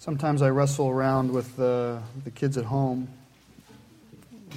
Sometimes 0.00 0.42
I 0.42 0.50
wrestle 0.50 0.88
around 0.88 1.32
with 1.32 1.56
the, 1.56 2.00
the 2.22 2.30
kids 2.30 2.56
at 2.56 2.64
home. 2.64 3.08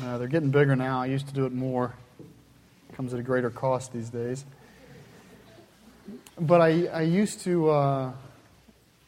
Uh, 0.04 0.20
they're 0.20 0.28
getting 0.28 0.52
bigger 0.52 0.75
now. 0.75 1.02
I 1.02 1.08
used 1.08 1.28
to 1.29 1.33
do 1.33 1.48
it 1.48 1.52
more. 1.52 1.96
It 2.20 2.96
comes 2.96 3.12
at 3.12 3.19
a 3.19 3.24
greater 3.24 3.50
cost 3.50 3.92
these 3.92 4.12
days. 4.12 4.46
But 6.40 6.62
I, 6.62 6.85
I 6.85 7.01
used 7.01 7.42
to 7.42 7.69
uh, 7.72 8.12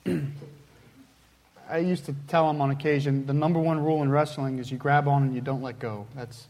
I 1.70 1.78
used 1.78 2.06
to 2.06 2.16
tell 2.28 2.48
them 2.48 2.62
on 2.62 2.72
occasion 2.72 3.28
the 3.28 3.34
number 3.34 3.60
one 3.60 3.84
rule 3.84 4.02
in 4.02 4.10
wrestling 4.10 4.58
is 4.58 4.72
you 4.72 4.78
grab 4.80 5.08
on 5.08 5.22
and 5.22 5.36
you 5.36 5.42
don't 5.42 5.62
let 5.62 5.78
go. 5.78 6.08
That's 6.16 6.48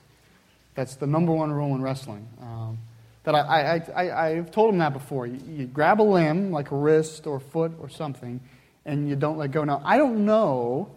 that's 0.76 0.96
the 0.96 1.08
number 1.08 1.34
one 1.34 1.52
rule 1.52 1.76
in 1.76 1.82
wrestling. 1.82 2.26
Um, 2.42 2.78
that 3.26 3.36
I, 3.36 3.40
I, 3.96 4.04
I, 4.04 4.28
I've 4.30 4.52
told 4.52 4.70
them 4.72 4.78
that 4.80 4.94
before. 4.94 5.28
You, 5.28 5.40
you 5.46 5.66
grab 5.66 6.02
a 6.02 6.04
limb, 6.04 6.52
like 6.52 6.72
a 6.72 6.76
wrist 6.76 7.28
or 7.28 7.42
foot 7.42 7.74
or 7.80 7.90
something, 7.90 8.40
and 8.86 9.08
you 9.08 9.16
don't 9.16 9.38
let 9.38 9.52
go. 9.52 9.64
Now, 9.64 9.82
I 9.84 9.98
don't 9.98 10.26
know 10.26 10.90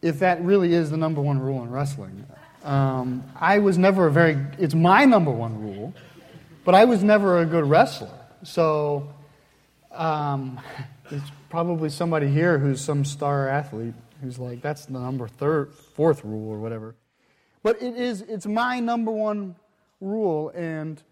if 0.00 0.18
that 0.18 0.42
really 0.42 0.74
is 0.74 0.90
the 0.90 0.96
number 0.96 1.20
one 1.20 1.38
rule 1.38 1.62
in 1.62 1.70
wrestling. 1.70 2.26
Um, 2.64 3.24
I 3.40 3.58
was 3.58 3.78
never 3.78 4.06
a 4.06 4.12
very, 4.12 4.38
it's 4.58 4.74
my 4.74 5.04
number 5.04 5.30
one 5.30 5.60
rule, 5.60 5.94
but 6.64 6.74
I 6.74 6.84
was 6.84 7.02
never 7.02 7.40
a 7.40 7.46
good 7.46 7.64
wrestler. 7.64 8.10
So 8.44 9.12
um, 9.92 10.60
there's 11.10 11.22
probably 11.50 11.88
somebody 11.88 12.28
here 12.28 12.58
who's 12.58 12.80
some 12.80 13.04
star 13.04 13.48
athlete 13.48 13.94
who's 14.20 14.38
like, 14.38 14.62
that's 14.62 14.86
the 14.86 14.92
number 14.92 15.26
third, 15.26 15.74
fourth 15.74 16.24
rule 16.24 16.48
or 16.48 16.58
whatever. 16.58 16.94
But 17.62 17.82
it 17.82 17.96
is, 17.96 18.22
it's 18.22 18.46
my 18.46 18.80
number 18.80 19.10
one 19.10 19.56
rule, 20.00 20.50
and 20.50 21.02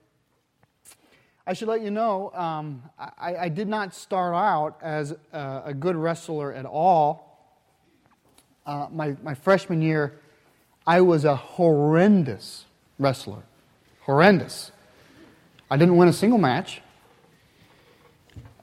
I 1.46 1.54
should 1.54 1.68
let 1.68 1.80
you 1.80 1.90
know, 1.90 2.30
um, 2.34 2.82
I, 2.98 3.36
I, 3.36 3.48
did 3.48 3.66
not 3.66 3.94
start 3.94 4.34
out 4.34 4.78
as 4.82 5.14
a, 5.32 5.62
a 5.66 5.74
good 5.74 5.96
wrestler 5.96 6.52
at 6.52 6.66
all. 6.66 7.54
Uh, 8.66 8.88
my, 8.92 9.16
my 9.22 9.34
freshman 9.34 9.80
year, 9.80 10.20
I 10.86 11.00
was 11.00 11.24
a 11.24 11.34
horrendous 11.34 12.66
wrestler. 12.98 13.42
Horrendous. 14.02 14.70
I 15.70 15.76
didn't 15.76 15.96
win 15.96 16.08
a 16.08 16.12
single 16.12 16.38
match. 16.38 16.82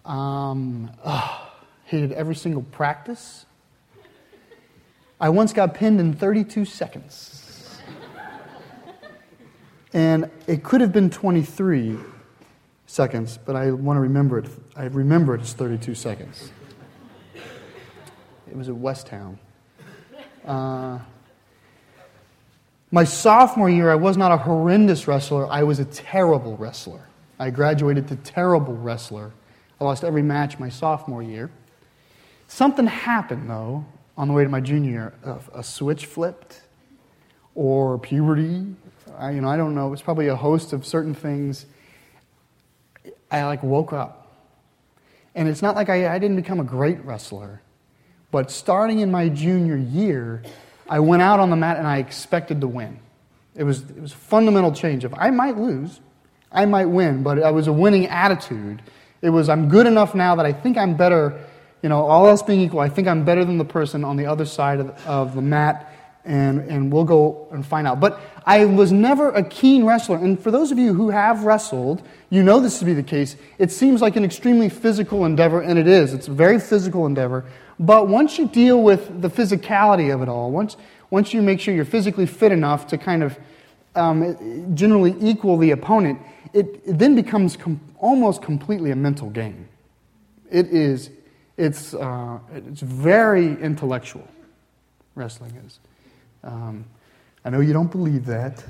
Um, 0.05 0.91
ugh, 1.03 1.49
hated 1.85 2.11
every 2.11 2.35
single 2.35 2.63
practice. 2.63 3.45
I 5.19 5.29
once 5.29 5.51
got 5.51 5.73
pinned 5.73 5.99
in 5.99 6.13
32 6.13 6.63
seconds. 6.65 7.79
and 9.93 10.29
it 10.45 10.63
could 10.63 10.81
have 10.81 10.93
been 10.93 11.09
23 11.09 11.97
seconds, 12.87 13.37
but 13.45 13.55
I 13.55 13.71
want 13.71 13.97
to 13.97 14.01
remember 14.01 14.39
it. 14.39 14.47
I 14.75 14.85
remember 14.85 15.35
it 15.35 15.41
as 15.41 15.53
32 15.53 15.93
seconds. 15.93 16.51
It 18.49 18.55
was 18.55 18.69
at 18.69 18.75
Westtown. 18.75 19.37
Uh, 20.45 20.99
my 22.89 23.03
sophomore 23.03 23.69
year, 23.69 23.91
I 23.91 23.95
was 23.95 24.15
not 24.15 24.31
a 24.31 24.37
horrendous 24.37 25.07
wrestler. 25.07 25.45
I 25.47 25.63
was 25.63 25.79
a 25.79 25.85
terrible 25.85 26.55
wrestler. 26.55 27.01
I 27.37 27.49
graduated 27.49 28.07
to 28.07 28.15
terrible 28.15 28.75
wrestler. 28.75 29.33
I 29.79 29.83
lost 29.83 30.05
every 30.05 30.23
match 30.23 30.57
my 30.57 30.69
sophomore 30.69 31.21
year. 31.21 31.51
Something 32.47 32.87
happened, 32.87 33.49
though, 33.49 33.85
on 34.17 34.29
the 34.29 34.33
way 34.33 34.43
to 34.43 34.49
my 34.49 34.61
junior 34.61 34.89
year. 34.89 35.13
A, 35.53 35.59
a 35.59 35.63
switch 35.63 36.05
flipped, 36.05 36.61
or 37.53 37.99
puberty. 37.99 38.65
I, 39.17 39.31
you 39.31 39.41
know, 39.41 39.49
I 39.49 39.57
don't 39.57 39.75
know. 39.75 39.87
It 39.87 39.91
was 39.91 40.01
probably 40.01 40.27
a 40.27 40.35
host 40.35 40.71
of 40.71 40.85
certain 40.85 41.13
things 41.13 41.65
I 43.31 43.45
like 43.45 43.63
woke 43.63 43.93
up. 43.93 44.23
And 45.35 45.47
it's 45.47 45.61
not 45.61 45.75
like 45.75 45.89
I, 45.89 46.13
I 46.13 46.19
didn't 46.19 46.35
become 46.37 46.59
a 46.59 46.63
great 46.63 47.03
wrestler, 47.05 47.61
but 48.31 48.49
starting 48.49 48.99
in 48.99 49.11
my 49.11 49.29
junior 49.29 49.77
year, 49.77 50.43
I 50.89 50.99
went 50.99 51.21
out 51.21 51.39
on 51.39 51.49
the 51.49 51.55
mat 51.55 51.77
and 51.77 51.85
I 51.85 51.97
expected 51.97 52.61
to 52.61 52.67
win. 52.67 52.99
It 53.55 53.63
was, 53.63 53.81
it 53.81 53.99
was 53.99 54.13
a 54.13 54.15
fundamental 54.15 54.71
change 54.71 55.03
of 55.03 55.13
I 55.15 55.29
might 55.29 55.57
lose, 55.57 55.99
I 56.51 56.65
might 56.65 56.85
win, 56.85 57.23
but 57.23 57.41
I 57.41 57.51
was 57.51 57.67
a 57.67 57.73
winning 57.73 58.07
attitude. 58.07 58.81
It 59.21 59.29
was 59.29 59.49
I'm 59.49 59.69
good 59.69 59.87
enough 59.87 60.15
now 60.15 60.35
that 60.35 60.45
I 60.45 60.53
think 60.53 60.77
I'm 60.77 60.95
better, 60.95 61.39
you 61.81 61.89
know, 61.89 62.05
all 62.05 62.27
else 62.27 62.41
being 62.41 62.61
equal, 62.61 62.79
I 62.79 62.89
think 62.89 63.07
I'm 63.07 63.25
better 63.25 63.43
than 63.43 63.57
the 63.57 63.65
person 63.65 64.03
on 64.03 64.15
the 64.15 64.25
other 64.25 64.45
side 64.45 64.79
of, 64.79 65.07
of 65.07 65.35
the 65.35 65.41
mat 65.41 65.91
and, 66.27 66.59
and 66.69 66.91
we'll 66.91 67.05
go 67.05 67.47
and 67.51 67.65
find 67.65 67.87
out. 67.87 67.99
But 67.99 68.19
I 68.45 68.65
was 68.65 68.91
never 68.91 69.29
a 69.29 69.43
keen 69.43 69.85
wrestler. 69.85 70.17
And 70.17 70.39
for 70.39 70.51
those 70.51 70.71
of 70.71 70.77
you 70.77 70.93
who 70.93 71.09
have 71.09 71.45
wrestled, 71.45 72.03
you 72.29 72.43
know 72.43 72.59
this 72.59 72.79
to 72.79 72.85
be 72.85 72.93
the 72.93 73.01
case. 73.01 73.37
It 73.57 73.71
seems 73.71 74.01
like 74.01 74.17
an 74.17 74.25
extremely 74.25 74.67
physical 74.67 75.25
endeavor, 75.25 75.61
and 75.61 75.79
it 75.79 75.87
is. 75.87 76.13
It's 76.13 76.27
a 76.27 76.31
very 76.31 76.59
physical 76.59 77.05
endeavor. 77.05 77.45
But 77.79 78.09
once 78.09 78.37
you 78.37 78.47
deal 78.47 78.83
with 78.83 79.21
the 79.21 79.29
physicality 79.29 80.13
of 80.13 80.21
it 80.21 80.27
all, 80.27 80.51
once, 80.51 80.75
once 81.09 81.33
you 81.33 81.41
make 81.41 81.61
sure 81.61 81.73
you're 81.73 81.85
physically 81.85 82.25
fit 82.25 82.51
enough 82.51 82.87
to 82.87 82.97
kind 82.97 83.23
of 83.23 83.39
um, 83.95 84.75
generally 84.75 85.15
equal 85.21 85.57
the 85.57 85.71
opponent, 85.71 86.19
it, 86.53 86.81
it 86.85 86.99
then 86.99 87.15
becomes 87.15 87.55
com- 87.55 87.79
almost 87.99 88.41
completely 88.41 88.91
a 88.91 88.95
mental 88.95 89.29
game. 89.29 89.69
It 90.51 90.67
is, 90.67 91.09
it's, 91.55 91.93
uh, 91.93 92.39
it's 92.53 92.81
very 92.81 93.59
intellectual, 93.61 94.27
wrestling 95.15 95.55
is. 95.65 95.79
Um, 96.43 96.85
I 97.43 97.49
know 97.49 97.59
you 97.59 97.73
don't 97.73 97.91
believe 97.91 98.25
that, 98.25 98.63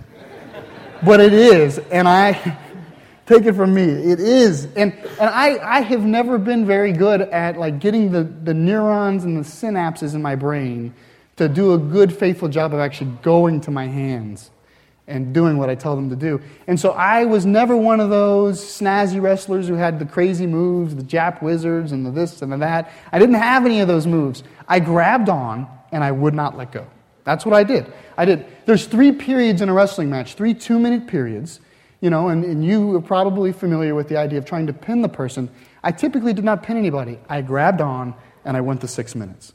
but 1.03 1.19
it 1.19 1.33
is. 1.33 1.79
And 1.91 2.07
I 2.07 2.57
take 3.25 3.45
it 3.45 3.53
from 3.53 3.73
me, 3.73 3.83
it 3.83 4.19
is. 4.19 4.66
And, 4.75 4.94
and 4.94 5.29
I, 5.29 5.57
I 5.57 5.81
have 5.81 6.03
never 6.03 6.38
been 6.38 6.66
very 6.66 6.91
good 6.94 7.22
at 7.22 7.57
like 7.57 7.79
getting 7.79 8.11
the, 8.11 8.23
the 8.23 8.53
neurons 8.53 9.23
and 9.23 9.38
the 9.38 9.41
synapses 9.41 10.16
in 10.16 10.22
my 10.22 10.35
brain 10.35 10.94
to 11.38 11.47
do 11.47 11.73
a 11.73 11.78
good, 11.78 12.16
faithful 12.16 12.50
job 12.50 12.73
of 12.73 12.79
actually 12.79 13.11
going 13.22 13.61
to 13.61 13.72
my 13.72 13.88
hands 13.88 14.49
and 15.07 15.34
doing 15.34 15.57
what 15.57 15.69
I 15.69 15.75
tell 15.75 15.95
them 15.95 16.09
to 16.09 16.16
do. 16.16 16.41
And 16.67 16.79
so 16.79 16.91
I 16.91 17.25
was 17.25 17.45
never 17.45 17.78
one 17.78 17.99
of 17.99 18.09
those 18.09 18.59
snazzy 18.61 19.22
wrestlers 19.22 19.67
who 19.67 19.75
had 19.75 19.99
the 19.99 20.05
crazy 20.05 20.45
moves, 20.45 20.95
the 20.95 21.03
Jap 21.03 21.39
whizzers 21.39 21.94
and 21.94 22.05
the 22.05 22.11
this 22.11 22.41
and 22.41 22.51
the 22.51 22.57
that. 22.57 22.91
I 23.11 23.19
didn't 23.19 23.35
have 23.35 23.66
any 23.66 23.79
of 23.79 23.88
those 23.88 24.05
moves. 24.05 24.44
I 24.67 24.79
grabbed 24.79 25.29
on 25.29 25.67
and 25.91 26.03
I 26.03 26.11
would 26.11 26.34
not 26.34 26.57
let 26.57 26.72
go. 26.72 26.88
That's 27.28 27.46
what 27.46 27.54
I 27.54 27.66
did. 27.66 27.92
I 28.16 28.24
did. 28.24 28.46
There's 28.66 28.86
three 28.86 29.12
periods 29.12 29.62
in 29.62 29.68
a 29.68 29.74
wrestling 29.74 30.10
match, 30.10 30.36
three 30.36 30.54
two 30.54 30.80
minute 30.80 31.08
periods, 31.08 31.60
you 32.00 32.10
know, 32.10 32.30
and, 32.30 32.46
and 32.46 32.64
you 32.64 32.96
are 32.96 33.02
probably 33.02 33.52
familiar 33.52 33.94
with 33.96 34.08
the 34.08 34.16
idea 34.16 34.40
of 34.40 34.46
trying 34.46 34.68
to 34.68 34.74
pin 34.74 35.02
the 35.02 35.10
person. 35.10 35.50
I 35.84 35.92
typically 35.92 36.32
did 36.32 36.46
not 36.46 36.64
pin 36.64 36.78
anybody. 36.78 37.20
I 37.28 37.42
grabbed 37.42 37.82
on 37.82 38.16
and 38.46 38.56
I 38.56 38.62
went 38.62 38.80
to 38.80 38.88
six 38.88 39.14
minutes. 39.14 39.52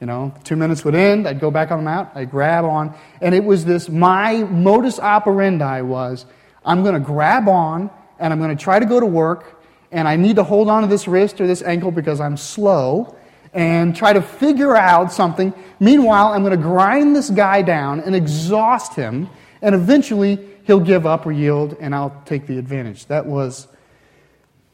You 0.00 0.06
know, 0.06 0.32
two 0.44 0.54
minutes 0.54 0.84
would 0.84 0.94
end, 0.94 1.26
I'd 1.26 1.40
go 1.40 1.50
back 1.50 1.72
on 1.72 1.78
the 1.78 1.84
mat, 1.86 2.12
I'd 2.14 2.30
grab 2.30 2.64
on, 2.64 2.94
and 3.20 3.34
it 3.34 3.42
was 3.42 3.64
this 3.64 3.88
my 3.88 4.44
modus 4.44 5.00
operandi 5.00 5.80
was 5.80 6.24
I'm 6.64 6.84
going 6.84 6.94
to 6.94 7.00
grab 7.00 7.48
on 7.48 7.90
and 8.20 8.32
I'm 8.32 8.38
going 8.38 8.56
to 8.56 8.62
try 8.62 8.78
to 8.78 8.86
go 8.86 9.00
to 9.00 9.06
work, 9.06 9.60
and 9.90 10.06
I 10.06 10.14
need 10.14 10.36
to 10.36 10.44
hold 10.44 10.68
on 10.68 10.82
to 10.82 10.88
this 10.88 11.08
wrist 11.08 11.40
or 11.40 11.48
this 11.48 11.62
ankle 11.62 11.90
because 11.90 12.20
I'm 12.20 12.36
slow 12.36 13.17
and 13.58 13.96
try 13.96 14.12
to 14.12 14.22
figure 14.22 14.76
out 14.76 15.12
something. 15.12 15.52
Meanwhile, 15.80 16.28
I'm 16.28 16.44
going 16.44 16.56
to 16.56 16.62
grind 16.62 17.16
this 17.16 17.28
guy 17.28 17.60
down 17.60 17.98
and 17.98 18.14
exhaust 18.14 18.94
him, 18.94 19.28
and 19.60 19.74
eventually 19.74 20.38
he'll 20.62 20.78
give 20.78 21.06
up 21.06 21.26
or 21.26 21.32
yield, 21.32 21.76
and 21.80 21.92
I'll 21.92 22.22
take 22.24 22.46
the 22.46 22.56
advantage. 22.56 23.06
That 23.06 23.26
was, 23.26 23.66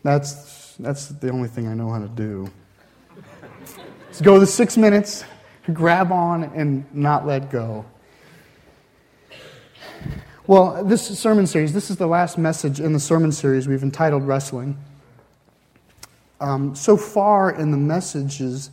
that's, 0.02 0.76
that's 0.78 1.06
the 1.06 1.30
only 1.30 1.48
thing 1.48 1.66
I 1.66 1.72
know 1.72 1.88
how 1.88 2.00
to 2.00 2.08
do. 2.08 2.52
Let's 4.04 4.20
go 4.20 4.38
the 4.38 4.46
six 4.46 4.76
minutes, 4.76 5.24
grab 5.72 6.12
on, 6.12 6.44
and 6.54 6.84
not 6.94 7.26
let 7.26 7.50
go. 7.50 7.86
Well, 10.46 10.84
this 10.84 11.06
sermon 11.18 11.46
series, 11.46 11.72
this 11.72 11.88
is 11.88 11.96
the 11.96 12.06
last 12.06 12.36
message 12.36 12.80
in 12.80 12.92
the 12.92 13.00
sermon 13.00 13.32
series 13.32 13.66
we've 13.66 13.82
entitled 13.82 14.24
Wrestling. 14.24 14.76
Um, 16.40 16.74
so 16.74 16.96
far 16.96 17.50
in 17.50 17.70
the 17.70 17.76
messages, 17.76 18.70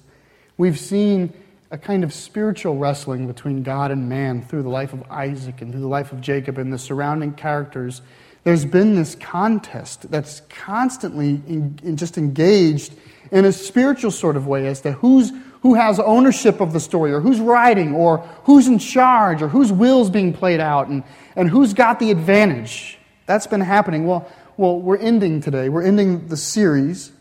we've 0.57 0.79
seen 0.79 1.33
a 1.71 1.77
kind 1.77 2.03
of 2.03 2.13
spiritual 2.13 2.77
wrestling 2.77 3.27
between 3.27 3.63
God 3.63 3.91
and 3.91 4.09
man 4.09 4.41
through 4.41 4.63
the 4.63 4.69
life 4.69 4.91
of 4.91 5.03
Isaac 5.09 5.61
and 5.61 5.71
through 5.71 5.81
the 5.81 5.87
life 5.87 6.11
of 6.11 6.19
Jacob 6.19 6.57
and 6.57 6.71
the 6.71 6.77
surrounding 6.77 7.33
characters. 7.33 8.01
There's 8.43 8.65
been 8.65 8.95
this 8.95 9.15
contest 9.15 10.11
that's 10.11 10.41
constantly 10.49 11.41
in, 11.47 11.79
in 11.83 11.95
just 11.95 12.17
engaged 12.17 12.93
in 13.31 13.45
a 13.45 13.51
spiritual 13.51 14.11
sort 14.11 14.35
of 14.35 14.47
way 14.47 14.67
as 14.67 14.81
to 14.81 14.91
who's, 14.93 15.31
who 15.61 15.75
has 15.75 15.99
ownership 15.99 16.59
of 16.59 16.73
the 16.73 16.79
story, 16.79 17.13
or 17.13 17.21
who's 17.21 17.39
writing, 17.39 17.93
or 17.93 18.17
who's 18.43 18.67
in 18.67 18.77
charge, 18.77 19.41
or 19.41 19.47
whose 19.47 19.71
will's 19.71 20.09
being 20.09 20.33
played 20.33 20.59
out, 20.59 20.87
and, 20.87 21.03
and 21.37 21.49
who's 21.49 21.73
got 21.73 21.99
the 21.99 22.11
advantage. 22.11 22.97
That's 23.27 23.47
been 23.47 23.61
happening. 23.61 24.05
Well, 24.05 24.29
well, 24.57 24.79
we're 24.81 24.97
ending 24.97 25.39
today. 25.39 25.69
We're 25.69 25.83
ending 25.83 26.27
the 26.27 26.35
series 26.35 27.13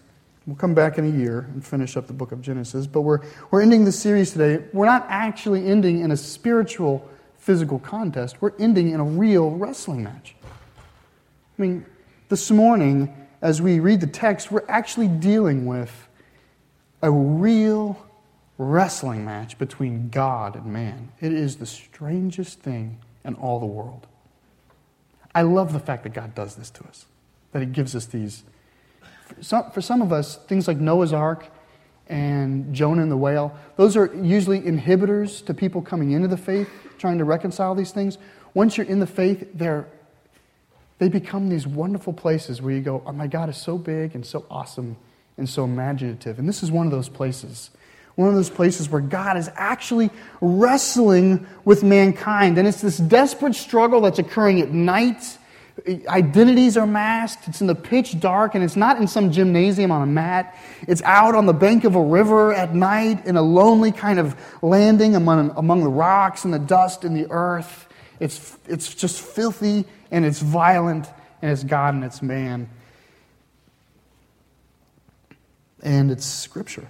We'll 0.50 0.56
come 0.56 0.74
back 0.74 0.98
in 0.98 1.04
a 1.04 1.16
year 1.16 1.48
and 1.54 1.64
finish 1.64 1.96
up 1.96 2.08
the 2.08 2.12
book 2.12 2.32
of 2.32 2.42
Genesis, 2.42 2.88
but 2.88 3.02
we're, 3.02 3.20
we're 3.52 3.62
ending 3.62 3.84
the 3.84 3.92
series 3.92 4.32
today. 4.32 4.64
We're 4.72 4.86
not 4.86 5.06
actually 5.08 5.64
ending 5.64 6.00
in 6.00 6.10
a 6.10 6.16
spiritual, 6.16 7.08
physical 7.38 7.78
contest, 7.78 8.42
we're 8.42 8.56
ending 8.58 8.90
in 8.90 8.98
a 8.98 9.04
real 9.04 9.52
wrestling 9.52 10.02
match. 10.02 10.34
I 11.56 11.62
mean, 11.62 11.86
this 12.30 12.50
morning, 12.50 13.14
as 13.40 13.62
we 13.62 13.78
read 13.78 14.00
the 14.00 14.08
text, 14.08 14.50
we're 14.50 14.64
actually 14.66 15.06
dealing 15.06 15.66
with 15.66 16.08
a 17.00 17.12
real 17.12 18.04
wrestling 18.58 19.24
match 19.24 19.56
between 19.56 20.08
God 20.08 20.56
and 20.56 20.66
man. 20.66 21.12
It 21.20 21.32
is 21.32 21.58
the 21.58 21.66
strangest 21.66 22.58
thing 22.58 22.98
in 23.24 23.36
all 23.36 23.60
the 23.60 23.66
world. 23.66 24.08
I 25.32 25.42
love 25.42 25.72
the 25.72 25.78
fact 25.78 26.02
that 26.02 26.12
God 26.12 26.34
does 26.34 26.56
this 26.56 26.70
to 26.70 26.84
us, 26.88 27.06
that 27.52 27.60
He 27.60 27.66
gives 27.66 27.94
us 27.94 28.06
these. 28.06 28.42
For 29.30 29.42
some, 29.42 29.70
for 29.70 29.80
some 29.80 30.02
of 30.02 30.12
us, 30.12 30.36
things 30.36 30.66
like 30.66 30.78
Noah's 30.78 31.12
Ark 31.12 31.46
and 32.08 32.74
Jonah 32.74 33.02
and 33.02 33.10
the 33.10 33.16
whale, 33.16 33.56
those 33.76 33.96
are 33.96 34.12
usually 34.14 34.60
inhibitors 34.60 35.44
to 35.46 35.54
people 35.54 35.82
coming 35.82 36.10
into 36.10 36.26
the 36.26 36.36
faith, 36.36 36.68
trying 36.98 37.18
to 37.18 37.24
reconcile 37.24 37.74
these 37.74 37.92
things. 37.92 38.18
Once 38.54 38.76
you're 38.76 38.86
in 38.86 38.98
the 38.98 39.06
faith, 39.06 39.48
they're, 39.54 39.86
they 40.98 41.08
become 41.08 41.48
these 41.48 41.66
wonderful 41.66 42.12
places 42.12 42.60
where 42.60 42.74
you 42.74 42.80
go, 42.80 43.02
oh, 43.06 43.12
my 43.12 43.28
God 43.28 43.48
is 43.48 43.56
so 43.56 43.78
big 43.78 44.14
and 44.14 44.26
so 44.26 44.44
awesome 44.50 44.96
and 45.36 45.48
so 45.48 45.64
imaginative. 45.64 46.38
And 46.38 46.48
this 46.48 46.62
is 46.62 46.70
one 46.72 46.86
of 46.86 46.92
those 46.92 47.08
places. 47.08 47.70
One 48.16 48.28
of 48.28 48.34
those 48.34 48.50
places 48.50 48.90
where 48.90 49.00
God 49.00 49.36
is 49.36 49.48
actually 49.54 50.10
wrestling 50.40 51.46
with 51.64 51.84
mankind. 51.84 52.58
And 52.58 52.66
it's 52.66 52.80
this 52.80 52.98
desperate 52.98 53.54
struggle 53.54 54.00
that's 54.00 54.18
occurring 54.18 54.60
at 54.60 54.72
night. 54.72 55.38
Identities 56.08 56.76
are 56.76 56.86
masked. 56.86 57.48
It's 57.48 57.60
in 57.60 57.66
the 57.66 57.74
pitch 57.74 58.18
dark, 58.20 58.54
and 58.54 58.64
it's 58.64 58.76
not 58.76 58.98
in 58.98 59.06
some 59.06 59.30
gymnasium 59.30 59.90
on 59.92 60.02
a 60.02 60.06
mat. 60.06 60.56
It's 60.88 61.02
out 61.02 61.34
on 61.34 61.46
the 61.46 61.52
bank 61.52 61.84
of 61.84 61.94
a 61.94 62.02
river 62.02 62.52
at 62.52 62.74
night 62.74 63.26
in 63.26 63.36
a 63.36 63.42
lonely 63.42 63.92
kind 63.92 64.18
of 64.18 64.36
landing 64.62 65.16
among, 65.16 65.50
among 65.56 65.84
the 65.84 65.90
rocks 65.90 66.44
and 66.44 66.52
the 66.52 66.58
dust 66.58 67.04
and 67.04 67.16
the 67.16 67.30
earth. 67.30 67.88
It's, 68.18 68.56
it's 68.68 68.94
just 68.94 69.20
filthy 69.20 69.84
and 70.10 70.24
it's 70.24 70.40
violent 70.40 71.08
and 71.40 71.50
it's 71.50 71.64
God 71.64 71.94
and 71.94 72.04
it's 72.04 72.20
man. 72.20 72.68
And 75.82 76.10
it's 76.10 76.26
Scripture. 76.26 76.88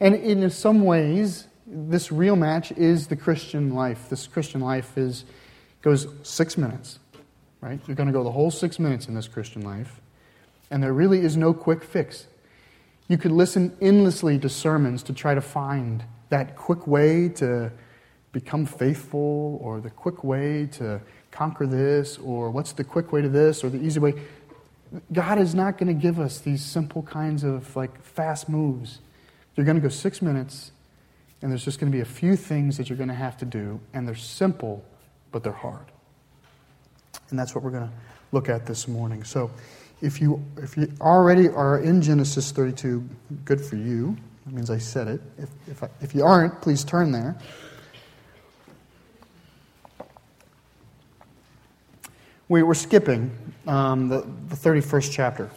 And 0.00 0.14
in 0.14 0.48
some 0.50 0.84
ways, 0.84 1.46
this 1.66 2.12
real 2.12 2.36
match 2.36 2.72
is 2.72 3.06
the 3.06 3.16
Christian 3.16 3.74
life. 3.74 4.08
This 4.10 4.26
Christian 4.26 4.60
life 4.60 4.96
is 4.98 5.24
goes 5.82 6.06
six 6.22 6.56
minutes, 6.56 6.98
right? 7.60 7.80
You're 7.86 7.96
going 7.96 8.06
to 8.06 8.12
go 8.12 8.24
the 8.24 8.32
whole 8.32 8.50
six 8.50 8.78
minutes 8.78 9.06
in 9.06 9.14
this 9.14 9.28
Christian 9.28 9.62
life, 9.62 10.00
and 10.70 10.82
there 10.82 10.92
really 10.92 11.20
is 11.20 11.36
no 11.36 11.52
quick 11.52 11.84
fix. 11.84 12.26
You 13.08 13.18
could 13.18 13.32
listen 13.32 13.76
endlessly 13.80 14.38
to 14.38 14.48
sermons 14.48 15.02
to 15.04 15.12
try 15.12 15.34
to 15.34 15.42
find 15.42 16.04
that 16.30 16.56
quick 16.56 16.86
way 16.86 17.28
to 17.28 17.70
become 18.32 18.66
faithful, 18.66 19.58
or 19.62 19.80
the 19.80 19.90
quick 19.90 20.24
way 20.24 20.66
to 20.72 21.00
conquer 21.30 21.66
this, 21.66 22.18
or 22.18 22.50
what's 22.50 22.72
the 22.72 22.82
quick 22.82 23.12
way 23.12 23.22
to 23.22 23.28
this, 23.28 23.62
or 23.62 23.70
the 23.70 23.80
easy 23.80 24.00
way. 24.00 24.14
God 25.12 25.38
is 25.38 25.54
not 25.54 25.78
going 25.78 25.88
to 25.88 26.00
give 26.00 26.18
us 26.18 26.40
these 26.40 26.64
simple 26.64 27.02
kinds 27.02 27.44
of 27.44 27.76
like 27.76 28.02
fast 28.02 28.48
moves. 28.48 29.00
You're 29.54 29.66
going 29.66 29.76
to 29.76 29.82
go 29.82 29.88
six 29.88 30.20
minutes, 30.20 30.72
and 31.44 31.52
there's 31.52 31.62
just 31.62 31.78
going 31.78 31.92
to 31.92 31.94
be 31.94 32.00
a 32.00 32.06
few 32.06 32.36
things 32.36 32.78
that 32.78 32.88
you're 32.88 32.96
going 32.96 33.10
to 33.10 33.14
have 33.14 33.36
to 33.36 33.44
do, 33.44 33.78
and 33.92 34.08
they're 34.08 34.14
simple, 34.14 34.82
but 35.30 35.44
they're 35.44 35.52
hard. 35.52 35.84
And 37.28 37.38
that's 37.38 37.54
what 37.54 37.62
we're 37.62 37.70
going 37.70 37.86
to 37.86 37.92
look 38.32 38.48
at 38.48 38.64
this 38.64 38.88
morning. 38.88 39.24
So, 39.24 39.50
if 40.00 40.22
you 40.22 40.42
if 40.56 40.74
you 40.74 40.90
already 41.02 41.50
are 41.50 41.80
in 41.80 42.00
Genesis 42.00 42.50
32, 42.50 43.06
good 43.44 43.60
for 43.60 43.76
you. 43.76 44.16
That 44.46 44.54
means 44.54 44.70
I 44.70 44.78
said 44.78 45.06
it. 45.06 45.20
If 45.36 45.50
if, 45.68 45.82
I, 45.82 45.90
if 46.00 46.14
you 46.14 46.24
aren't, 46.24 46.62
please 46.62 46.82
turn 46.82 47.12
there. 47.12 47.36
We, 52.48 52.62
we're 52.62 52.72
skipping 52.72 53.30
um, 53.66 54.08
the, 54.08 54.26
the 54.48 54.56
31st 54.56 55.12
chapter. 55.12 55.50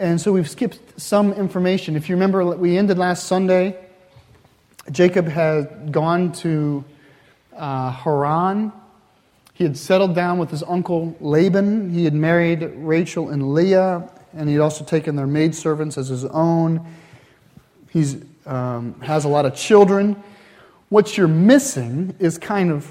And 0.00 0.18
so 0.18 0.32
we've 0.32 0.48
skipped 0.48 0.98
some 0.98 1.34
information. 1.34 1.94
If 1.94 2.08
you 2.08 2.14
remember, 2.14 2.42
we 2.56 2.78
ended 2.78 2.96
last 2.96 3.24
Sunday. 3.24 3.76
Jacob 4.90 5.28
had 5.28 5.92
gone 5.92 6.32
to 6.32 6.82
uh, 7.54 7.90
Haran. 7.90 8.72
He 9.52 9.62
had 9.62 9.76
settled 9.76 10.14
down 10.14 10.38
with 10.38 10.50
his 10.50 10.62
uncle 10.62 11.14
Laban. 11.20 11.90
He 11.90 12.04
had 12.04 12.14
married 12.14 12.62
Rachel 12.76 13.28
and 13.28 13.52
Leah, 13.52 14.10
and 14.32 14.48
he 14.48 14.54
had 14.54 14.62
also 14.62 14.86
taken 14.86 15.16
their 15.16 15.26
maidservants 15.26 15.98
as 15.98 16.08
his 16.08 16.24
own. 16.24 16.82
He 17.90 18.22
um, 18.46 18.98
has 19.02 19.26
a 19.26 19.28
lot 19.28 19.44
of 19.44 19.54
children. 19.54 20.16
What 20.88 21.18
you're 21.18 21.28
missing 21.28 22.16
is 22.18 22.38
kind 22.38 22.70
of 22.70 22.90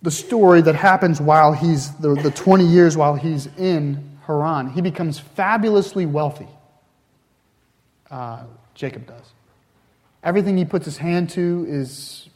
the 0.00 0.10
story 0.10 0.62
that 0.62 0.76
happens 0.76 1.20
while 1.20 1.52
he's, 1.52 1.90
the, 1.96 2.14
the 2.14 2.30
20 2.30 2.64
years 2.64 2.96
while 2.96 3.16
he's 3.16 3.48
in 3.58 4.09
Haran, 4.30 4.70
he 4.70 4.80
becomes 4.80 5.18
fabulously 5.18 6.06
wealthy. 6.06 6.48
Uh, 8.10 8.44
Jacob 8.74 9.06
does. 9.06 9.24
Everything 10.22 10.56
he 10.56 10.64
puts 10.64 10.84
his 10.84 10.98
hand 10.98 11.30
to 11.30 11.66
is 11.68 12.28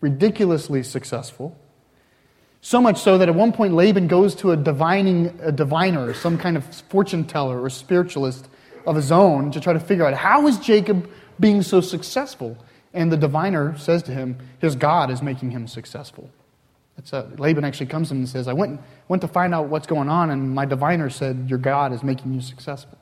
ridiculously 0.00 0.82
successful. 0.82 1.56
So 2.60 2.80
much 2.80 2.98
so 2.98 3.18
that 3.18 3.28
at 3.28 3.34
one 3.34 3.52
point 3.52 3.74
Laban 3.74 4.06
goes 4.06 4.34
to 4.36 4.52
a 4.52 4.56
divining 4.56 5.38
a 5.42 5.50
diviner, 5.50 6.14
some 6.14 6.38
kind 6.38 6.56
of 6.56 6.64
fortune 6.88 7.24
teller 7.24 7.60
or 7.60 7.68
spiritualist 7.70 8.48
of 8.86 8.94
his 8.94 9.10
own, 9.10 9.50
to 9.52 9.60
try 9.60 9.72
to 9.72 9.80
figure 9.80 10.06
out 10.06 10.14
how 10.14 10.46
is 10.46 10.58
Jacob 10.58 11.10
being 11.40 11.62
so 11.62 11.80
successful. 11.80 12.56
And 12.94 13.10
the 13.10 13.16
diviner 13.16 13.76
says 13.78 14.02
to 14.04 14.12
him, 14.12 14.38
his 14.60 14.76
God 14.76 15.10
is 15.10 15.22
making 15.22 15.50
him 15.50 15.66
successful. 15.66 16.30
A, 17.12 17.16
uh, 17.16 17.26
Laban 17.38 17.64
actually 17.64 17.86
comes 17.86 18.08
to 18.08 18.14
him 18.14 18.20
and 18.20 18.28
says, 18.28 18.48
I 18.48 18.52
went, 18.52 18.80
went 19.08 19.22
to 19.22 19.28
find 19.28 19.54
out 19.54 19.68
what's 19.68 19.86
going 19.86 20.08
on, 20.08 20.30
and 20.30 20.54
my 20.54 20.64
diviner 20.64 21.10
said, 21.10 21.46
Your 21.48 21.58
God 21.58 21.92
is 21.92 22.02
making 22.02 22.34
you 22.34 22.40
successful. 22.40 22.98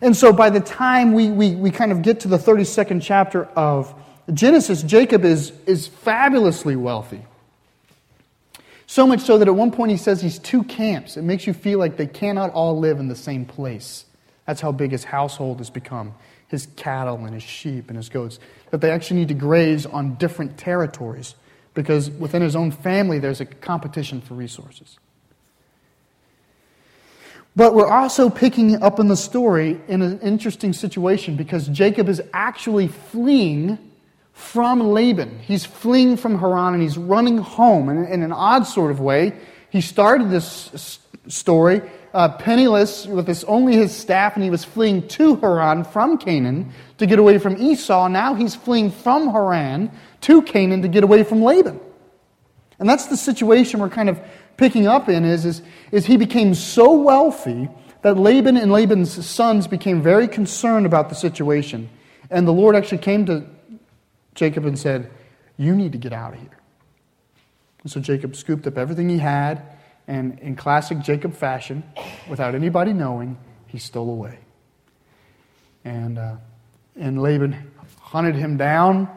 And 0.00 0.16
so 0.16 0.32
by 0.32 0.50
the 0.50 0.60
time 0.60 1.12
we, 1.12 1.30
we, 1.30 1.54
we 1.54 1.70
kind 1.70 1.92
of 1.92 2.02
get 2.02 2.20
to 2.20 2.28
the 2.28 2.38
32nd 2.38 3.02
chapter 3.02 3.44
of 3.44 3.94
Genesis, 4.32 4.82
Jacob 4.82 5.24
is, 5.24 5.52
is 5.66 5.86
fabulously 5.86 6.74
wealthy. 6.74 7.24
So 8.86 9.06
much 9.06 9.20
so 9.20 9.38
that 9.38 9.48
at 9.48 9.54
one 9.54 9.70
point 9.70 9.90
he 9.90 9.96
says 9.96 10.20
he's 10.20 10.38
two 10.38 10.64
camps. 10.64 11.16
It 11.16 11.22
makes 11.22 11.46
you 11.46 11.52
feel 11.52 11.78
like 11.78 11.96
they 11.96 12.06
cannot 12.06 12.50
all 12.50 12.78
live 12.78 12.98
in 12.98 13.08
the 13.08 13.16
same 13.16 13.44
place. 13.44 14.04
That's 14.46 14.60
how 14.60 14.72
big 14.72 14.90
his 14.90 15.04
household 15.04 15.58
has 15.58 15.70
become 15.70 16.14
his 16.52 16.68
cattle 16.76 17.16
and 17.24 17.32
his 17.32 17.42
sheep 17.42 17.88
and 17.88 17.96
his 17.96 18.10
goats, 18.10 18.38
that 18.70 18.82
they 18.82 18.90
actually 18.90 19.20
need 19.20 19.28
to 19.28 19.34
graze 19.34 19.86
on 19.86 20.14
different 20.16 20.58
territories 20.58 21.34
because 21.74 22.10
within 22.10 22.42
his 22.42 22.56
own 22.56 22.70
family 22.70 23.18
there's 23.18 23.40
a 23.40 23.46
competition 23.46 24.20
for 24.20 24.34
resources. 24.34 24.98
But 27.54 27.74
we're 27.74 27.90
also 27.90 28.30
picking 28.30 28.82
up 28.82 28.98
in 28.98 29.08
the 29.08 29.16
story 29.16 29.78
in 29.86 30.00
an 30.00 30.20
interesting 30.20 30.72
situation 30.72 31.36
because 31.36 31.68
Jacob 31.68 32.08
is 32.08 32.22
actually 32.32 32.88
fleeing 32.88 33.78
from 34.32 34.80
Laban. 34.80 35.38
He's 35.40 35.66
fleeing 35.66 36.16
from 36.16 36.38
Haran 36.38 36.72
and 36.72 36.82
he's 36.82 36.96
running 36.96 37.36
home. 37.38 37.90
And 37.90 38.08
in 38.08 38.22
an 38.22 38.32
odd 38.32 38.66
sort 38.66 38.90
of 38.90 39.00
way, 39.00 39.34
he 39.68 39.82
started 39.82 40.30
this 40.30 40.98
story 41.28 41.82
uh, 42.14 42.28
penniless 42.36 43.06
with 43.06 43.26
his, 43.26 43.44
only 43.44 43.74
his 43.74 43.94
staff, 43.94 44.34
and 44.34 44.44
he 44.44 44.50
was 44.50 44.64
fleeing 44.64 45.06
to 45.08 45.36
Haran 45.36 45.84
from 45.84 46.18
Canaan 46.18 46.72
to 46.98 47.06
get 47.06 47.18
away 47.18 47.38
from 47.38 47.56
Esau. 47.56 48.08
Now 48.08 48.34
he's 48.34 48.54
fleeing 48.54 48.90
from 48.90 49.30
Haran 49.30 49.90
to 50.22 50.42
Canaan 50.42 50.82
to 50.82 50.88
get 50.88 51.04
away 51.04 51.22
from 51.22 51.42
Laban. 51.42 51.80
And 52.78 52.88
that's 52.88 53.06
the 53.06 53.16
situation 53.16 53.80
we're 53.80 53.88
kind 53.88 54.08
of 54.08 54.20
picking 54.56 54.86
up 54.86 55.08
in 55.08 55.24
is, 55.24 55.44
is, 55.44 55.62
is 55.92 56.06
he 56.06 56.16
became 56.16 56.54
so 56.54 56.92
wealthy 56.94 57.68
that 58.02 58.16
Laban 58.16 58.56
and 58.56 58.72
Laban's 58.72 59.24
sons 59.24 59.66
became 59.68 60.02
very 60.02 60.26
concerned 60.26 60.86
about 60.86 61.08
the 61.08 61.14
situation. 61.14 61.88
And 62.30 62.46
the 62.46 62.52
Lord 62.52 62.74
actually 62.74 62.98
came 62.98 63.26
to 63.26 63.46
Jacob 64.34 64.64
and 64.64 64.78
said, 64.78 65.10
You 65.56 65.76
need 65.76 65.92
to 65.92 65.98
get 65.98 66.12
out 66.12 66.34
of 66.34 66.40
here. 66.40 66.58
And 67.82 67.92
so 67.92 68.00
Jacob 68.00 68.34
scooped 68.34 68.66
up 68.66 68.78
everything 68.78 69.08
he 69.08 69.18
had 69.18 69.62
and 70.08 70.38
in 70.40 70.56
classic 70.56 71.00
Jacob 71.00 71.34
fashion, 71.34 71.82
without 72.28 72.54
anybody 72.54 72.92
knowing, 72.92 73.38
he 73.68 73.78
stole 73.78 74.10
away. 74.10 74.38
And, 75.84 76.18
uh, 76.18 76.36
and 76.96 77.22
Laban 77.22 77.70
hunted 78.00 78.34
him 78.34 78.56
down, 78.56 79.08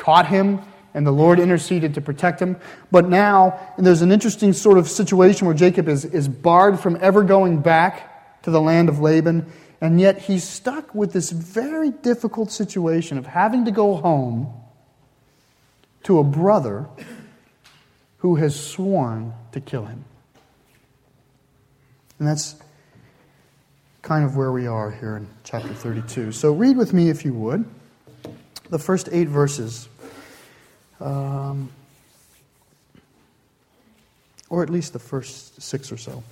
caught 0.00 0.26
him, 0.26 0.60
and 0.92 1.06
the 1.06 1.12
Lord 1.12 1.38
interceded 1.38 1.94
to 1.94 2.00
protect 2.00 2.42
him. 2.42 2.56
But 2.90 3.08
now, 3.08 3.74
there's 3.78 4.02
an 4.02 4.10
interesting 4.10 4.52
sort 4.52 4.78
of 4.78 4.88
situation 4.88 5.46
where 5.46 5.54
Jacob 5.54 5.88
is, 5.88 6.04
is 6.04 6.26
barred 6.26 6.80
from 6.80 6.98
ever 7.00 7.22
going 7.22 7.62
back 7.62 8.42
to 8.42 8.50
the 8.50 8.60
land 8.60 8.88
of 8.88 8.98
Laban, 8.98 9.46
and 9.80 10.00
yet 10.00 10.18
he's 10.18 10.42
stuck 10.42 10.92
with 10.94 11.12
this 11.12 11.30
very 11.30 11.90
difficult 11.90 12.50
situation 12.50 13.18
of 13.18 13.26
having 13.26 13.66
to 13.66 13.70
go 13.70 13.94
home 13.94 14.52
to 16.02 16.18
a 16.18 16.24
brother 16.24 16.88
who 18.18 18.36
has 18.36 18.58
sworn 18.58 19.32
to 19.52 19.60
kill 19.60 19.84
him. 19.84 20.04
And 22.18 22.26
that's 22.26 22.56
kind 24.02 24.24
of 24.24 24.36
where 24.36 24.52
we 24.52 24.66
are 24.66 24.90
here 24.90 25.16
in 25.16 25.28
chapter 25.44 25.72
32. 25.72 26.32
So 26.32 26.52
read 26.52 26.76
with 26.76 26.92
me, 26.92 27.08
if 27.08 27.24
you 27.24 27.32
would, 27.34 27.64
the 28.70 28.78
first 28.78 29.08
eight 29.12 29.28
verses. 29.28 29.88
Um, 31.00 31.70
or 34.48 34.62
at 34.62 34.70
least 34.70 34.92
the 34.92 34.98
first 34.98 35.60
six 35.62 35.92
or 35.92 35.96
so. 35.96 36.22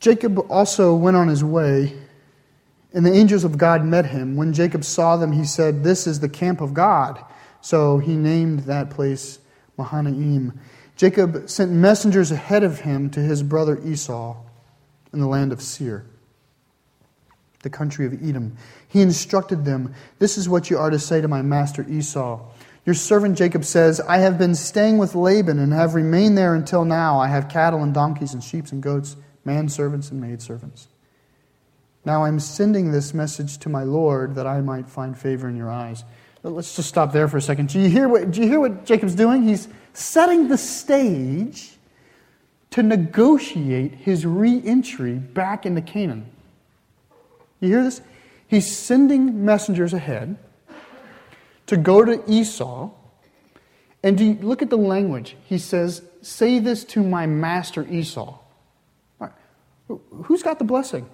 Jacob 0.00 0.38
also 0.50 0.94
went 0.94 1.16
on 1.16 1.28
his 1.28 1.42
way 1.42 1.94
And 2.96 3.04
the 3.04 3.12
angels 3.12 3.44
of 3.44 3.58
God 3.58 3.84
met 3.84 4.06
him. 4.06 4.36
When 4.36 4.54
Jacob 4.54 4.82
saw 4.82 5.18
them, 5.18 5.32
he 5.32 5.44
said, 5.44 5.84
This 5.84 6.06
is 6.06 6.20
the 6.20 6.30
camp 6.30 6.62
of 6.62 6.72
God. 6.72 7.22
So 7.60 7.98
he 7.98 8.16
named 8.16 8.60
that 8.60 8.88
place 8.88 9.38
Mahanaim. 9.76 10.58
Jacob 10.96 11.50
sent 11.50 11.70
messengers 11.70 12.30
ahead 12.30 12.64
of 12.64 12.80
him 12.80 13.10
to 13.10 13.20
his 13.20 13.42
brother 13.42 13.78
Esau 13.84 14.36
in 15.12 15.20
the 15.20 15.26
land 15.26 15.52
of 15.52 15.60
Seir, 15.60 16.06
the 17.62 17.68
country 17.68 18.06
of 18.06 18.14
Edom. 18.14 18.56
He 18.88 19.02
instructed 19.02 19.66
them, 19.66 19.94
This 20.18 20.38
is 20.38 20.48
what 20.48 20.70
you 20.70 20.78
are 20.78 20.88
to 20.88 20.98
say 20.98 21.20
to 21.20 21.28
my 21.28 21.42
master 21.42 21.84
Esau. 21.86 22.40
Your 22.86 22.94
servant 22.94 23.36
Jacob 23.36 23.64
says, 23.64 24.00
I 24.00 24.18
have 24.18 24.38
been 24.38 24.54
staying 24.54 24.98
with 24.98 25.16
Laban 25.16 25.58
and 25.58 25.72
have 25.72 25.94
remained 25.94 26.38
there 26.38 26.54
until 26.54 26.84
now. 26.84 27.18
I 27.18 27.26
have 27.26 27.48
cattle 27.48 27.82
and 27.82 27.92
donkeys 27.92 28.32
and 28.32 28.42
sheep 28.42 28.70
and 28.70 28.80
goats, 28.80 29.16
manservants 29.44 30.12
and 30.12 30.20
maidservants. 30.20 30.86
Now 32.04 32.24
I'm 32.24 32.38
sending 32.38 32.92
this 32.92 33.12
message 33.12 33.58
to 33.58 33.68
my 33.68 33.82
Lord 33.82 34.36
that 34.36 34.46
I 34.46 34.60
might 34.60 34.88
find 34.88 35.18
favor 35.18 35.48
in 35.48 35.56
your 35.56 35.68
eyes. 35.68 36.04
Let's 36.44 36.76
just 36.76 36.88
stop 36.88 37.12
there 37.12 37.26
for 37.26 37.38
a 37.38 37.42
second. 37.42 37.70
Do 37.70 37.80
you 37.80 37.88
hear 37.88 38.08
what, 38.08 38.30
do 38.30 38.40
you 38.40 38.46
hear 38.46 38.60
what 38.60 38.84
Jacob's 38.84 39.16
doing? 39.16 39.42
He's 39.42 39.66
setting 39.92 40.46
the 40.46 40.56
stage 40.56 41.72
to 42.70 42.84
negotiate 42.84 43.96
his 43.96 44.24
re 44.24 44.62
entry 44.64 45.14
back 45.14 45.66
into 45.66 45.80
Canaan. 45.80 46.30
You 47.58 47.70
hear 47.70 47.82
this? 47.82 48.00
He's 48.46 48.76
sending 48.76 49.44
messengers 49.44 49.92
ahead 49.92 50.38
to 51.66 51.76
go 51.76 52.04
to 52.04 52.22
Esau. 52.30 52.90
And 54.02 54.44
look 54.44 54.62
at 54.62 54.70
the 54.70 54.78
language? 54.78 55.36
He 55.44 55.58
says, 55.58 56.02
Say 56.22 56.58
this 56.58 56.84
to 56.84 57.02
my 57.02 57.26
master 57.26 57.86
Esau. 57.88 58.38
Right. 59.18 59.32
Who's 59.88 60.42
got 60.42 60.58
the 60.58 60.64
blessing? 60.64 61.08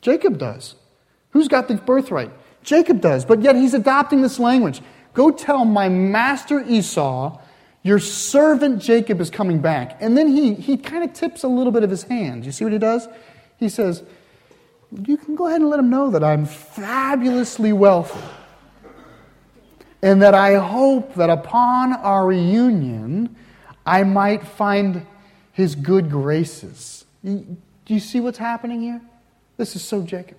Jacob 0.00 0.38
does. 0.38 0.74
Who's 1.30 1.48
got 1.48 1.68
the 1.68 1.74
birthright? 1.74 2.30
Jacob 2.62 3.00
does. 3.00 3.24
But 3.24 3.42
yet 3.42 3.56
he's 3.56 3.74
adopting 3.74 4.22
this 4.22 4.38
language. 4.38 4.80
Go 5.14 5.30
tell 5.30 5.64
my 5.64 5.88
master 5.88 6.60
Esau, 6.60 7.40
your 7.82 7.98
servant 7.98 8.80
Jacob 8.80 9.20
is 9.20 9.30
coming 9.30 9.60
back. 9.60 9.98
And 10.00 10.16
then 10.16 10.28
he, 10.28 10.54
he 10.54 10.76
kind 10.76 11.02
of 11.02 11.12
tips 11.12 11.42
a 11.42 11.48
little 11.48 11.72
bit 11.72 11.82
of 11.82 11.90
his 11.90 12.02
hand. 12.04 12.44
You 12.44 12.52
see 12.52 12.64
what 12.64 12.72
he 12.72 12.78
does? 12.78 13.08
He 13.58 13.68
says, 13.68 14.02
You 15.02 15.16
can 15.16 15.34
go 15.34 15.46
ahead 15.46 15.60
and 15.60 15.70
let 15.70 15.80
him 15.80 15.90
know 15.90 16.10
that 16.10 16.22
I'm 16.22 16.46
fabulously 16.46 17.72
wealthy 17.72 18.20
and 20.02 20.22
that 20.22 20.34
I 20.34 20.54
hope 20.56 21.14
that 21.14 21.30
upon 21.30 21.92
our 21.92 22.26
reunion, 22.26 23.34
I 23.84 24.04
might 24.04 24.46
find 24.46 25.06
his 25.52 25.74
good 25.74 26.10
graces. 26.10 27.04
Do 27.24 27.56
you 27.86 28.00
see 28.00 28.20
what's 28.20 28.38
happening 28.38 28.82
here? 28.82 29.00
This 29.56 29.74
is 29.74 29.82
so 29.82 30.02
Jacob. 30.02 30.36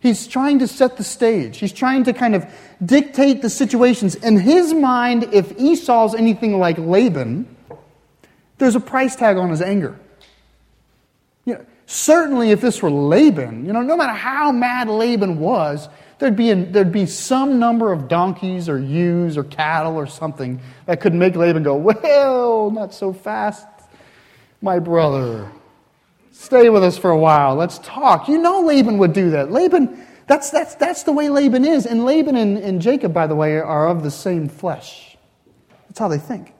He's 0.00 0.26
trying 0.26 0.58
to 0.58 0.66
set 0.66 0.96
the 0.96 1.04
stage. 1.04 1.58
He's 1.58 1.72
trying 1.72 2.04
to 2.04 2.12
kind 2.12 2.34
of 2.34 2.44
dictate 2.84 3.40
the 3.40 3.48
situations. 3.48 4.16
In 4.16 4.36
his 4.36 4.74
mind, 4.74 5.32
if 5.32 5.56
Esau's 5.58 6.16
anything 6.16 6.58
like 6.58 6.76
Laban, 6.76 7.46
there's 8.58 8.74
a 8.74 8.80
price 8.80 9.14
tag 9.14 9.36
on 9.36 9.50
his 9.50 9.62
anger. 9.62 9.98
You 11.44 11.54
know, 11.54 11.66
certainly, 11.86 12.50
if 12.50 12.60
this 12.60 12.82
were 12.82 12.90
Laban, 12.90 13.64
you 13.64 13.72
know, 13.72 13.82
no 13.82 13.96
matter 13.96 14.12
how 14.12 14.50
mad 14.50 14.88
Laban 14.88 15.38
was, 15.38 15.88
there'd 16.22 16.36
be, 16.36 16.52
there'd 16.54 16.92
be 16.92 17.04
some 17.04 17.58
number 17.58 17.92
of 17.92 18.06
donkeys 18.06 18.68
or 18.68 18.78
ewes 18.78 19.36
or 19.36 19.42
cattle 19.42 19.96
or 19.96 20.06
something 20.06 20.60
that 20.86 21.00
could 21.00 21.12
make 21.12 21.34
Laban 21.34 21.64
go, 21.64 21.74
Well, 21.74 22.70
not 22.70 22.94
so 22.94 23.12
fast, 23.12 23.66
my 24.60 24.78
brother. 24.78 25.50
Stay 26.30 26.68
with 26.68 26.84
us 26.84 26.96
for 26.96 27.10
a 27.10 27.18
while. 27.18 27.56
Let's 27.56 27.80
talk. 27.80 28.28
You 28.28 28.38
know 28.38 28.60
Laban 28.60 28.98
would 28.98 29.12
do 29.12 29.30
that. 29.30 29.50
Laban, 29.50 30.06
that's, 30.28 30.50
that's, 30.50 30.76
that's 30.76 31.02
the 31.02 31.12
way 31.12 31.28
Laban 31.28 31.64
is. 31.64 31.86
And 31.86 32.04
Laban 32.04 32.36
and, 32.36 32.56
and 32.56 32.80
Jacob, 32.80 33.12
by 33.12 33.26
the 33.26 33.34
way, 33.34 33.58
are 33.58 33.88
of 33.88 34.04
the 34.04 34.10
same 34.10 34.48
flesh. 34.48 35.16
That's 35.88 35.98
how 35.98 36.06
they 36.06 36.18
think. 36.18 36.54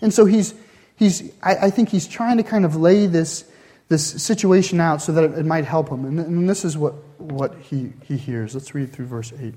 And 0.00 0.14
so 0.14 0.24
he's, 0.24 0.54
he's 0.96 1.30
I, 1.42 1.56
I 1.66 1.70
think 1.70 1.90
he's 1.90 2.08
trying 2.08 2.38
to 2.38 2.42
kind 2.42 2.64
of 2.64 2.74
lay 2.74 3.06
this 3.06 3.44
this 3.88 4.22
situation 4.22 4.80
out 4.80 5.00
so 5.00 5.12
that 5.12 5.24
it, 5.24 5.46
might 5.46 5.64
help 5.64 5.88
him. 5.88 6.04
And, 6.04 6.20
and, 6.20 6.48
this 6.48 6.64
is 6.64 6.76
what, 6.76 6.94
what 7.18 7.54
he, 7.58 7.92
he 8.04 8.16
hears. 8.16 8.54
Let's 8.54 8.74
read 8.74 8.92
through 8.92 9.06
verse 9.06 9.32
8. 9.38 9.54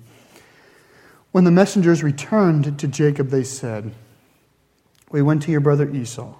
When 1.31 1.43
the 1.43 1.51
messengers 1.51 2.03
returned 2.03 2.79
to 2.79 2.87
Jacob, 2.87 3.29
they 3.29 3.43
said, 3.43 3.93
We 5.09 5.21
went 5.21 5.43
to 5.43 5.51
your 5.51 5.61
brother 5.61 5.89
Esau, 5.89 6.35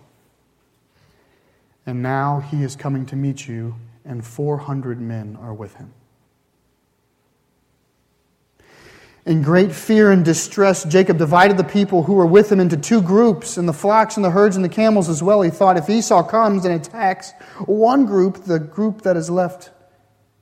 and 1.86 2.02
now 2.02 2.40
he 2.40 2.64
is 2.64 2.76
coming 2.76 3.06
to 3.08 3.16
meet 3.16 3.48
you, 3.48 3.76
and 4.06 4.26
400 4.26 5.00
men 5.00 5.38
are 5.40 5.54
with 5.54 5.76
him. 5.76 5.94
In 9.26 9.44
great 9.44 9.72
fear 9.72 10.12
and 10.12 10.26
distress, 10.26 10.84
Jacob 10.84 11.20
divided 11.20 11.58
the 11.58 11.64
people 11.64 12.04
who 12.04 12.14
were 12.14 12.26
with 12.26 12.52
him 12.52 12.60
into 12.60 12.76
two 12.76 13.02
groups, 13.04 13.58
and 13.58 13.68
the 13.68 13.74
flocks 13.74 14.16
and 14.16 14.26
the 14.26 14.32
herds 14.32 14.56
and 14.56 14.66
the 14.66 14.70
camels 14.70 15.10
as 15.10 15.22
well. 15.22 15.44
He 15.44 15.52
thought 15.52 15.78
if 15.78 15.90
Esau 15.90 16.24
comes 16.24 16.66
and 16.66 16.74
attacks 16.74 17.32
one 17.66 18.06
group, 18.06 18.46
the 18.46 18.58
group 18.58 19.04
that 19.04 19.16
is 19.16 19.30
left 19.30 19.70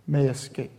may 0.08 0.28
escape. 0.28 0.72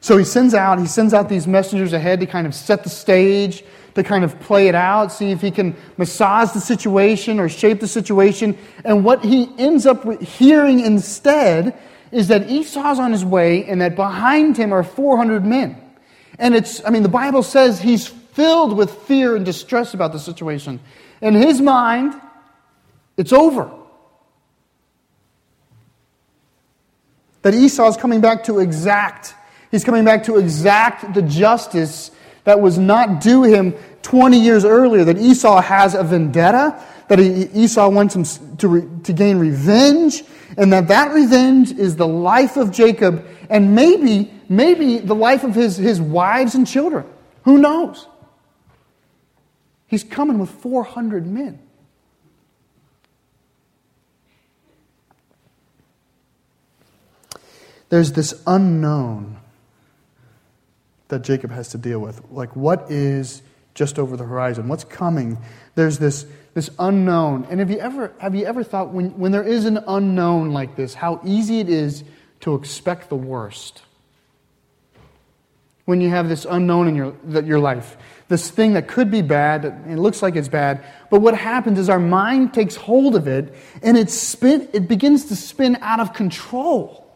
So 0.00 0.16
he 0.16 0.24
sends 0.24 0.54
out, 0.54 0.80
he 0.80 0.86
sends 0.86 1.14
out 1.14 1.28
these 1.28 1.46
messengers 1.46 1.92
ahead 1.92 2.20
to 2.20 2.26
kind 2.26 2.46
of 2.46 2.54
set 2.54 2.82
the 2.82 2.90
stage, 2.90 3.62
to 3.94 4.02
kind 4.02 4.24
of 4.24 4.40
play 4.40 4.66
it 4.66 4.74
out, 4.74 5.12
see 5.12 5.30
if 5.30 5.40
he 5.40 5.50
can 5.50 5.76
massage 5.98 6.50
the 6.52 6.60
situation 6.60 7.38
or 7.38 7.48
shape 7.48 7.80
the 7.80 7.86
situation. 7.86 8.58
And 8.84 9.04
what 9.04 9.24
he 9.24 9.52
ends 9.58 9.86
up 9.86 10.20
hearing 10.22 10.80
instead 10.80 11.78
is 12.12 12.28
that 12.28 12.50
Esau's 12.50 12.98
on 12.98 13.12
his 13.12 13.24
way 13.24 13.64
and 13.64 13.80
that 13.80 13.96
behind 13.96 14.56
him 14.56 14.72
are 14.72 14.82
400 14.82 15.44
men. 15.44 15.80
And 16.38 16.54
it's, 16.54 16.84
I 16.84 16.90
mean, 16.90 17.02
the 17.02 17.08
Bible 17.08 17.42
says 17.42 17.80
he's 17.80 18.08
filled 18.08 18.76
with 18.76 18.90
fear 18.90 19.36
and 19.36 19.44
distress 19.44 19.94
about 19.94 20.12
the 20.12 20.18
situation. 20.18 20.80
In 21.20 21.34
his 21.34 21.60
mind, 21.60 22.14
it's 23.16 23.32
over. 23.32 23.70
That 27.42 27.54
Esau 27.54 27.88
is 27.88 27.96
coming 27.96 28.20
back 28.20 28.44
to 28.44 28.58
exact, 28.58 29.34
he's 29.70 29.84
coming 29.84 30.04
back 30.04 30.24
to 30.24 30.36
exact 30.36 31.14
the 31.14 31.22
justice 31.22 32.10
that 32.44 32.60
was 32.60 32.78
not 32.78 33.20
due 33.20 33.42
him 33.42 33.74
20 34.02 34.40
years 34.40 34.64
earlier. 34.64 35.04
That 35.04 35.18
Esau 35.18 35.60
has 35.60 35.94
a 35.94 36.02
vendetta, 36.02 36.82
that 37.08 37.20
Esau 37.20 37.88
wants 37.88 38.14
him 38.14 38.56
to, 38.56 38.68
re, 38.68 38.88
to 39.04 39.12
gain 39.12 39.38
revenge, 39.38 40.22
and 40.56 40.72
that 40.72 40.88
that 40.88 41.12
revenge 41.12 41.72
is 41.72 41.96
the 41.96 42.06
life 42.06 42.56
of 42.56 42.70
Jacob 42.70 43.26
and 43.48 43.74
maybe, 43.74 44.32
maybe 44.48 44.98
the 44.98 45.14
life 45.14 45.44
of 45.44 45.54
his, 45.54 45.76
his 45.76 46.00
wives 46.00 46.54
and 46.54 46.66
children. 46.66 47.04
Who 47.44 47.58
knows? 47.58 48.06
He's 49.86 50.04
coming 50.04 50.38
with 50.38 50.50
400 50.50 51.26
men. 51.26 51.58
There's 57.88 58.12
this 58.12 58.40
unknown 58.46 59.38
that 61.08 61.22
Jacob 61.22 61.50
has 61.50 61.68
to 61.70 61.78
deal 61.78 61.98
with. 61.98 62.22
Like, 62.30 62.54
what 62.54 62.90
is 62.90 63.42
just 63.74 63.98
over 63.98 64.16
the 64.16 64.24
horizon? 64.24 64.68
What's 64.68 64.84
coming? 64.84 65.38
There's 65.74 65.98
this 65.98 66.24
this 66.54 66.70
unknown. 66.78 67.46
And 67.50 67.60
have 67.60 67.70
you 67.70 67.78
ever, 67.78 68.12
have 68.18 68.34
you 68.34 68.44
ever 68.44 68.64
thought 68.64 68.90
when, 68.92 69.18
when 69.18 69.32
there 69.32 69.46
is 69.46 69.64
an 69.64 69.78
unknown 69.86 70.52
like 70.52 70.76
this, 70.76 70.94
how 70.94 71.20
easy 71.24 71.60
it 71.60 71.68
is 71.68 72.04
to 72.40 72.54
expect 72.54 73.08
the 73.08 73.16
worst? 73.16 73.82
When 75.84 76.00
you 76.00 76.10
have 76.10 76.28
this 76.28 76.46
unknown 76.48 76.88
in 76.88 76.94
your, 76.96 77.14
your 77.42 77.58
life, 77.58 77.96
this 78.28 78.50
thing 78.50 78.74
that 78.74 78.86
could 78.86 79.10
be 79.10 79.22
bad, 79.22 79.64
it 79.64 79.96
looks 79.96 80.22
like 80.22 80.36
it's 80.36 80.48
bad, 80.48 80.84
but 81.10 81.20
what 81.20 81.36
happens 81.36 81.78
is 81.78 81.88
our 81.88 81.98
mind 81.98 82.54
takes 82.54 82.76
hold 82.76 83.16
of 83.16 83.26
it 83.26 83.52
and 83.82 83.96
it, 83.96 84.08
spin, 84.10 84.68
it 84.72 84.86
begins 84.86 85.26
to 85.26 85.36
spin 85.36 85.76
out 85.80 85.98
of 85.98 86.12
control. 86.12 87.06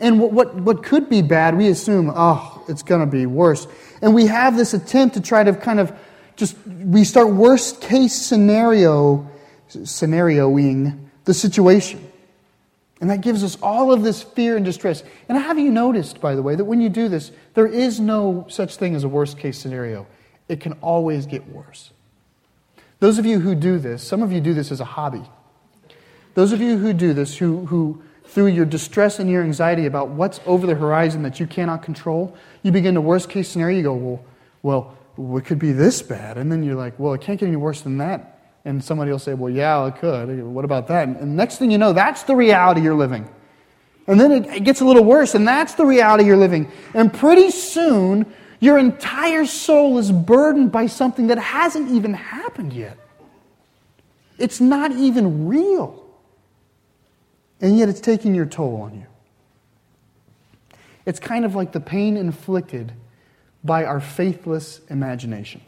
And 0.00 0.20
what, 0.20 0.32
what, 0.32 0.54
what 0.56 0.82
could 0.82 1.08
be 1.08 1.22
bad, 1.22 1.56
we 1.56 1.68
assume, 1.68 2.10
oh, 2.12 2.64
it's 2.68 2.82
going 2.82 3.00
to 3.02 3.06
be 3.06 3.26
worse. 3.26 3.68
And 4.00 4.14
we 4.14 4.26
have 4.26 4.56
this 4.56 4.74
attempt 4.74 5.14
to 5.14 5.20
try 5.20 5.44
to 5.44 5.52
kind 5.54 5.78
of 5.78 5.92
just 6.36 6.56
we 6.66 7.04
start 7.04 7.30
worst 7.30 7.80
case 7.80 8.14
scenario 8.14 9.30
scenarioing 9.68 11.08
the 11.24 11.34
situation. 11.34 12.08
And 13.00 13.10
that 13.10 13.20
gives 13.20 13.42
us 13.42 13.58
all 13.60 13.92
of 13.92 14.02
this 14.02 14.22
fear 14.22 14.56
and 14.56 14.64
distress. 14.64 15.02
And 15.28 15.36
have 15.36 15.58
you 15.58 15.70
noticed, 15.72 16.20
by 16.20 16.36
the 16.36 16.42
way, 16.42 16.54
that 16.54 16.64
when 16.64 16.80
you 16.80 16.88
do 16.88 17.08
this, 17.08 17.32
there 17.54 17.66
is 17.66 17.98
no 17.98 18.46
such 18.48 18.76
thing 18.76 18.94
as 18.94 19.02
a 19.02 19.08
worst 19.08 19.38
case 19.38 19.58
scenario? 19.58 20.06
It 20.48 20.60
can 20.60 20.74
always 20.74 21.26
get 21.26 21.48
worse. 21.48 21.90
Those 23.00 23.18
of 23.18 23.26
you 23.26 23.40
who 23.40 23.56
do 23.56 23.78
this, 23.80 24.04
some 24.04 24.22
of 24.22 24.30
you 24.30 24.40
do 24.40 24.54
this 24.54 24.70
as 24.70 24.80
a 24.80 24.84
hobby. 24.84 25.22
Those 26.34 26.52
of 26.52 26.60
you 26.60 26.78
who 26.78 26.92
do 26.92 27.12
this, 27.12 27.36
who, 27.36 27.66
who 27.66 28.02
through 28.24 28.46
your 28.46 28.64
distress 28.64 29.18
and 29.18 29.28
your 29.28 29.42
anxiety 29.42 29.86
about 29.86 30.10
what's 30.10 30.40
over 30.46 30.66
the 30.66 30.76
horizon 30.76 31.24
that 31.24 31.40
you 31.40 31.46
cannot 31.48 31.82
control, 31.82 32.36
you 32.62 32.70
begin 32.70 32.94
to 32.94 33.00
worst 33.00 33.28
case 33.28 33.48
scenario, 33.48 33.76
you 33.76 33.82
go, 33.82 33.94
well, 33.94 34.24
well, 34.62 34.96
it 35.18 35.44
could 35.44 35.58
be 35.58 35.72
this 35.72 36.02
bad. 36.02 36.38
And 36.38 36.50
then 36.50 36.62
you're 36.62 36.76
like, 36.76 36.98
well, 36.98 37.12
it 37.14 37.20
can't 37.20 37.38
get 37.38 37.46
any 37.46 37.56
worse 37.56 37.82
than 37.82 37.98
that. 37.98 38.32
And 38.64 38.82
somebody 38.82 39.10
will 39.10 39.18
say, 39.18 39.34
Well, 39.34 39.52
yeah, 39.52 39.86
it 39.86 39.96
could. 39.96 40.42
What 40.44 40.64
about 40.64 40.88
that? 40.88 41.08
And 41.08 41.36
next 41.36 41.58
thing 41.58 41.70
you 41.70 41.78
know, 41.78 41.92
that's 41.92 42.22
the 42.24 42.36
reality 42.36 42.80
you're 42.80 42.94
living. 42.94 43.28
And 44.06 44.20
then 44.20 44.32
it 44.32 44.64
gets 44.64 44.80
a 44.80 44.84
little 44.84 45.04
worse, 45.04 45.34
and 45.34 45.46
that's 45.46 45.74
the 45.74 45.86
reality 45.86 46.24
you're 46.24 46.36
living. 46.36 46.70
And 46.92 47.12
pretty 47.12 47.50
soon, 47.50 48.32
your 48.60 48.78
entire 48.78 49.46
soul 49.46 49.98
is 49.98 50.10
burdened 50.10 50.72
by 50.72 50.86
something 50.86 51.28
that 51.28 51.38
hasn't 51.38 51.90
even 51.90 52.14
happened 52.14 52.72
yet. 52.72 52.98
It's 54.38 54.60
not 54.60 54.90
even 54.92 55.46
real. 55.46 56.04
And 57.60 57.78
yet, 57.78 57.88
it's 57.88 58.00
taking 58.00 58.34
your 58.34 58.46
toll 58.46 58.82
on 58.82 58.94
you. 58.94 59.06
It's 61.06 61.20
kind 61.20 61.44
of 61.44 61.54
like 61.54 61.72
the 61.72 61.80
pain 61.80 62.16
inflicted 62.16 62.92
by 63.64 63.84
our 63.84 64.00
faithless 64.00 64.80
imagination. 64.88 65.60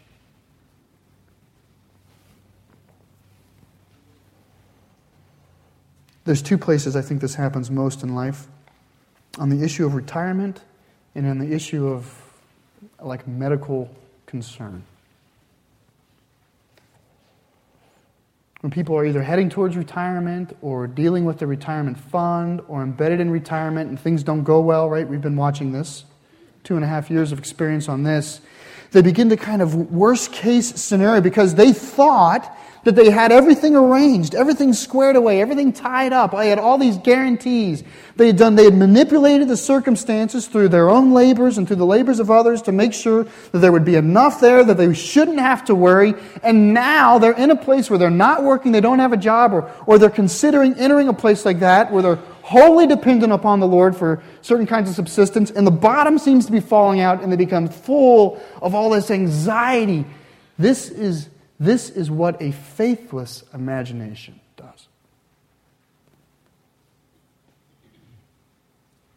There's 6.24 6.42
two 6.42 6.58
places 6.58 6.96
I 6.96 7.02
think 7.02 7.20
this 7.20 7.34
happens 7.34 7.70
most 7.70 8.02
in 8.02 8.14
life 8.14 8.46
on 9.38 9.50
the 9.50 9.62
issue 9.62 9.84
of 9.84 9.94
retirement 9.94 10.62
and 11.14 11.26
on 11.26 11.38
the 11.38 11.52
issue 11.52 11.86
of 11.86 12.12
like 13.00 13.28
medical 13.28 13.90
concern. 14.26 14.84
When 18.60 18.70
people 18.70 18.96
are 18.96 19.04
either 19.04 19.22
heading 19.22 19.50
towards 19.50 19.76
retirement 19.76 20.56
or 20.62 20.86
dealing 20.86 21.26
with 21.26 21.38
the 21.38 21.46
retirement 21.46 21.98
fund 21.98 22.62
or 22.66 22.82
embedded 22.82 23.20
in 23.20 23.30
retirement 23.30 23.90
and 23.90 24.00
things 24.00 24.22
don't 24.22 24.42
go 24.42 24.60
well, 24.60 24.88
right? 24.88 25.06
We've 25.06 25.20
been 25.20 25.36
watching 25.36 25.72
this, 25.72 26.04
two 26.64 26.76
and 26.76 26.85
a 26.85 26.88
half 26.88 27.11
years 27.11 27.30
of 27.30 27.38
experience 27.38 27.90
on 27.90 28.02
this. 28.04 28.40
They 28.92 29.02
begin 29.02 29.28
to 29.28 29.37
kind 29.37 29.61
of 29.61 29.92
worst 29.92 30.33
case 30.33 30.80
scenario 30.80 31.21
because 31.21 31.54
they 31.54 31.75
thought 31.75 32.50
that 32.85 32.94
they 32.94 33.11
had 33.11 33.33
everything 33.33 33.76
arranged, 33.76 34.35
everything 34.35 34.73
squared 34.73 35.16
away, 35.16 35.42
everything 35.42 35.73
tied 35.73 36.12
up. 36.12 36.33
I 36.33 36.47
had 36.47 36.59
all 36.59 36.78
these 36.78 36.97
guarantees. 36.99 37.83
They 38.16 38.28
had 38.28 38.37
done, 38.37 38.54
they 38.54 38.64
had 38.64 38.76
manipulated 38.76 39.49
the 39.49 39.56
circumstances 39.56 40.47
through 40.47 40.68
their 40.68 40.88
own 40.88 41.12
labors 41.12 41.59
and 41.59 41.66
through 41.66 41.76
the 41.76 41.87
labors 41.87 42.18
of 42.18 42.30
others 42.30 42.62
to 42.62 42.73
make 42.73 42.94
sure 42.94 43.25
that 43.52 43.59
there 43.59 43.73
would 43.73 43.85
be 43.85 43.97
enough 43.97 44.40
there 44.40 44.64
that 44.64 44.76
they 44.76 44.94
shouldn't 44.94 45.40
have 45.40 45.64
to 45.66 45.75
worry. 45.75 46.14
And 46.42 46.73
now 46.73 47.18
they're 47.18 47.33
in 47.33 47.50
a 47.50 47.56
place 47.56 47.90
where 47.90 47.99
they're 47.99 48.11
not 48.11 48.42
working, 48.42 48.73
they 48.73 48.80
don't 48.80 49.00
have 49.00 49.12
a 49.12 49.18
job, 49.18 49.52
or, 49.52 49.71
or 49.87 49.99
they're 49.99 50.09
considering 50.09 50.75
entering 50.75 51.09
a 51.09 51.14
place 51.14 51.44
like 51.44 51.61
that 51.61 51.92
where 51.92 52.02
they're 52.02 52.18
wholly 52.44 52.86
dependent 52.86 53.32
upon 53.32 53.58
the 53.58 53.66
Lord 53.66 53.96
for 53.96 54.22
certain 54.42 54.66
kinds 54.66 54.90
of 54.90 54.94
subsistence, 54.94 55.50
and 55.50 55.66
the 55.66 55.70
bottom 55.70 56.18
seems 56.18 56.44
to 56.44 56.52
be 56.52 56.60
falling 56.60 57.00
out, 57.00 57.22
and 57.22 57.32
they 57.32 57.36
become 57.36 57.68
full 57.68 58.38
of 58.60 58.74
all 58.74 58.90
this 58.90 59.10
anxiety. 59.10 60.04
This 60.58 60.90
is 60.90 61.30
this 61.58 61.88
is 61.88 62.10
what 62.10 62.42
a 62.42 62.52
faithless 62.52 63.44
imagination 63.54 64.38
does. 64.56 64.88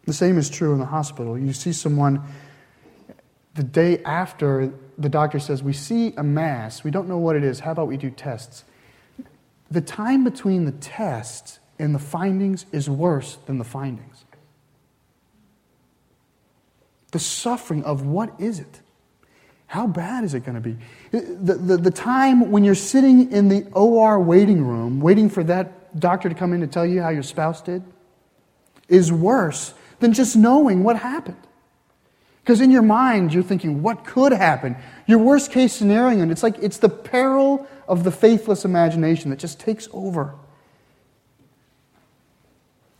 The 0.06 0.14
same 0.14 0.38
is 0.38 0.50
true 0.50 0.72
in 0.72 0.80
the 0.80 0.86
hospital. 0.86 1.38
You 1.38 1.52
see 1.52 1.74
someone 1.74 2.24
the 3.56 3.64
day 3.64 4.02
after 4.06 4.72
the 4.98 5.10
doctor 5.10 5.40
says, 5.40 5.62
We 5.62 5.74
see 5.74 6.14
a 6.16 6.24
mass, 6.24 6.86
we 6.86 6.92
don't 6.92 7.10
know 7.10 7.18
what 7.18 7.36
it 7.36 7.44
is, 7.44 7.60
how 7.60 7.72
about 7.72 7.90
we 7.90 7.98
do 7.98 8.10
tests? 8.10 8.64
The 9.70 9.82
time 9.82 10.24
between 10.24 10.64
the 10.64 10.72
tests 10.72 11.60
and 11.80 11.94
the 11.94 12.00
findings 12.00 12.66
is 12.72 12.90
worse 12.90 13.38
than 13.46 13.58
the 13.58 13.64
findings. 13.64 14.26
The 17.12 17.20
suffering 17.20 17.84
of 17.84 18.06
what 18.06 18.40
is 18.40 18.60
it? 18.60 18.82
How 19.68 19.86
bad 19.86 20.24
is 20.24 20.34
it 20.34 20.42
going 20.42 20.56
to 20.56 20.62
be? 20.62 20.78
The, 21.12 21.56
the, 21.56 21.78
the, 21.78 21.92
time 21.92 22.52
when 22.52 22.64
you're 22.64 22.76
sitting 22.76 23.32
in 23.32 23.50
the 23.50 23.68
OR 23.74 24.20
waiting 24.20 24.64
room, 24.64 25.02
waiting 25.02 25.30
for 25.30 25.44
that 25.44 26.00
doctor 26.00 26.30
to 26.30 26.36
come 26.36 26.54
in 26.54 26.62
to 26.62 26.68
tell 26.68 26.86
you 26.86 27.02
how 27.02 27.10
your 27.10 27.24
spouse 27.24 27.62
did, 27.62 27.84
is 28.88 29.12
worse 29.12 29.74
than 30.00 30.14
just 30.14 30.36
knowing 30.36 30.84
what 30.84 30.98
happened. 30.98 31.38
Because 32.42 32.62
in 32.62 32.72
your 32.72 32.82
mind, 32.82 33.34
you're 33.34 33.44
thinking, 33.44 33.82
what 33.82 34.06
could 34.06 34.32
happen? 34.32 34.78
Your 35.06 35.20
worst 35.20 35.52
case 35.52 35.74
scenario, 35.74 36.22
and 36.22 36.32
it's 36.32 36.44
like 36.44 36.58
it's 36.62 36.78
the 36.78 36.88
peril 36.88 37.68
of 37.90 38.06
the 38.06 38.12
faithless 38.12 38.64
imagination 38.64 39.32
that 39.32 39.40
just 39.40 39.60
takes 39.60 39.90
over. 39.92 40.34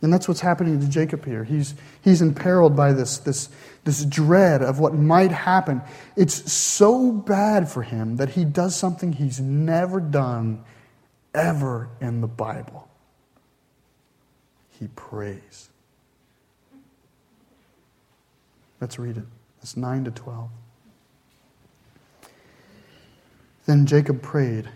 And 0.00 0.12
that's 0.12 0.28
what's 0.28 0.40
happening 0.40 0.78
to 0.80 0.88
Jacob 0.88 1.24
here. 1.24 1.42
He's, 1.42 1.74
he's 2.02 2.22
imperiled 2.22 2.76
by 2.76 2.92
this, 2.92 3.18
this, 3.18 3.48
this 3.84 4.04
dread 4.04 4.62
of 4.62 4.78
what 4.78 4.94
might 4.94 5.32
happen. 5.32 5.82
It's 6.14 6.52
so 6.52 7.10
bad 7.10 7.68
for 7.68 7.82
him 7.82 8.16
that 8.16 8.30
he 8.30 8.44
does 8.44 8.76
something 8.76 9.12
he's 9.12 9.40
never 9.40 9.98
done 10.00 10.64
ever 11.34 11.88
in 12.00 12.20
the 12.20 12.28
Bible. 12.28 12.88
He 14.78 14.86
prays. 14.88 15.68
Let's 18.80 19.00
read 19.00 19.16
it. 19.16 19.24
It's 19.60 19.76
9 19.76 20.04
to 20.04 20.10
12. 20.12 20.48
Then 23.66 23.84
Jacob 23.86 24.22
prayed, 24.22 24.68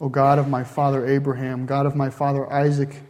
O 0.00 0.08
God 0.08 0.40
of 0.40 0.48
my 0.48 0.64
father 0.64 1.06
Abraham, 1.06 1.64
God 1.64 1.86
of 1.86 1.94
my 1.94 2.10
father 2.10 2.52
Isaac, 2.52 3.00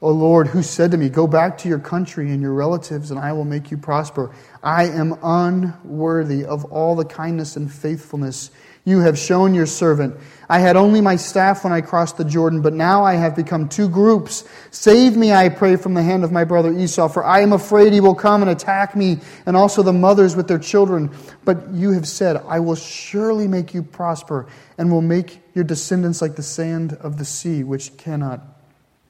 O 0.00 0.10
Lord, 0.10 0.46
who 0.46 0.62
said 0.62 0.92
to 0.92 0.96
me, 0.96 1.08
Go 1.08 1.26
back 1.26 1.58
to 1.58 1.68
your 1.68 1.80
country 1.80 2.30
and 2.30 2.40
your 2.40 2.54
relatives, 2.54 3.10
and 3.10 3.18
I 3.18 3.32
will 3.32 3.44
make 3.44 3.70
you 3.70 3.76
prosper. 3.76 4.34
I 4.62 4.84
am 4.84 5.18
unworthy 5.22 6.44
of 6.44 6.64
all 6.66 6.94
the 6.94 7.04
kindness 7.04 7.56
and 7.56 7.72
faithfulness 7.72 8.50
you 8.88 9.00
have 9.00 9.18
shown 9.18 9.54
your 9.54 9.66
servant. 9.66 10.16
I 10.48 10.60
had 10.60 10.76
only 10.76 11.02
my 11.02 11.16
staff 11.16 11.62
when 11.62 11.74
I 11.74 11.82
crossed 11.82 12.16
the 12.16 12.24
Jordan, 12.24 12.62
but 12.62 12.72
now 12.72 13.04
I 13.04 13.16
have 13.16 13.36
become 13.36 13.68
two 13.68 13.86
groups. 13.86 14.44
Save 14.70 15.14
me, 15.14 15.30
I 15.30 15.50
pray, 15.50 15.76
from 15.76 15.92
the 15.92 16.02
hand 16.02 16.24
of 16.24 16.32
my 16.32 16.44
brother 16.44 16.72
Esau, 16.72 17.08
for 17.08 17.22
I 17.22 17.40
am 17.40 17.52
afraid 17.52 17.92
he 17.92 18.00
will 18.00 18.14
come 18.14 18.40
and 18.40 18.50
attack 18.50 18.96
me, 18.96 19.18
and 19.44 19.58
also 19.58 19.82
the 19.82 19.92
mothers 19.92 20.36
with 20.36 20.48
their 20.48 20.58
children. 20.58 21.14
But 21.44 21.70
you 21.70 21.90
have 21.90 22.08
said, 22.08 22.36
I 22.48 22.60
will 22.60 22.76
surely 22.76 23.46
make 23.46 23.74
you 23.74 23.82
prosper, 23.82 24.46
and 24.78 24.90
will 24.90 25.02
make 25.02 25.42
your 25.54 25.64
descendants 25.64 26.22
like 26.22 26.36
the 26.36 26.42
sand 26.42 26.94
of 26.94 27.18
the 27.18 27.26
sea, 27.26 27.64
which 27.64 27.94
cannot 27.98 28.40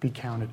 be 0.01 0.11
counted. 0.11 0.51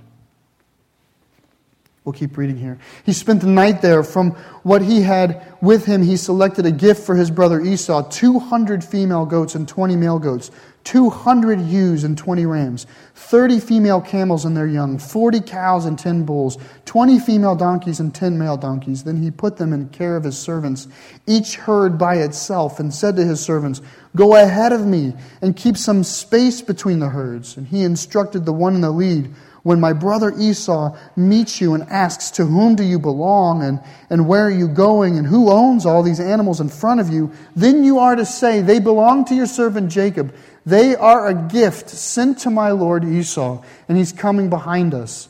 We'll 2.06 2.13
keep 2.13 2.38
reading 2.38 2.58
here. 2.58 2.78
He 3.04 3.13
spent 3.13 3.41
the 3.41 3.48
night 3.48 3.82
there. 3.82 4.04
From 4.04 4.34
what 4.62 4.84
he 4.84 5.02
had 5.02 5.44
with 5.60 5.88
him, 5.88 6.04
he 6.04 6.18
selected 6.18 6.68
a 6.68 6.72
gift 6.72 7.04
for 7.04 7.15
his 7.15 7.32
brother 7.32 7.60
Esau 7.60 8.08
200 8.08 8.84
female 8.84 9.26
goats 9.26 9.56
and 9.56 9.68
20 9.68 9.96
male 9.96 10.20
goats, 10.20 10.52
200 10.84 11.62
ewes 11.62 12.04
and 12.04 12.15
20 12.15 12.46
rams, 12.46 12.86
30 13.15 13.60
female 13.60 14.02
camels 14.02 14.46
and 14.46 14.56
their 14.56 14.68
young, 14.68 15.00
40 15.00 15.41
cows 15.41 15.86
and 15.86 15.98
10 15.98 16.26
bulls, 16.26 16.60
20 16.86 17.18
female 17.18 17.56
donkeys 17.56 18.00
and 18.00 18.13
10 18.13 18.38
male 18.38 18.56
donkeys. 18.56 19.04
Then 19.04 19.24
he 19.24 19.32
put 19.32 19.58
them 19.58 19.74
in 19.74 19.89
care 19.89 20.15
of 20.15 20.26
his 20.26 20.38
servants, 20.38 20.88
each 21.26 21.56
herd 21.56 21.98
by 21.98 22.18
itself, 22.18 22.80
and 22.80 22.94
said 22.94 23.15
to 23.15 23.26
his 23.26 23.39
servants, 23.39 23.82
Go 24.15 24.36
ahead 24.36 24.74
of 24.74 24.86
me 24.86 25.13
and 25.41 25.56
keep 25.56 25.76
some 25.76 26.04
space 26.04 26.62
between 26.62 27.00
the 27.00 27.10
herds. 27.10 27.58
And 27.58 27.65
he 27.65 27.82
instructed 27.82 28.46
the 28.46 28.54
one 28.54 28.76
in 28.76 28.82
the 28.82 28.91
lead 28.91 29.34
when 29.65 29.80
my 29.80 29.93
brother 29.93 30.32
Esau 30.38 30.95
meets 31.15 31.60
you 31.60 31.73
and 31.73 31.82
asks, 31.89 32.30
To 32.30 32.45
whom 32.45 32.75
do 32.75 32.84
you 32.84 32.99
belong, 32.99 33.63
and, 33.63 33.82
and 34.12 34.28
where 34.28 34.45
are 34.45 34.51
you 34.51 34.67
going, 34.67 35.17
and 35.17 35.25
who 35.25 35.49
owns 35.49 35.88
all 35.88 36.04
these 36.04 36.19
animals 36.19 36.62
in 36.62 36.69
front 36.69 36.99
of 37.01 37.10
you, 37.10 37.32
then 37.56 37.84
you 37.84 37.97
are 37.97 38.15
to 38.15 38.28
say, 38.28 38.62
They 38.62 38.78
belong 38.78 39.25
to 39.25 39.34
your 39.34 39.47
servant 39.47 39.89
Jacob. 39.89 40.36
They 40.67 40.95
are 40.95 41.28
a 41.28 41.34
gift 41.34 41.89
sent 41.89 42.38
to 42.41 42.51
my 42.51 42.69
lord 42.69 43.04
Esau, 43.06 43.63
and 43.89 43.97
he's 43.97 44.12
coming 44.12 44.51
behind 44.51 44.93
us. 44.93 45.30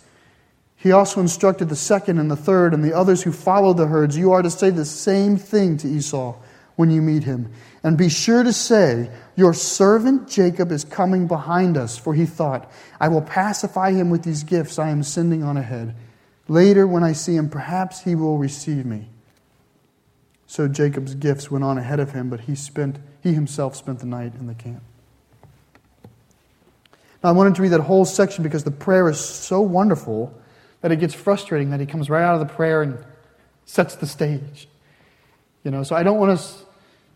He 0.76 0.92
also 0.92 1.22
instructed 1.22 1.70
the 1.70 1.78
second 1.78 2.20
and 2.20 2.30
the 2.30 2.36
third 2.36 2.74
and 2.74 2.84
the 2.84 2.92
others 2.92 3.24
who 3.24 3.32
followed 3.32 3.78
the 3.78 3.88
herds, 3.88 4.18
You 4.18 4.34
are 4.34 4.42
to 4.42 4.52
say 4.52 4.70
the 4.70 4.84
same 4.84 5.38
thing 5.38 5.78
to 5.78 5.88
Esau 5.88 6.36
when 6.76 6.92
you 6.92 7.02
meet 7.02 7.24
him. 7.24 7.54
And 7.84 7.98
be 7.98 8.10
sure 8.10 8.44
to 8.44 8.52
say, 8.52 9.10
Your 9.36 9.54
servant 9.54 10.30
Jacob 10.30 10.72
is 10.72 10.86
coming 10.86 11.28
behind 11.28 11.78
us, 11.78 11.98
for 11.98 12.14
he 12.14 12.26
thought, 12.26 12.72
I 13.00 13.10
will 13.10 13.22
pacify 13.22 13.92
him 13.92 14.10
with 14.10 14.24
these 14.24 14.44
gifts 14.44 14.80
I 14.80 14.90
am 14.90 15.04
sending 15.04 15.44
on 15.44 15.58
ahead. 15.58 15.96
Later, 16.48 16.88
when 16.88 17.04
I 17.04 17.12
see 17.14 17.36
him, 17.36 17.50
perhaps 17.50 18.02
he 18.02 18.16
will 18.16 18.38
receive 18.38 18.86
me. 18.86 19.10
So 20.48 20.68
Jacob's 20.68 21.16
gifts 21.16 21.52
went 21.52 21.64
on 21.64 21.78
ahead 21.78 22.00
of 22.00 22.14
him, 22.14 22.30
but 22.30 22.42
he, 22.42 22.56
spent, 22.56 23.00
he 23.22 23.34
himself 23.34 23.76
spent 23.76 24.00
the 24.00 24.06
night 24.06 24.36
in 24.36 24.48
the 24.48 24.54
camp. 24.54 24.84
Now, 27.24 27.30
I 27.30 27.32
wanted 27.34 27.56
to 27.56 27.62
read 27.62 27.70
that 27.70 27.82
whole 27.82 28.06
section 28.06 28.44
because 28.44 28.64
the 28.64 28.72
prayer 28.72 29.10
is 29.10 29.20
so 29.20 29.60
wonderful 29.60 30.34
that 30.82 30.92
it 30.92 30.98
gets 30.98 31.14
frustrating 31.14 31.72
that 31.72 31.80
he 31.80 31.86
comes 31.88 32.10
right 32.10 32.24
out 32.24 32.40
of 32.40 32.48
the 32.48 32.54
prayer 32.54 32.84
and 32.84 33.04
sets 33.66 33.96
the 33.96 34.06
stage. 34.06 34.68
You 35.64 35.72
know, 35.72 35.82
so 35.82 35.96
I 35.96 36.04
don't 36.04 36.20
want 36.20 36.32
us 36.32 36.65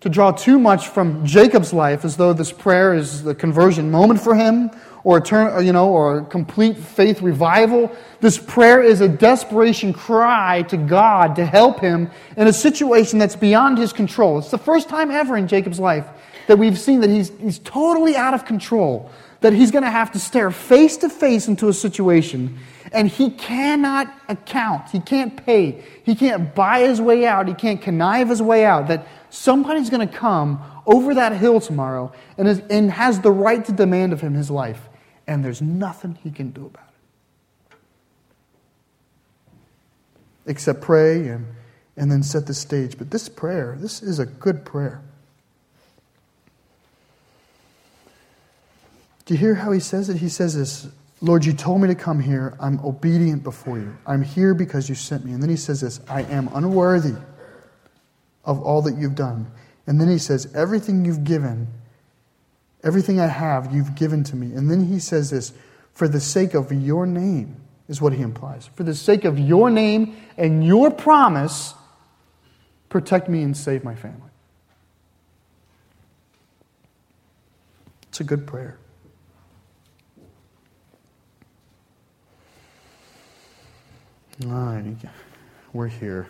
to 0.01 0.09
draw 0.09 0.31
too 0.31 0.59
much 0.59 0.87
from 0.87 1.25
Jacob's 1.25 1.73
life 1.73 2.05
as 2.05 2.15
though 2.17 2.33
this 2.33 2.51
prayer 2.51 2.93
is 2.93 3.23
the 3.23 3.35
conversion 3.35 3.91
moment 3.91 4.21
for 4.21 4.33
him 4.33 4.71
or 5.03 5.17
a 5.17 5.21
turn, 5.21 5.65
you 5.65 5.73
know, 5.73 5.89
or 5.89 6.23
complete 6.23 6.77
faith 6.77 7.21
revival. 7.21 7.91
This 8.19 8.37
prayer 8.37 8.81
is 8.81 9.01
a 9.01 9.07
desperation 9.07 9.93
cry 9.93 10.63
to 10.63 10.77
God 10.77 11.35
to 11.37 11.45
help 11.45 11.79
him 11.79 12.09
in 12.37 12.47
a 12.47 12.53
situation 12.53 13.19
that's 13.19 13.35
beyond 13.35 13.77
his 13.77 13.93
control. 13.93 14.39
It's 14.39 14.51
the 14.51 14.57
first 14.57 14.89
time 14.89 15.11
ever 15.11 15.37
in 15.37 15.47
Jacob's 15.47 15.79
life 15.79 16.05
that 16.47 16.57
we've 16.57 16.79
seen 16.79 17.01
that 17.01 17.09
he's, 17.09 17.31
he's 17.39 17.59
totally 17.59 18.15
out 18.15 18.33
of 18.33 18.45
control, 18.45 19.11
that 19.41 19.53
he's 19.53 19.71
going 19.71 19.83
to 19.83 19.91
have 19.91 20.11
to 20.11 20.19
stare 20.19 20.51
face 20.51 20.97
to 20.97 21.09
face 21.09 21.47
into 21.47 21.69
a 21.69 21.73
situation 21.73 22.59
and 22.91 23.07
he 23.07 23.29
cannot 23.31 24.11
account, 24.27 24.89
he 24.89 24.99
can't 24.99 25.45
pay, 25.45 25.83
he 26.03 26.15
can't 26.15 26.53
buy 26.55 26.79
his 26.81 26.99
way 26.99 27.25
out, 27.25 27.47
he 27.47 27.53
can't 27.53 27.81
connive 27.81 28.29
his 28.29 28.41
way 28.41 28.65
out, 28.65 28.87
that 28.87 29.07
somebody's 29.29 29.89
going 29.89 30.07
to 30.07 30.13
come 30.13 30.61
over 30.85 31.13
that 31.15 31.33
hill 31.33 31.59
tomorrow 31.59 32.11
and, 32.37 32.47
is, 32.47 32.59
and 32.69 32.91
has 32.91 33.19
the 33.21 33.31
right 33.31 33.63
to 33.65 33.71
demand 33.71 34.13
of 34.13 34.21
him 34.21 34.33
his 34.33 34.49
life, 34.49 34.89
and 35.27 35.45
there's 35.45 35.61
nothing 35.61 36.17
he 36.23 36.31
can 36.31 36.49
do 36.49 36.65
about 36.65 36.87
it. 37.71 37.77
Except 40.47 40.81
pray 40.81 41.27
and, 41.27 41.45
and 41.95 42.11
then 42.11 42.23
set 42.23 42.47
the 42.47 42.55
stage. 42.55 42.97
But 42.97 43.11
this 43.11 43.29
prayer, 43.29 43.77
this 43.79 44.01
is 44.01 44.17
a 44.17 44.25
good 44.25 44.65
prayer. 44.65 45.01
Do 49.29 49.35
you 49.35 49.41
hear 49.41 49.53
how 49.53 49.71
he 49.71 49.79
says 49.79 50.09
it? 50.09 50.17
He 50.17 50.27
says 50.27 50.55
this 50.55 50.87
Lord, 51.21 51.45
you 51.45 51.53
told 51.53 51.81
me 51.81 51.87
to 51.89 51.93
come 51.93 52.19
here. 52.19 52.57
I'm 52.59 52.79
obedient 52.83 53.43
before 53.43 53.77
you. 53.77 53.95
I'm 54.07 54.23
here 54.23 54.55
because 54.55 54.89
you 54.89 54.95
sent 54.95 55.23
me. 55.23 55.33
And 55.33 55.43
then 55.43 55.51
he 55.51 55.55
says 55.55 55.81
this 55.81 56.01
I 56.09 56.23
am 56.23 56.49
unworthy 56.51 57.13
of 58.43 58.59
all 58.59 58.81
that 58.81 58.97
you've 58.97 59.13
done. 59.13 59.51
And 59.85 60.01
then 60.01 60.09
he 60.09 60.17
says, 60.17 60.51
Everything 60.55 61.05
you've 61.05 61.25
given, 61.25 61.67
everything 62.83 63.19
I 63.19 63.27
have, 63.27 63.71
you've 63.71 63.93
given 63.93 64.23
to 64.23 64.35
me. 64.35 64.47
And 64.55 64.67
then 64.67 64.85
he 64.85 64.97
says 64.97 65.29
this, 65.29 65.53
For 65.93 66.07
the 66.07 66.19
sake 66.19 66.55
of 66.55 66.71
your 66.71 67.05
name, 67.05 67.57
is 67.87 68.01
what 68.01 68.13
he 68.13 68.23
implies. 68.23 68.71
For 68.73 68.81
the 68.81 68.95
sake 68.95 69.25
of 69.25 69.37
your 69.37 69.69
name 69.69 70.17
and 70.37 70.65
your 70.65 70.89
promise, 70.89 71.75
protect 72.89 73.29
me 73.29 73.43
and 73.43 73.55
save 73.55 73.83
my 73.83 73.93
family. 73.93 74.31
It's 78.07 78.21
a 78.21 78.23
good 78.23 78.47
prayer. 78.47 78.79
All 84.45 84.51
right, 84.51 84.95
we're 85.73 85.87
here. 85.87 86.29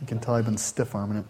You 0.00 0.06
can 0.06 0.18
tell 0.18 0.34
I've 0.34 0.46
been 0.46 0.56
stiff 0.56 0.94
arming 0.94 1.18
it. 1.18 1.26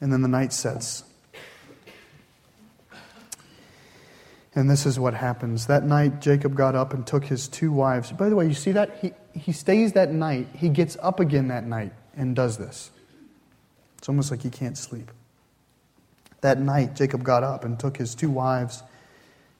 And 0.00 0.12
then 0.12 0.22
the 0.22 0.28
night 0.28 0.52
sets. 0.52 1.02
And 4.54 4.70
this 4.70 4.86
is 4.86 4.96
what 4.96 5.14
happens. 5.14 5.66
That 5.66 5.82
night, 5.82 6.20
Jacob 6.20 6.54
got 6.54 6.76
up 6.76 6.94
and 6.94 7.04
took 7.04 7.24
his 7.24 7.48
two 7.48 7.72
wives. 7.72 8.12
By 8.12 8.28
the 8.28 8.36
way, 8.36 8.46
you 8.46 8.54
see 8.54 8.70
that? 8.70 8.96
He, 9.02 9.12
he 9.32 9.50
stays 9.50 9.94
that 9.94 10.12
night. 10.12 10.46
He 10.54 10.68
gets 10.68 10.96
up 11.02 11.18
again 11.18 11.48
that 11.48 11.66
night 11.66 11.94
and 12.16 12.36
does 12.36 12.58
this. 12.58 12.92
It's 13.98 14.08
almost 14.08 14.30
like 14.30 14.42
he 14.42 14.50
can't 14.50 14.78
sleep. 14.78 15.10
That 16.42 16.60
night, 16.60 16.94
Jacob 16.94 17.24
got 17.24 17.42
up 17.42 17.64
and 17.64 17.76
took 17.76 17.96
his 17.96 18.14
two 18.14 18.30
wives 18.30 18.84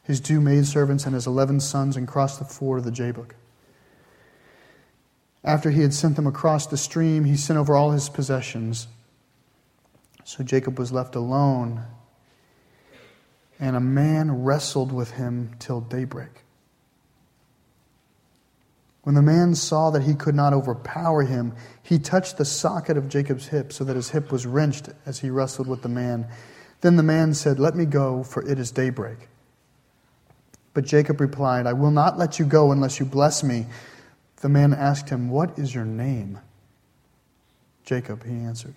his 0.06 0.20
two 0.20 0.40
maidservants, 0.40 1.04
and 1.04 1.14
his 1.14 1.26
eleven 1.26 1.58
sons, 1.58 1.96
and 1.96 2.06
crossed 2.06 2.38
the 2.38 2.44
ford 2.44 2.78
of 2.78 2.84
the 2.84 2.92
Jabbok. 2.92 3.34
After 5.42 5.70
he 5.70 5.82
had 5.82 5.94
sent 5.94 6.16
them 6.16 6.26
across 6.26 6.66
the 6.66 6.76
stream, 6.76 7.24
he 7.24 7.36
sent 7.36 7.58
over 7.58 7.74
all 7.74 7.90
his 7.90 8.08
possessions. 8.08 8.88
So 10.24 10.44
Jacob 10.44 10.78
was 10.78 10.92
left 10.92 11.14
alone, 11.14 11.84
and 13.58 13.76
a 13.76 13.80
man 13.80 14.44
wrestled 14.44 14.92
with 14.92 15.12
him 15.12 15.52
till 15.58 15.80
daybreak. 15.80 16.42
When 19.02 19.14
the 19.14 19.22
man 19.22 19.54
saw 19.54 19.90
that 19.90 20.02
he 20.02 20.14
could 20.14 20.34
not 20.34 20.52
overpower 20.52 21.22
him, 21.22 21.54
he 21.80 22.00
touched 22.00 22.38
the 22.38 22.44
socket 22.44 22.96
of 22.96 23.08
Jacob's 23.08 23.46
hip 23.46 23.72
so 23.72 23.84
that 23.84 23.94
his 23.94 24.10
hip 24.10 24.32
was 24.32 24.46
wrenched 24.46 24.88
as 25.06 25.20
he 25.20 25.30
wrestled 25.30 25.68
with 25.68 25.82
the 25.82 25.88
man. 25.88 26.26
Then 26.80 26.96
the 26.96 27.04
man 27.04 27.32
said, 27.32 27.60
Let 27.60 27.76
me 27.76 27.84
go, 27.84 28.24
for 28.24 28.44
it 28.48 28.58
is 28.58 28.72
daybreak. 28.72 29.28
But 30.76 30.84
Jacob 30.84 31.22
replied, 31.22 31.66
I 31.66 31.72
will 31.72 31.90
not 31.90 32.18
let 32.18 32.38
you 32.38 32.44
go 32.44 32.70
unless 32.70 33.00
you 33.00 33.06
bless 33.06 33.42
me. 33.42 33.64
The 34.42 34.50
man 34.50 34.74
asked 34.74 35.08
him, 35.08 35.30
What 35.30 35.58
is 35.58 35.74
your 35.74 35.86
name? 35.86 36.38
Jacob, 37.82 38.22
he 38.22 38.32
answered. 38.32 38.74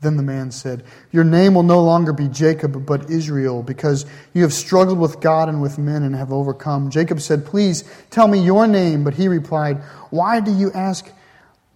Then 0.00 0.16
the 0.16 0.22
man 0.22 0.52
said, 0.52 0.84
Your 1.12 1.24
name 1.24 1.52
will 1.52 1.64
no 1.64 1.84
longer 1.84 2.14
be 2.14 2.28
Jacob, 2.28 2.86
but 2.86 3.10
Israel, 3.10 3.62
because 3.62 4.06
you 4.32 4.40
have 4.40 4.54
struggled 4.54 4.98
with 4.98 5.20
God 5.20 5.50
and 5.50 5.60
with 5.60 5.76
men 5.76 6.02
and 6.02 6.14
have 6.14 6.32
overcome. 6.32 6.88
Jacob 6.88 7.20
said, 7.20 7.44
Please 7.44 7.84
tell 8.08 8.26
me 8.26 8.38
your 8.38 8.66
name. 8.66 9.04
But 9.04 9.12
he 9.12 9.28
replied, 9.28 9.82
Why 10.08 10.40
do 10.40 10.50
you 10.50 10.72
ask 10.72 11.12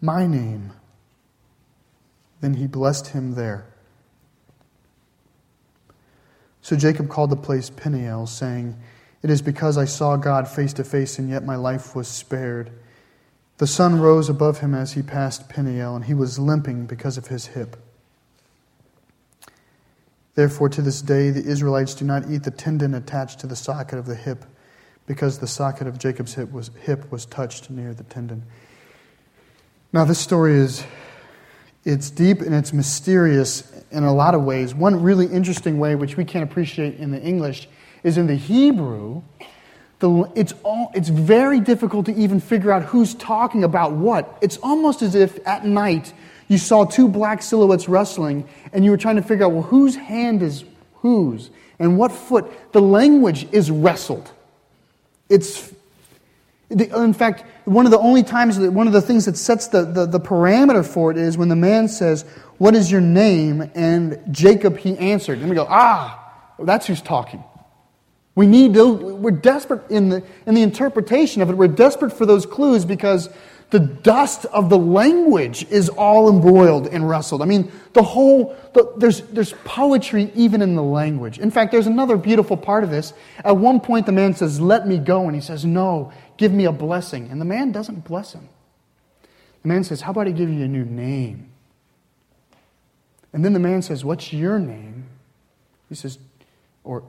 my 0.00 0.26
name? 0.26 0.72
Then 2.40 2.54
he 2.54 2.66
blessed 2.66 3.08
him 3.08 3.34
there. 3.34 3.69
So 6.62 6.76
Jacob 6.76 7.08
called 7.08 7.30
the 7.30 7.36
place 7.36 7.70
Peniel, 7.70 8.26
saying, 8.26 8.76
It 9.22 9.30
is 9.30 9.42
because 9.42 9.78
I 9.78 9.86
saw 9.86 10.16
God 10.16 10.46
face 10.48 10.72
to 10.74 10.84
face, 10.84 11.18
and 11.18 11.28
yet 11.28 11.44
my 11.44 11.56
life 11.56 11.94
was 11.94 12.08
spared. 12.08 12.70
The 13.58 13.66
sun 13.66 14.00
rose 14.00 14.28
above 14.28 14.60
him 14.60 14.74
as 14.74 14.92
he 14.92 15.02
passed 15.02 15.48
Peniel, 15.48 15.96
and 15.96 16.04
he 16.04 16.14
was 16.14 16.38
limping 16.38 16.86
because 16.86 17.16
of 17.18 17.28
his 17.28 17.46
hip. 17.46 17.76
Therefore, 20.34 20.68
to 20.70 20.82
this 20.82 21.02
day, 21.02 21.30
the 21.30 21.44
Israelites 21.44 21.94
do 21.94 22.04
not 22.04 22.30
eat 22.30 22.44
the 22.44 22.50
tendon 22.50 22.94
attached 22.94 23.40
to 23.40 23.46
the 23.46 23.56
socket 23.56 23.98
of 23.98 24.06
the 24.06 24.14
hip, 24.14 24.44
because 25.06 25.38
the 25.38 25.46
socket 25.46 25.86
of 25.86 25.98
Jacob's 25.98 26.34
hip 26.34 26.52
was, 26.52 26.70
hip 26.82 27.10
was 27.10 27.26
touched 27.26 27.68
near 27.70 27.92
the 27.92 28.04
tendon. 28.04 28.44
Now, 29.92 30.04
this 30.04 30.20
story 30.20 30.54
is 30.54 30.84
it's 31.84 32.10
deep 32.10 32.40
and 32.40 32.54
it's 32.54 32.72
mysterious 32.72 33.70
in 33.90 34.04
a 34.04 34.12
lot 34.12 34.34
of 34.34 34.42
ways. 34.42 34.74
One 34.74 35.02
really 35.02 35.26
interesting 35.26 35.78
way, 35.78 35.94
which 35.94 36.16
we 36.16 36.24
can't 36.24 36.44
appreciate 36.44 36.96
in 36.96 37.10
the 37.10 37.20
English, 37.20 37.68
is 38.02 38.18
in 38.18 38.26
the 38.26 38.36
Hebrew. 38.36 39.22
The, 40.00 40.30
it's, 40.34 40.54
all, 40.62 40.90
it's 40.94 41.08
very 41.08 41.60
difficult 41.60 42.06
to 42.06 42.14
even 42.14 42.40
figure 42.40 42.72
out 42.72 42.84
who's 42.84 43.14
talking 43.14 43.64
about 43.64 43.92
what. 43.92 44.38
It's 44.40 44.56
almost 44.58 45.02
as 45.02 45.14
if 45.14 45.46
at 45.46 45.64
night 45.64 46.12
you 46.48 46.58
saw 46.58 46.84
two 46.84 47.08
black 47.08 47.42
silhouettes 47.42 47.88
wrestling 47.88 48.48
and 48.72 48.84
you 48.84 48.90
were 48.90 48.96
trying 48.96 49.16
to 49.16 49.22
figure 49.22 49.46
out, 49.46 49.52
well, 49.52 49.62
whose 49.62 49.96
hand 49.96 50.42
is 50.42 50.64
whose 50.96 51.50
and 51.78 51.96
what 51.98 52.12
foot. 52.12 52.72
The 52.72 52.80
language 52.82 53.46
is 53.52 53.70
wrestled. 53.70 54.30
It's 55.28 55.72
in 56.70 57.12
fact, 57.12 57.44
one 57.64 57.84
of 57.84 57.90
the 57.90 57.98
only 57.98 58.22
times 58.22 58.58
one 58.58 58.86
of 58.86 58.92
the 58.92 59.02
things 59.02 59.24
that 59.26 59.36
sets 59.36 59.68
the, 59.68 59.84
the, 59.84 60.06
the, 60.06 60.20
parameter 60.20 60.86
for 60.86 61.10
it 61.10 61.16
is 61.16 61.36
when 61.36 61.48
the 61.48 61.56
man 61.56 61.88
says, 61.88 62.24
What 62.58 62.74
is 62.76 62.90
your 62.90 63.00
name? 63.00 63.70
And 63.74 64.20
Jacob, 64.30 64.78
he 64.78 64.96
answered. 64.98 65.38
And 65.38 65.50
we 65.50 65.56
go, 65.56 65.66
Ah, 65.68 66.54
that's 66.60 66.86
who's 66.86 67.02
talking. 67.02 67.42
We 68.36 68.46
need 68.46 68.74
to, 68.74 68.92
we're 68.94 69.32
desperate 69.32 69.90
in 69.90 70.08
the, 70.08 70.22
in 70.46 70.54
the 70.54 70.62
interpretation 70.62 71.42
of 71.42 71.50
it. 71.50 71.56
We're 71.56 71.68
desperate 71.68 72.12
for 72.12 72.24
those 72.24 72.46
clues 72.46 72.84
because 72.84 73.28
the 73.70 73.80
dust 73.80 74.46
of 74.46 74.68
the 74.68 74.78
language 74.78 75.64
is 75.70 75.88
all 75.88 76.28
embroiled 76.28 76.88
and 76.88 77.08
wrestled. 77.08 77.40
I 77.40 77.44
mean, 77.44 77.70
the 77.92 78.02
whole, 78.02 78.56
the, 78.74 78.92
there's, 78.96 79.20
there's 79.22 79.52
poetry 79.64 80.32
even 80.34 80.60
in 80.60 80.74
the 80.74 80.82
language. 80.82 81.38
In 81.38 81.50
fact, 81.50 81.70
there's 81.70 81.86
another 81.86 82.16
beautiful 82.16 82.56
part 82.56 82.82
of 82.82 82.90
this. 82.90 83.12
At 83.44 83.56
one 83.56 83.80
point, 83.80 84.06
the 84.06 84.12
man 84.12 84.34
says, 84.34 84.60
Let 84.60 84.88
me 84.88 84.98
go. 84.98 85.26
And 85.26 85.34
he 85.34 85.40
says, 85.40 85.64
No, 85.64 86.12
give 86.40 86.52
me 86.52 86.64
a 86.64 86.72
blessing. 86.72 87.28
And 87.30 87.38
the 87.38 87.44
man 87.44 87.70
doesn't 87.70 88.02
bless 88.04 88.32
him. 88.32 88.48
The 89.60 89.68
man 89.68 89.84
says, 89.84 90.00
How 90.00 90.10
about 90.10 90.26
I 90.26 90.30
give 90.30 90.48
you 90.48 90.64
a 90.64 90.68
new 90.68 90.86
name? 90.86 91.50
And 93.34 93.44
then 93.44 93.52
the 93.52 93.60
man 93.60 93.82
says, 93.82 94.04
What's 94.06 94.32
your 94.32 94.58
name? 94.58 95.04
He 95.90 95.94
says, 95.94 96.18
or, 96.82 97.02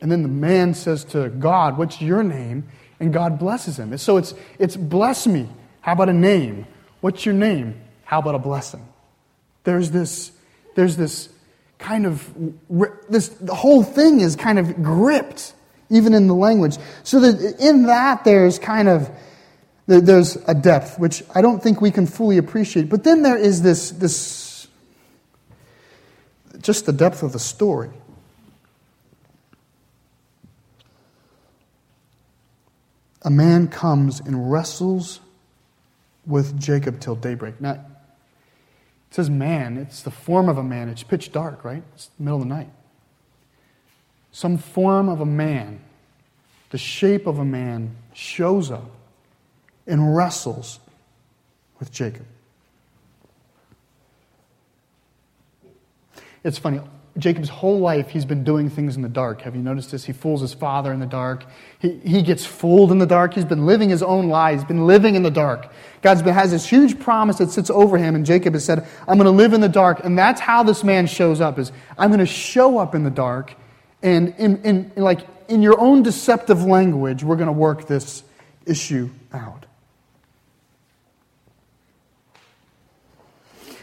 and 0.00 0.10
then 0.10 0.22
the 0.22 0.28
man 0.28 0.74
says 0.74 1.04
to 1.04 1.28
God, 1.28 1.78
What's 1.78 2.02
your 2.02 2.24
name? 2.24 2.66
And 2.98 3.12
God 3.12 3.38
blesses 3.38 3.78
him. 3.78 3.96
So 3.98 4.16
it's, 4.16 4.34
it's 4.58 4.76
bless 4.76 5.28
me. 5.28 5.48
How 5.80 5.92
about 5.92 6.08
a 6.08 6.12
name? 6.12 6.66
What's 7.00 7.24
your 7.24 7.36
name? 7.36 7.80
How 8.02 8.18
about 8.18 8.34
a 8.34 8.40
blessing? 8.40 8.86
There's 9.62 9.92
this, 9.92 10.32
there's 10.74 10.96
this 10.96 11.28
kind 11.78 12.04
of, 12.04 12.28
this, 13.08 13.28
the 13.28 13.54
whole 13.54 13.84
thing 13.84 14.18
is 14.18 14.34
kind 14.34 14.58
of 14.58 14.82
gripped, 14.82 15.54
even 15.92 16.14
in 16.14 16.26
the 16.26 16.34
language. 16.34 16.78
So 17.04 17.20
that 17.20 17.60
in 17.60 17.84
that, 17.84 18.24
there's 18.24 18.58
kind 18.58 18.88
of, 18.88 19.10
there's 19.86 20.36
a 20.48 20.54
depth, 20.54 20.98
which 20.98 21.22
I 21.34 21.42
don't 21.42 21.62
think 21.62 21.80
we 21.80 21.90
can 21.90 22.06
fully 22.06 22.38
appreciate. 22.38 22.88
But 22.88 23.04
then 23.04 23.22
there 23.22 23.36
is 23.36 23.62
this, 23.62 23.90
this 23.90 24.66
just 26.60 26.86
the 26.86 26.92
depth 26.92 27.22
of 27.22 27.32
the 27.32 27.38
story. 27.38 27.90
A 33.24 33.30
man 33.30 33.68
comes 33.68 34.18
and 34.18 34.50
wrestles 34.50 35.20
with 36.26 36.58
Jacob 36.58 37.00
till 37.00 37.14
daybreak. 37.14 37.60
Now, 37.60 37.72
it 37.72 39.14
says 39.14 39.28
man, 39.28 39.76
it's 39.76 40.02
the 40.02 40.10
form 40.10 40.48
of 40.48 40.56
a 40.56 40.62
man. 40.62 40.88
It's 40.88 41.02
pitch 41.02 41.32
dark, 41.32 41.64
right? 41.64 41.82
It's 41.94 42.06
the 42.18 42.24
middle 42.24 42.40
of 42.40 42.48
the 42.48 42.54
night 42.54 42.70
some 44.32 44.58
form 44.58 45.08
of 45.08 45.20
a 45.20 45.26
man, 45.26 45.80
the 46.70 46.78
shape 46.78 47.26
of 47.26 47.38
a 47.38 47.44
man, 47.44 47.94
shows 48.14 48.70
up 48.70 48.90
and 49.86 50.16
wrestles 50.16 50.80
with 51.78 51.92
Jacob. 51.92 52.26
It's 56.44 56.58
funny. 56.58 56.80
Jacob's 57.18 57.50
whole 57.50 57.78
life, 57.78 58.08
he's 58.08 58.24
been 58.24 58.42
doing 58.42 58.70
things 58.70 58.96
in 58.96 59.02
the 59.02 59.08
dark. 59.08 59.42
Have 59.42 59.54
you 59.54 59.60
noticed 59.60 59.90
this? 59.90 60.02
He 60.02 60.14
fools 60.14 60.40
his 60.40 60.54
father 60.54 60.94
in 60.94 60.98
the 60.98 61.06
dark. 61.06 61.44
He, 61.78 61.98
he 61.98 62.22
gets 62.22 62.46
fooled 62.46 62.90
in 62.90 62.96
the 62.96 63.06
dark. 63.06 63.34
He's 63.34 63.44
been 63.44 63.66
living 63.66 63.90
his 63.90 64.02
own 64.02 64.30
lies. 64.30 64.60
He's 64.60 64.68
been 64.68 64.86
living 64.86 65.14
in 65.14 65.22
the 65.22 65.30
dark. 65.30 65.70
God 66.00 66.18
has 66.22 66.52
this 66.52 66.66
huge 66.66 66.98
promise 66.98 67.36
that 67.36 67.50
sits 67.50 67.68
over 67.68 67.98
him, 67.98 68.14
and 68.14 68.24
Jacob 68.24 68.54
has 68.54 68.64
said, 68.64 68.88
I'm 69.06 69.18
going 69.18 69.26
to 69.26 69.30
live 69.30 69.52
in 69.52 69.60
the 69.60 69.68
dark. 69.68 70.02
And 70.02 70.18
that's 70.18 70.40
how 70.40 70.62
this 70.62 70.82
man 70.82 71.06
shows 71.06 71.42
up 71.42 71.58
is, 71.58 71.70
I'm 71.98 72.08
going 72.08 72.20
to 72.20 72.26
show 72.26 72.78
up 72.78 72.94
in 72.94 73.04
the 73.04 73.10
dark, 73.10 73.56
and 74.02 74.34
in, 74.38 74.56
in, 74.62 74.92
in 74.96 75.02
like 75.02 75.26
in 75.48 75.62
your 75.62 75.78
own 75.80 76.02
deceptive 76.02 76.62
language, 76.64 77.22
we're 77.22 77.36
going 77.36 77.46
to 77.46 77.52
work 77.52 77.86
this 77.86 78.24
issue 78.66 79.10
out. 79.32 79.66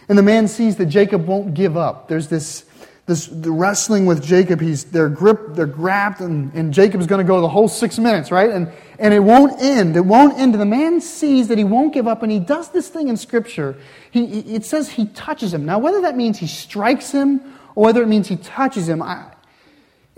And 0.10 0.18
the 0.18 0.24
man 0.24 0.48
sees 0.48 0.76
that 0.78 0.88
Jacob 0.88 1.28
won't 1.28 1.54
give 1.54 1.78
up. 1.78 2.08
There's 2.08 2.28
this, 2.28 2.66
this 3.06 3.28
the 3.28 3.52
wrestling 3.52 4.08
with 4.08 4.24
Jacob. 4.24 4.60
He's, 4.60 4.86
they're 4.86 5.08
gripped, 5.08 5.56
they're 5.56 5.68
grabbed, 5.68 6.22
and, 6.22 6.52
and 6.56 6.74
Jacob's 6.74 7.06
going 7.06 7.24
to 7.24 7.28
go 7.28 7.40
the 7.42 7.48
whole 7.48 7.68
six 7.68 8.00
minutes, 8.00 8.32
right? 8.32 8.50
And, 8.50 8.72
and 8.98 9.14
it 9.14 9.20
won't 9.20 9.62
end. 9.62 9.96
It 9.96 10.06
won't 10.06 10.40
end. 10.40 10.56
And 10.56 10.62
the 10.62 10.66
man 10.66 11.00
sees 11.00 11.48
that 11.50 11.60
he 11.60 11.64
won't 11.64 11.94
give 11.94 12.08
up, 12.08 12.24
and 12.24 12.32
he 12.32 12.40
does 12.40 12.70
this 12.70 12.90
thing 12.90 13.08
in 13.08 13.18
Scripture. 13.18 13.76
He, 14.10 14.40
it 14.56 14.66
says 14.66 14.90
he 14.90 15.06
touches 15.06 15.54
him. 15.54 15.64
Now, 15.64 15.78
whether 15.78 16.02
that 16.02 16.18
means 16.18 16.40
he 16.40 16.48
strikes 16.48 17.12
him 17.12 17.42
or 17.76 17.84
whether 17.86 18.02
it 18.02 18.08
means 18.08 18.28
he 18.28 18.38
touches 18.38 18.90
him 18.90 19.04
I, 19.04 19.26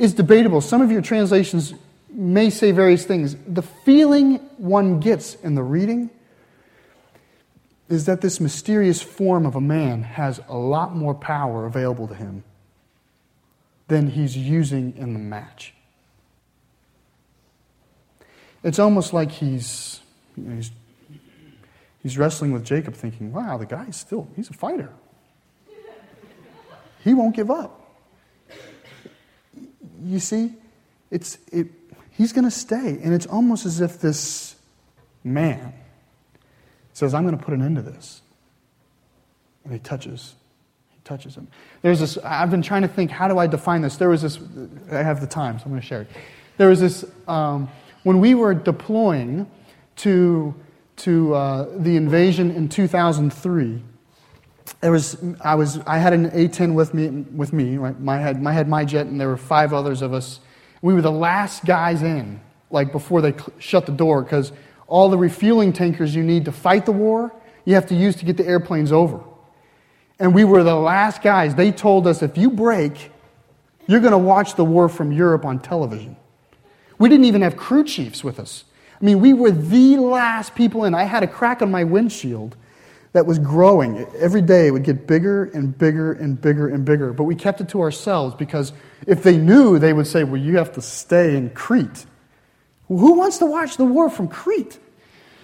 is 0.02 0.16
debatable. 0.16 0.62
Some 0.62 0.82
of 0.82 0.92
your 0.92 1.04
translations 1.04 1.76
may 2.10 2.50
say 2.50 2.72
various 2.72 3.06
things. 3.06 3.36
The 3.48 3.62
feeling 3.62 4.38
one 4.58 5.00
gets 5.00 5.36
in 5.36 5.54
the 5.54 5.62
reading 5.62 6.10
is 7.88 8.08
that 8.08 8.22
this 8.22 8.40
mysterious 8.40 9.00
form 9.00 9.46
of 9.46 9.56
a 9.56 9.62
man 9.62 10.02
has 10.02 10.42
a 10.50 10.58
lot 10.58 10.96
more 10.96 11.14
power 11.14 11.68
available 11.68 12.08
to 12.08 12.16
him 12.16 12.44
than 13.90 14.08
he's 14.08 14.36
using 14.36 14.98
in 14.98 15.14
the 15.14 15.20
match. 15.20 15.76
It's 18.64 18.80
almost 18.80 19.14
like 19.14 19.30
he's, 19.32 20.00
you 20.36 20.44
know, 20.44 20.56
he's, 20.56 20.72
he's 22.02 22.18
wrestling 22.18 22.54
with 22.54 22.66
Jacob, 22.66 22.96
thinking, 22.96 23.32
wow, 23.32 23.58
the 23.58 23.68
guy's 23.68 23.98
still, 23.98 24.28
he's 24.36 24.50
a 24.50 24.54
fighter. 24.54 24.90
He 27.04 27.14
won't 27.14 27.36
give 27.36 27.52
up. 27.52 27.81
You 30.04 30.20
see, 30.20 30.54
it's, 31.10 31.38
it, 31.52 31.68
he's 32.12 32.34
going 32.34 32.46
to 32.46 32.52
stay. 32.52 33.00
And 33.04 33.14
it's 33.14 33.26
almost 33.26 33.66
as 33.66 33.82
if 33.82 34.00
this 34.00 34.56
man 35.24 35.74
says, 36.94 37.14
I'm 37.14 37.24
going 37.24 37.38
to 37.38 37.44
put 37.44 37.54
an 37.54 37.62
end 37.62 37.76
to 37.78 37.82
this. 37.82 38.22
And 39.64 39.74
he 39.74 39.80
touches. 39.80 40.36
He 40.90 41.00
touches 41.04 41.36
him. 41.36 41.48
There's 41.82 42.00
this, 42.00 42.18
I've 42.18 42.52
been 42.52 42.62
trying 42.62 42.82
to 42.82 42.88
think, 42.88 43.12
how 43.12 43.28
do 43.28 43.38
I 43.38 43.48
define 43.48 43.82
this? 43.82 43.98
There 43.98 44.10
was 44.10 44.22
this, 44.22 44.40
I 44.92 45.04
have 45.04 45.22
the 45.22 45.28
time, 45.28 45.60
so 45.60 45.66
I'm 45.66 45.72
going 45.72 45.82
to 45.82 45.88
share 45.88 46.02
it. 46.02 46.08
There 46.58 46.70
was 46.70 46.80
this, 46.80 47.06
um, 47.28 47.70
when 48.04 48.20
we 48.20 48.34
were 48.36 48.54
deploying 48.54 49.50
to, 49.98 50.56
to 50.98 51.34
uh, 51.34 51.68
the 51.78 51.96
invasion 51.96 52.52
in 52.52 52.70
2003, 52.70 53.84
there 54.80 54.92
was, 54.92 55.18
I, 55.42 55.56
was, 55.56 55.80
I 55.86 55.98
had 55.98 56.14
an 56.14 56.28
A-10 56.28 56.74
with 56.74 56.94
me, 56.94 57.10
with 57.10 57.54
me 57.54 57.78
right? 57.78 58.00
my, 58.00 58.18
had, 58.18 58.42
my, 58.42 58.54
had 58.54 58.68
my 58.68 58.86
jet, 58.86 59.08
and 59.08 59.20
there 59.20 59.28
were 59.28 59.38
five 59.38 59.74
others 59.74 60.02
of 60.02 60.14
us. 60.14 60.40
We 60.82 60.94
were 60.94 61.02
the 61.02 61.12
last 61.12 61.66
guys 61.66 62.02
in, 62.02 62.40
like 62.72 62.92
before 62.92 63.22
they 63.22 63.34
cl- 63.34 63.54
shut 63.60 63.86
the 63.86 63.92
door, 63.92 64.24
because 64.24 64.52
all 64.88 65.10
the 65.10 65.18
refueling 65.18 65.74
tankers 65.74 66.16
you 66.16 66.24
need 66.24 66.46
to 66.46 66.52
fight 66.52 66.86
the 66.86 66.92
war, 66.92 67.34
you 67.66 67.76
have 67.76 67.88
to 67.88 67.96
use 67.96 68.16
to 68.18 68.26
get 68.26 68.38
the 68.38 68.46
airplanes 68.48 68.92
over. 68.92 69.22
And 70.20 70.34
we 70.34 70.44
were 70.44 70.64
the 70.64 70.76
last 70.76 71.22
guys. 71.22 71.56
They 71.56 71.72
told 71.72 72.08
us 72.08 72.22
if 72.22 72.38
you 72.38 72.50
break, 72.50 73.12
you're 73.88 74.00
going 74.00 74.12
to 74.12 74.18
watch 74.18 74.56
the 74.56 74.66
war 74.66 74.90
from 74.90 75.12
Europe 75.12 75.46
on 75.46 75.60
television. 75.60 76.16
We 76.98 77.10
didn't 77.10 77.26
even 77.26 77.42
have 77.42 77.58
crew 77.58 77.84
chiefs 77.84 78.24
with 78.24 78.40
us. 78.40 78.64
I 79.02 79.04
mean, 79.04 79.20
we 79.20 79.34
were 79.34 79.50
the 79.50 79.98
last 79.98 80.54
people 80.54 80.86
in. 80.86 80.94
I 80.94 81.04
had 81.04 81.24
a 81.24 81.28
crack 81.28 81.62
on 81.62 81.72
my 81.72 81.84
windshield 81.84 82.56
that 83.14 83.26
was 83.26 83.40
growing. 83.40 84.06
Every 84.18 84.42
day 84.42 84.68
it 84.68 84.72
would 84.72 84.84
get 84.84 85.06
bigger 85.06 85.46
and 85.46 85.78
bigger 85.78 86.14
and 86.14 86.40
bigger 86.40 86.70
and 86.70 86.86
bigger. 86.86 87.12
But 87.14 87.24
we 87.24 87.36
kept 87.36 87.60
it 87.60 87.70
to 87.70 87.82
ourselves 87.82 88.36
because 88.36 88.72
if 89.06 89.24
they 89.24 89.38
knew, 89.38 89.80
they 89.80 89.94
would 89.94 90.08
say, 90.08 90.24
Well, 90.24 90.42
you 90.42 90.58
have 90.58 90.72
to 90.74 90.82
stay 90.82 91.36
in 91.36 91.50
Crete. 91.50 92.06
Who 92.88 93.14
wants 93.14 93.38
to 93.40 93.46
watch 93.46 93.78
the 93.78 93.86
war 93.86 94.10
from 94.10 94.28
Crete? 94.28 94.80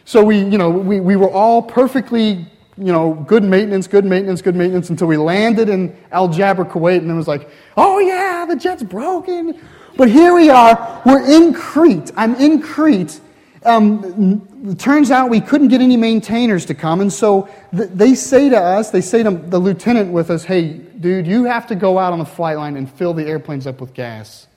So 0.06 0.24
we, 0.24 0.38
you 0.38 0.58
know, 0.58 0.70
we, 0.70 1.00
we 1.02 1.16
were 1.18 1.30
all 1.30 1.62
perfectly, 1.62 2.46
you 2.78 2.92
know, 2.94 3.14
good 3.14 3.44
maintenance, 3.44 3.88
good 3.88 4.06
maintenance, 4.06 4.42
good 4.42 4.56
maintenance 4.56 4.90
until 4.90 5.08
we 5.08 5.18
landed 5.18 5.68
in 5.68 5.96
Al 6.12 6.30
Jaber, 6.30 6.70
Kuwait, 6.70 7.00
and 7.00 7.12
it 7.12 7.14
was 7.14 7.28
like, 7.28 7.50
oh 7.76 8.00
yeah, 8.00 8.46
the 8.48 8.56
jet's 8.56 8.84
broken. 8.84 9.60
But 9.98 10.10
here 10.10 10.34
we 10.34 10.50
are, 10.50 11.02
we're 11.06 11.26
in 11.26 11.54
Crete. 11.54 12.12
I'm 12.16 12.36
in 12.36 12.62
Crete. 12.62 13.20
Um, 13.64 14.76
turns 14.78 15.12
out 15.12 15.30
we 15.30 15.42
couldn't 15.42 15.70
get 15.70 15.82
any 15.82 15.98
maintainers 15.98 16.66
to 16.66 16.74
come, 16.74 17.02
and 17.02 17.12
so 17.12 17.50
th- 17.76 17.90
they 17.94 18.14
say 18.16 18.50
to 18.50 18.58
us, 18.58 18.92
they 18.92 19.02
say 19.02 19.24
to 19.24 19.32
the 19.32 19.60
lieutenant 19.60 20.12
with 20.12 20.30
us, 20.30 20.44
hey, 20.44 20.74
dude, 20.74 21.26
you 21.26 21.46
have 21.46 21.68
to 21.68 21.76
go 21.76 21.98
out 21.98 22.14
on 22.14 22.20
the 22.20 22.26
flight 22.26 22.58
line 22.58 22.78
and 22.78 22.90
fill 22.90 23.14
the 23.14 23.26
airplanes 23.26 23.66
up 23.66 23.82
with 23.82 23.94
gas. 23.94 24.48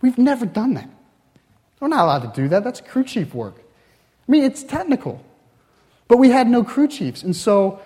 We've 0.00 0.18
never 0.18 0.44
done 0.44 0.74
that. 0.74 0.88
We're 1.80 1.88
not 1.88 2.04
allowed 2.04 2.34
to 2.34 2.40
do 2.42 2.48
that. 2.48 2.62
That's 2.62 2.80
crew 2.80 3.04
chief 3.04 3.34
work. 3.34 3.56
I 3.56 4.32
mean, 4.32 4.44
it's 4.44 4.62
technical. 4.62 5.24
But 6.08 6.18
we 6.18 6.30
had 6.30 6.46
no 6.46 6.62
crew 6.62 6.88
chiefs. 6.88 7.22
And 7.22 7.34
so 7.34 7.80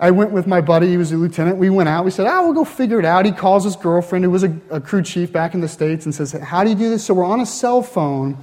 I 0.00 0.12
went 0.12 0.30
with 0.30 0.46
my 0.46 0.60
buddy, 0.60 0.88
he 0.88 0.96
was 0.96 1.10
a 1.10 1.16
lieutenant. 1.16 1.58
We 1.58 1.70
went 1.70 1.88
out. 1.88 2.04
We 2.04 2.10
said, 2.10 2.26
oh, 2.26 2.44
we'll 2.44 2.52
go 2.52 2.64
figure 2.64 3.00
it 3.00 3.04
out. 3.04 3.26
He 3.26 3.32
calls 3.32 3.64
his 3.64 3.74
girlfriend, 3.74 4.24
who 4.24 4.30
was 4.30 4.44
a, 4.44 4.56
a 4.70 4.80
crew 4.80 5.02
chief 5.02 5.32
back 5.32 5.54
in 5.54 5.60
the 5.60 5.68
States, 5.68 6.04
and 6.04 6.14
says, 6.14 6.32
How 6.32 6.62
do 6.62 6.70
you 6.70 6.76
do 6.76 6.88
this? 6.88 7.04
So 7.04 7.14
we're 7.14 7.24
on 7.24 7.40
a 7.40 7.46
cell 7.46 7.82
phone. 7.82 8.38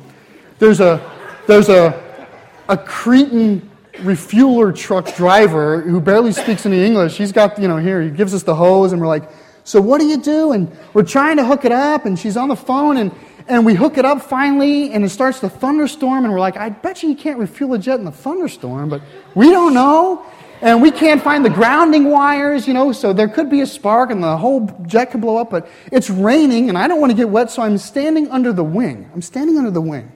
There's 0.59 0.79
a, 0.79 1.01
there's 1.47 1.69
a, 1.69 2.27
a 2.69 2.77
Cretan 2.77 3.69
refueler 3.99 4.71
truck 4.71 5.15
driver 5.15 5.81
who 5.81 5.99
barely 5.99 6.31
speaks 6.31 6.65
any 6.65 6.83
English. 6.83 7.17
He's 7.17 7.31
got, 7.31 7.59
you 7.59 7.67
know, 7.67 7.77
here, 7.77 8.01
he 8.01 8.09
gives 8.09 8.33
us 8.33 8.43
the 8.43 8.55
hose, 8.55 8.91
and 8.91 9.01
we're 9.01 9.07
like, 9.07 9.29
So 9.63 9.81
what 9.81 9.99
do 9.99 10.07
you 10.07 10.17
do? 10.17 10.51
And 10.51 10.75
we're 10.93 11.03
trying 11.03 11.37
to 11.37 11.45
hook 11.45 11.65
it 11.65 11.71
up, 11.71 12.05
and 12.05 12.17
she's 12.17 12.37
on 12.37 12.49
the 12.49 12.55
phone, 12.55 12.97
and 12.97 13.11
and 13.47 13.65
we 13.65 13.75
hook 13.75 13.97
it 13.97 14.05
up 14.05 14.23
finally, 14.23 14.91
and 14.91 15.05
it 15.05 15.09
starts 15.09 15.39
to 15.41 15.49
thunderstorm, 15.49 16.23
and 16.23 16.33
we're 16.33 16.39
like, 16.39 16.57
I 16.57 16.69
bet 16.69 17.03
you 17.03 17.09
you 17.09 17.15
can't 17.15 17.37
refuel 17.37 17.73
a 17.75 17.79
jet 17.79 17.99
in 17.99 18.05
the 18.05 18.11
thunderstorm, 18.11 18.89
but 18.89 19.01
we 19.35 19.51
don't 19.51 19.73
know. 19.73 20.25
And 20.61 20.81
we 20.81 20.89
can't 20.89 21.21
find 21.21 21.45
the 21.45 21.49
grounding 21.49 22.09
wires, 22.09 22.67
you 22.67 22.73
know, 22.73 22.91
so 22.91 23.13
there 23.13 23.27
could 23.27 23.49
be 23.49 23.61
a 23.61 23.67
spark 23.67 24.09
and 24.09 24.23
the 24.23 24.37
whole 24.37 24.65
jet 24.87 25.11
could 25.11 25.21
blow 25.21 25.37
up, 25.37 25.51
but 25.51 25.69
it's 25.91 26.09
raining, 26.09 26.69
and 26.69 26.77
I 26.77 26.87
don't 26.87 26.99
want 26.99 27.11
to 27.11 27.15
get 27.15 27.29
wet, 27.29 27.51
so 27.51 27.61
I'm 27.61 27.77
standing 27.77 28.29
under 28.31 28.51
the 28.51 28.63
wing. 28.63 29.09
I'm 29.13 29.21
standing 29.21 29.57
under 29.57 29.69
the 29.69 29.81
wing. 29.81 30.11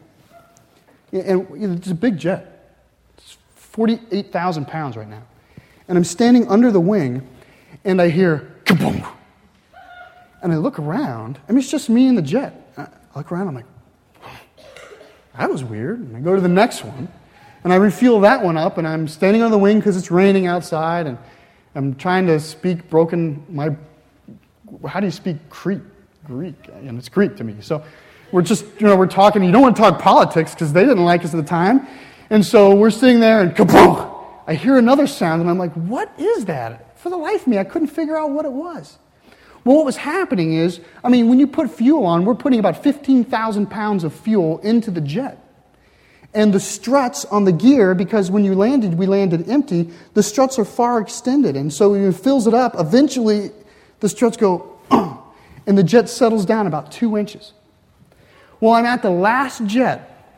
And 1.12 1.76
it's 1.76 1.90
a 1.90 1.96
big 1.96 2.18
jet. 2.18 2.78
It's 3.18 3.38
48,000 3.56 4.68
pounds 4.68 4.98
right 4.98 5.08
now. 5.08 5.24
And 5.88 5.98
I'm 5.98 6.04
standing 6.04 6.48
under 6.48 6.72
the 6.72 6.80
wing, 6.80 7.28
and 7.84 8.02
I 8.02 8.10
hear 8.10 8.56
kaboom. 8.66 9.08
And 10.42 10.54
I 10.54 10.58
look 10.58 10.80
around. 10.80 11.40
I 11.48 11.52
mean, 11.52 11.60
it's 11.60 11.72
just 11.72 11.90
me 11.90 12.08
and 12.08 12.18
the 12.18 12.22
jet. 12.22 12.74
I 12.78 12.88
look 13.16 13.32
around, 13.32 13.48
I'm 13.48 13.56
like, 13.56 13.66
that 15.38 15.50
was 15.50 15.64
weird. 15.64 16.00
And 16.00 16.16
I 16.16 16.20
go 16.20 16.36
to 16.36 16.42
the 16.42 16.48
next 16.48 16.84
one, 16.84 17.08
and 17.64 17.74
I 17.74 17.78
refuel 17.78 18.20
that 18.22 18.44
one 18.44 18.58
up, 18.58 18.78
and 18.78 18.88
I'm 18.88 19.08
standing 19.08 19.42
on 19.42 19.52
the 19.52 19.58
wing 19.58 19.80
because 19.80 19.98
it's 19.98 20.12
raining 20.12 20.48
outside, 20.48 21.08
and 21.08 21.18
I'm 21.76 21.96
trying 21.96 22.28
to 22.28 22.40
speak 22.40 22.90
broken, 22.90 23.44
my, 23.50 23.76
how 24.88 25.00
do 25.00 25.08
you 25.08 25.12
speak 25.12 25.38
Crete? 25.50 25.82
Greek, 26.30 26.68
and 26.68 27.00
it's 27.00 27.10
Greek 27.10 27.36
to 27.38 27.44
me. 27.44 27.56
So 27.60 27.84
we're 28.32 28.42
just, 28.42 28.66
you 28.80 28.88
know, 28.88 28.96
we're 28.96 29.08
talking, 29.08 29.44
you 29.44 29.52
don't 29.52 29.62
want 29.62 29.76
to 29.76 29.82
talk 29.82 30.00
politics 30.00 30.54
because 30.54 30.74
they 30.74 30.86
didn't 30.86 31.06
like 31.06 31.24
us 31.24 31.34
at 31.34 31.38
the 31.38 31.48
time. 31.48 31.88
And 32.30 32.46
so 32.46 32.76
we're 32.76 32.92
sitting 32.92 33.20
there, 33.20 33.42
and 33.42 33.56
kaboom! 33.56 34.16
I 34.46 34.56
hear 34.56 34.78
another 34.78 35.08
sound, 35.08 35.42
and 35.42 35.50
I'm 35.50 35.58
like, 35.58 35.74
what 35.74 36.12
is 36.18 36.46
that? 36.46 36.98
For 37.00 37.10
the 37.10 37.18
life 37.18 37.42
of 37.42 37.48
me, 37.48 37.58
I 37.58 37.64
couldn't 37.64 37.90
figure 37.90 38.18
out 38.18 38.32
what 38.32 38.46
it 38.46 38.52
was. 38.52 38.98
Well, 39.64 39.78
what 39.78 39.86
was 39.86 39.98
happening 39.98 40.54
is, 40.54 40.80
I 41.04 41.10
mean, 41.10 41.30
when 41.30 41.40
you 41.40 41.48
put 41.48 41.70
fuel 41.70 42.06
on, 42.06 42.26
we're 42.26 42.36
putting 42.36 42.60
about 42.60 42.82
15,000 42.82 43.68
pounds 43.68 44.04
of 44.04 44.14
fuel 44.14 44.60
into 44.60 44.90
the 44.90 45.02
jet. 45.02 45.38
And 46.34 46.54
the 46.54 46.60
struts 46.60 47.26
on 47.26 47.46
the 47.46 47.52
gear, 47.52 47.96
because 47.96 48.30
when 48.30 48.46
you 48.46 48.54
landed, 48.54 48.94
we 48.96 49.08
landed 49.08 49.50
empty, 49.50 49.90
the 50.14 50.24
struts 50.24 50.60
are 50.60 50.66
far 50.66 51.00
extended. 51.00 51.56
And 51.56 51.74
so 51.74 51.92
when 51.92 52.08
it 52.08 52.16
fills 52.16 52.46
it 52.46 52.54
up, 52.54 52.76
eventually 52.78 53.52
the 54.00 54.10
struts 54.10 54.38
go, 54.38 54.78
and 55.68 55.78
the 55.78 55.84
jet 55.84 56.08
settles 56.08 56.46
down 56.46 56.68
about 56.68 56.92
two 56.92 57.18
inches. 57.18 57.54
Well, 58.60 58.74
I'm 58.74 58.86
at 58.86 59.02
the 59.02 59.10
last 59.10 59.66
jet, 59.66 60.36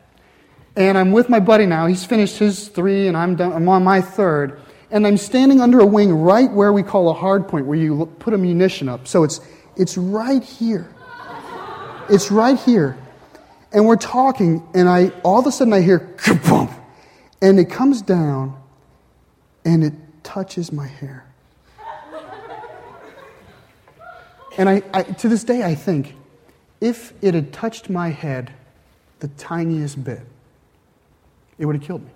and 0.76 0.96
I'm 0.96 1.12
with 1.12 1.28
my 1.28 1.40
buddy 1.40 1.66
now. 1.66 1.86
He's 1.86 2.04
finished 2.04 2.38
his 2.38 2.68
three, 2.68 3.08
and 3.08 3.16
I'm, 3.16 3.36
done, 3.36 3.52
I'm 3.52 3.68
on 3.68 3.82
my 3.84 4.00
third 4.00 4.60
and 4.92 5.06
I'm 5.06 5.16
standing 5.16 5.60
under 5.60 5.80
a 5.80 5.86
wing 5.86 6.12
right 6.12 6.52
where 6.52 6.72
we 6.72 6.82
call 6.82 7.08
a 7.08 7.14
hard 7.14 7.48
point, 7.48 7.66
where 7.66 7.78
you 7.78 8.06
put 8.18 8.34
a 8.34 8.38
munition 8.38 8.90
up. 8.90 9.08
So 9.08 9.24
it's, 9.24 9.40
it's 9.74 9.96
right 9.96 10.44
here. 10.44 10.94
It's 12.10 12.30
right 12.30 12.60
here. 12.60 12.98
And 13.72 13.86
we're 13.86 13.96
talking, 13.96 14.68
and 14.74 14.86
I 14.88 15.08
all 15.24 15.40
of 15.40 15.46
a 15.46 15.52
sudden 15.52 15.72
I 15.72 15.80
hear 15.80 15.98
kaboom, 16.18 16.70
and 17.40 17.58
it 17.58 17.70
comes 17.70 18.02
down, 18.02 18.60
and 19.64 19.82
it 19.82 19.94
touches 20.22 20.70
my 20.70 20.86
hair. 20.86 21.24
And 24.58 24.68
I, 24.68 24.82
I, 24.92 25.02
to 25.04 25.28
this 25.28 25.42
day, 25.42 25.62
I 25.62 25.74
think 25.74 26.14
if 26.82 27.14
it 27.22 27.32
had 27.32 27.52
touched 27.52 27.88
my 27.88 28.10
head 28.10 28.52
the 29.20 29.28
tiniest 29.28 30.02
bit, 30.02 30.22
it 31.56 31.64
would 31.64 31.76
have 31.76 31.84
killed 31.84 32.04
me. 32.04 32.10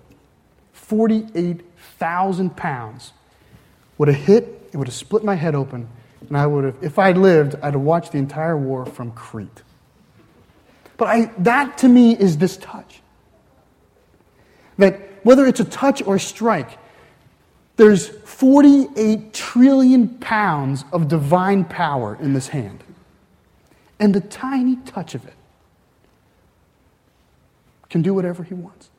48,000 0.73 2.55
pounds 2.55 3.13
would 3.97 4.09
have 4.09 4.17
hit, 4.17 4.69
it 4.73 4.77
would 4.77 4.87
have 4.87 4.93
split 4.93 5.23
my 5.23 5.35
head 5.35 5.55
open, 5.55 5.87
and 6.27 6.37
I 6.37 6.45
would 6.45 6.65
have, 6.65 6.75
if 6.81 6.99
I'd 6.99 7.17
lived, 7.17 7.55
I'd 7.63 7.73
have 7.73 7.81
watched 7.81 8.11
the 8.11 8.17
entire 8.17 8.57
war 8.57 8.85
from 8.85 9.11
Crete. 9.11 9.63
But 10.97 11.07
I, 11.07 11.25
that 11.39 11.77
to 11.79 11.87
me 11.87 12.17
is 12.17 12.37
this 12.37 12.57
touch. 12.57 13.01
That 14.77 14.99
whether 15.23 15.45
it's 15.45 15.61
a 15.61 15.65
touch 15.65 16.01
or 16.01 16.15
a 16.15 16.19
strike, 16.19 16.77
there's 17.77 18.09
48 18.09 19.33
trillion 19.33 20.09
pounds 20.17 20.83
of 20.91 21.07
divine 21.07 21.63
power 21.63 22.17
in 22.19 22.33
this 22.33 22.49
hand. 22.49 22.83
And 23.99 24.13
the 24.13 24.21
tiny 24.21 24.75
touch 24.77 25.15
of 25.15 25.25
it 25.25 25.33
can 27.89 28.01
do 28.01 28.13
whatever 28.13 28.43
he 28.43 28.53
wants. 28.53 28.89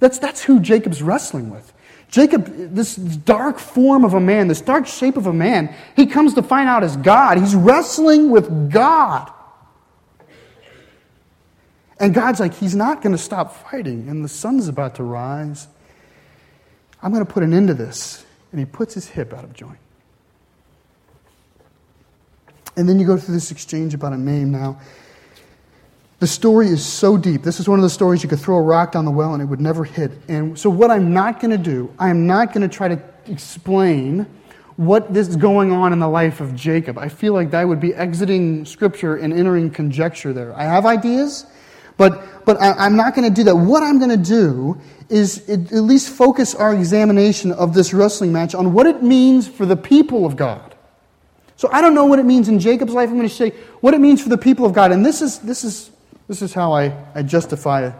That's, 0.00 0.18
that's 0.18 0.42
who 0.42 0.60
Jacob's 0.60 1.02
wrestling 1.02 1.50
with. 1.50 1.72
Jacob, 2.08 2.46
this 2.74 2.96
dark 2.96 3.58
form 3.58 4.04
of 4.04 4.14
a 4.14 4.20
man, 4.20 4.48
this 4.48 4.60
dark 4.60 4.86
shape 4.86 5.16
of 5.16 5.26
a 5.26 5.32
man, 5.32 5.74
he 5.94 6.06
comes 6.06 6.34
to 6.34 6.42
find 6.42 6.68
out 6.68 6.84
as 6.84 6.96
God. 6.96 7.38
He's 7.38 7.54
wrestling 7.54 8.30
with 8.30 8.70
God. 8.70 9.30
And 11.98 12.12
God's 12.14 12.40
like, 12.40 12.54
He's 12.54 12.74
not 12.74 13.02
going 13.02 13.12
to 13.12 13.22
stop 13.22 13.70
fighting, 13.70 14.08
and 14.08 14.22
the 14.22 14.28
sun's 14.28 14.68
about 14.68 14.96
to 14.96 15.02
rise. 15.02 15.66
I'm 17.02 17.12
going 17.12 17.24
to 17.24 17.32
put 17.32 17.42
an 17.42 17.54
end 17.54 17.68
to 17.68 17.74
this. 17.74 18.24
And 18.52 18.60
he 18.60 18.64
puts 18.64 18.94
his 18.94 19.08
hip 19.08 19.32
out 19.32 19.44
of 19.44 19.52
joint. 19.52 19.78
And 22.76 22.88
then 22.88 23.00
you 23.00 23.06
go 23.06 23.16
through 23.16 23.34
this 23.34 23.50
exchange 23.50 23.94
about 23.94 24.12
a 24.12 24.18
name 24.18 24.50
now. 24.50 24.78
The 26.18 26.26
story 26.26 26.68
is 26.68 26.84
so 26.84 27.18
deep. 27.18 27.42
This 27.42 27.60
is 27.60 27.68
one 27.68 27.78
of 27.78 27.82
the 27.82 27.90
stories 27.90 28.22
you 28.22 28.28
could 28.28 28.40
throw 28.40 28.56
a 28.56 28.62
rock 28.62 28.92
down 28.92 29.04
the 29.04 29.10
well 29.10 29.34
and 29.34 29.42
it 29.42 29.46
would 29.46 29.60
never 29.60 29.84
hit. 29.84 30.12
And 30.28 30.58
so, 30.58 30.70
what 30.70 30.90
I'm 30.90 31.12
not 31.12 31.40
going 31.40 31.50
to 31.50 31.58
do, 31.58 31.92
I 31.98 32.08
am 32.08 32.26
not 32.26 32.54
going 32.54 32.66
to 32.66 32.74
try 32.74 32.88
to 32.88 33.02
explain 33.26 34.26
what 34.76 35.12
this 35.12 35.28
is 35.28 35.36
going 35.36 35.72
on 35.72 35.92
in 35.92 35.98
the 35.98 36.08
life 36.08 36.40
of 36.40 36.54
Jacob. 36.54 36.98
I 36.98 37.08
feel 37.08 37.32
like 37.32 37.50
that 37.50 37.66
would 37.66 37.80
be 37.80 37.94
exiting 37.94 38.64
scripture 38.64 39.16
and 39.16 39.32
entering 39.32 39.70
conjecture 39.70 40.32
there. 40.32 40.54
I 40.54 40.64
have 40.64 40.84
ideas, 40.84 41.46
but, 41.96 42.44
but 42.44 42.60
I, 42.60 42.86
am 42.86 42.96
not 42.96 43.14
going 43.14 43.28
to 43.28 43.34
do 43.34 43.44
that. 43.44 43.56
What 43.56 43.82
I'm 43.82 43.98
going 43.98 44.10
to 44.10 44.16
do 44.16 44.78
is 45.08 45.48
at 45.48 45.72
least 45.72 46.10
focus 46.10 46.54
our 46.54 46.74
examination 46.74 47.52
of 47.52 47.72
this 47.72 47.94
wrestling 47.94 48.32
match 48.32 48.54
on 48.54 48.72
what 48.72 48.86
it 48.86 49.02
means 49.02 49.48
for 49.48 49.64
the 49.64 49.76
people 49.76 50.26
of 50.26 50.36
God. 50.36 50.75
So 51.56 51.68
I 51.72 51.80
don't 51.80 51.94
know 51.94 52.04
what 52.04 52.18
it 52.18 52.26
means 52.26 52.48
in 52.48 52.60
Jacob's 52.60 52.92
life. 52.92 53.08
I'm 53.08 53.16
going 53.16 53.28
to 53.28 53.34
say 53.34 53.50
what 53.80 53.94
it 53.94 54.00
means 54.00 54.22
for 54.22 54.28
the 54.28 54.38
people 54.38 54.66
of 54.66 54.72
God. 54.72 54.92
And 54.92 55.04
this 55.04 55.22
is, 55.22 55.38
this 55.38 55.64
is, 55.64 55.90
this 56.28 56.42
is 56.42 56.52
how 56.52 56.72
I, 56.72 56.94
I 57.14 57.22
justify 57.22 57.92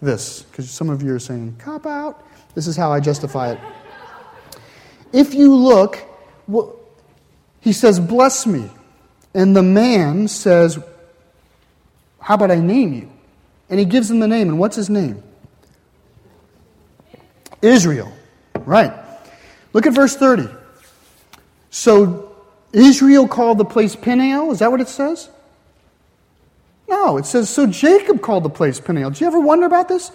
this, 0.00 0.42
because 0.42 0.70
some 0.70 0.90
of 0.90 1.02
you 1.02 1.14
are 1.14 1.18
saying, 1.18 1.56
cop 1.58 1.86
out. 1.86 2.24
This 2.54 2.66
is 2.66 2.76
how 2.76 2.92
I 2.92 3.00
justify 3.00 3.52
it. 3.52 3.60
If 5.12 5.34
you 5.34 5.54
look, 5.54 5.98
well, 6.46 6.78
he 7.60 7.72
says, 7.72 7.98
bless 7.98 8.46
me. 8.46 8.70
And 9.34 9.56
the 9.56 9.62
man 9.62 10.28
says, 10.28 10.78
how 12.20 12.34
about 12.34 12.50
I 12.50 12.56
name 12.56 12.92
you? 12.92 13.10
And 13.70 13.78
he 13.78 13.86
gives 13.86 14.10
him 14.10 14.20
the 14.20 14.28
name. 14.28 14.48
And 14.48 14.58
what's 14.58 14.76
his 14.76 14.90
name? 14.90 15.22
Israel. 17.62 18.12
Right. 18.54 18.92
Look 19.72 19.86
at 19.86 19.92
verse 19.92 20.16
30. 20.16 20.48
So 21.70 22.27
Israel 22.72 23.26
called 23.26 23.58
the 23.58 23.64
place 23.64 23.96
Peniel. 23.96 24.50
Is 24.50 24.58
that 24.58 24.70
what 24.70 24.80
it 24.80 24.88
says? 24.88 25.28
No, 26.88 27.18
it 27.18 27.26
says, 27.26 27.50
so 27.50 27.66
Jacob 27.66 28.22
called 28.22 28.44
the 28.44 28.50
place 28.50 28.80
Peniel. 28.80 29.10
Do 29.10 29.22
you 29.22 29.26
ever 29.26 29.40
wonder 29.40 29.66
about 29.66 29.88
this? 29.88 30.10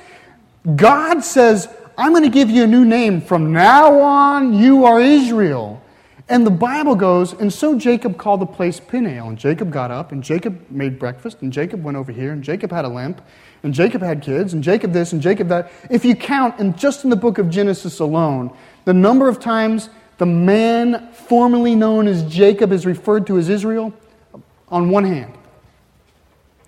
God 0.75 1.23
says, 1.23 1.67
I'm 1.97 2.11
going 2.11 2.23
to 2.23 2.29
give 2.29 2.49
you 2.49 2.63
a 2.63 2.67
new 2.67 2.85
name. 2.85 3.21
From 3.21 3.51
now 3.53 3.99
on, 3.99 4.53
you 4.53 4.85
are 4.85 4.99
Israel. 4.99 5.81
And 6.29 6.47
the 6.47 6.51
Bible 6.51 6.95
goes, 6.95 7.33
and 7.33 7.51
so 7.51 7.77
Jacob 7.77 8.17
called 8.17 8.39
the 8.39 8.45
place 8.45 8.79
Peniel. 8.79 9.27
And 9.27 9.37
Jacob 9.37 9.71
got 9.71 9.91
up, 9.91 10.11
and 10.11 10.23
Jacob 10.23 10.65
made 10.71 10.97
breakfast, 10.97 11.41
and 11.41 11.51
Jacob 11.51 11.83
went 11.83 11.97
over 11.97 12.11
here, 12.11 12.31
and 12.31 12.43
Jacob 12.43 12.71
had 12.71 12.85
a 12.85 12.89
lamp, 12.89 13.21
and 13.61 13.73
Jacob 13.73 14.01
had 14.01 14.21
kids, 14.21 14.53
and 14.53 14.63
Jacob 14.63 14.93
this, 14.93 15.13
and 15.13 15.21
Jacob 15.21 15.49
that. 15.49 15.71
If 15.91 16.05
you 16.05 16.15
count, 16.15 16.59
and 16.59 16.77
just 16.77 17.03
in 17.03 17.09
the 17.09 17.15
book 17.15 17.37
of 17.37 17.49
Genesis 17.49 17.99
alone, 17.99 18.55
the 18.85 18.93
number 18.93 19.27
of 19.27 19.39
times 19.39 19.89
the 20.23 20.27
man 20.27 21.12
formerly 21.12 21.75
known 21.75 22.07
as 22.07 22.23
Jacob 22.23 22.71
is 22.71 22.86
referred 22.86 23.27
to 23.27 23.38
as 23.38 23.49
Israel, 23.49 23.93
on 24.69 24.89
one 24.89 25.03
hand. 25.03 25.33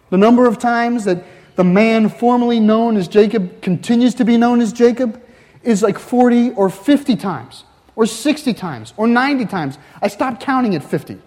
The 0.09 0.17
number 0.17 0.45
of 0.45 0.59
times 0.59 1.05
that 1.05 1.23
the 1.55 1.63
man 1.63 2.09
formerly 2.09 2.59
known 2.59 2.97
as 2.97 3.07
Jacob 3.07 3.61
continues 3.61 4.13
to 4.15 4.25
be 4.25 4.35
known 4.35 4.59
as 4.59 4.73
Jacob 4.73 5.23
is 5.63 5.81
like 5.81 5.97
40 5.97 6.51
or 6.51 6.69
50 6.69 7.15
times, 7.15 7.63
or 7.95 8.05
60 8.05 8.53
times, 8.55 8.93
or 8.97 9.07
90 9.07 9.45
times. 9.45 9.77
I 10.01 10.09
stopped 10.09 10.41
counting 10.41 10.75
at 10.75 10.83
50. 10.83 11.17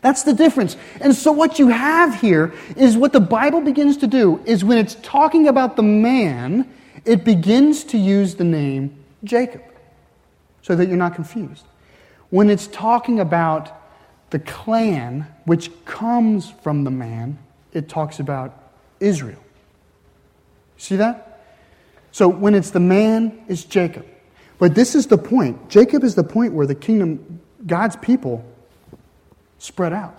That's 0.00 0.24
the 0.24 0.32
difference. 0.32 0.76
And 1.00 1.14
so 1.14 1.30
what 1.30 1.60
you 1.60 1.68
have 1.68 2.20
here 2.20 2.52
is 2.76 2.96
what 2.96 3.12
the 3.12 3.20
Bible 3.20 3.60
begins 3.60 3.98
to 3.98 4.08
do 4.08 4.42
is 4.44 4.64
when 4.64 4.78
it's 4.78 4.96
talking 5.02 5.46
about 5.46 5.76
the 5.76 5.84
man, 5.84 6.68
it 7.04 7.22
begins 7.22 7.84
to 7.84 7.96
use 7.96 8.34
the 8.34 8.42
name 8.42 8.96
Jacob 9.22 9.62
so 10.64 10.74
that 10.74 10.88
you're 10.88 10.96
not 10.96 11.14
confused. 11.14 11.64
When 12.30 12.48
it's 12.48 12.66
talking 12.66 13.20
about 13.20 13.70
the 14.30 14.38
clan 14.38 15.26
which 15.44 15.70
comes 15.84 16.50
from 16.62 16.84
the 16.84 16.90
man, 16.90 17.38
it 17.74 17.88
talks 17.88 18.18
about 18.18 18.72
Israel. 18.98 19.44
See 20.78 20.96
that? 20.96 21.44
So 22.12 22.28
when 22.28 22.54
it's 22.54 22.70
the 22.70 22.80
man, 22.80 23.44
it's 23.46 23.62
Jacob. 23.62 24.06
But 24.58 24.74
this 24.74 24.94
is 24.94 25.06
the 25.06 25.18
point. 25.18 25.68
Jacob 25.68 26.02
is 26.02 26.14
the 26.14 26.24
point 26.24 26.54
where 26.54 26.66
the 26.66 26.74
kingdom, 26.74 27.40
God's 27.66 27.96
people, 27.96 28.42
spread 29.58 29.92
out. 29.92 30.16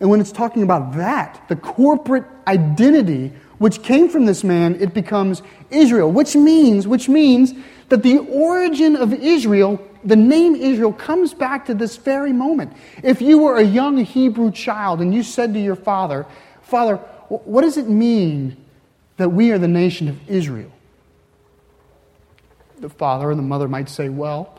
And 0.00 0.08
when 0.08 0.20
it's 0.20 0.32
talking 0.32 0.62
about 0.62 0.94
that, 0.96 1.44
the 1.48 1.56
corporate 1.56 2.24
identity 2.46 3.30
which 3.58 3.82
came 3.82 4.08
from 4.08 4.24
this 4.24 4.42
man, 4.42 4.80
it 4.80 4.94
becomes 4.94 5.42
Israel, 5.70 6.10
which 6.10 6.34
means, 6.34 6.88
which 6.88 7.08
means 7.10 7.52
that 7.92 8.02
the 8.02 8.20
origin 8.20 8.96
of 8.96 9.12
Israel, 9.12 9.78
the 10.02 10.16
name 10.16 10.54
Israel, 10.54 10.94
comes 10.94 11.34
back 11.34 11.66
to 11.66 11.74
this 11.74 11.98
very 11.98 12.32
moment. 12.32 12.72
If 13.02 13.20
you 13.20 13.40
were 13.40 13.58
a 13.58 13.62
young 13.62 13.98
Hebrew 13.98 14.50
child 14.50 15.02
and 15.02 15.14
you 15.14 15.22
said 15.22 15.52
to 15.52 15.60
your 15.60 15.76
father, 15.76 16.24
Father, 16.62 16.96
what 17.28 17.60
does 17.60 17.76
it 17.76 17.90
mean 17.90 18.56
that 19.18 19.28
we 19.28 19.50
are 19.50 19.58
the 19.58 19.68
nation 19.68 20.08
of 20.08 20.18
Israel? 20.26 20.72
The 22.78 22.88
father 22.88 23.30
and 23.30 23.38
the 23.38 23.44
mother 23.44 23.68
might 23.68 23.90
say, 23.90 24.08
Well, 24.08 24.58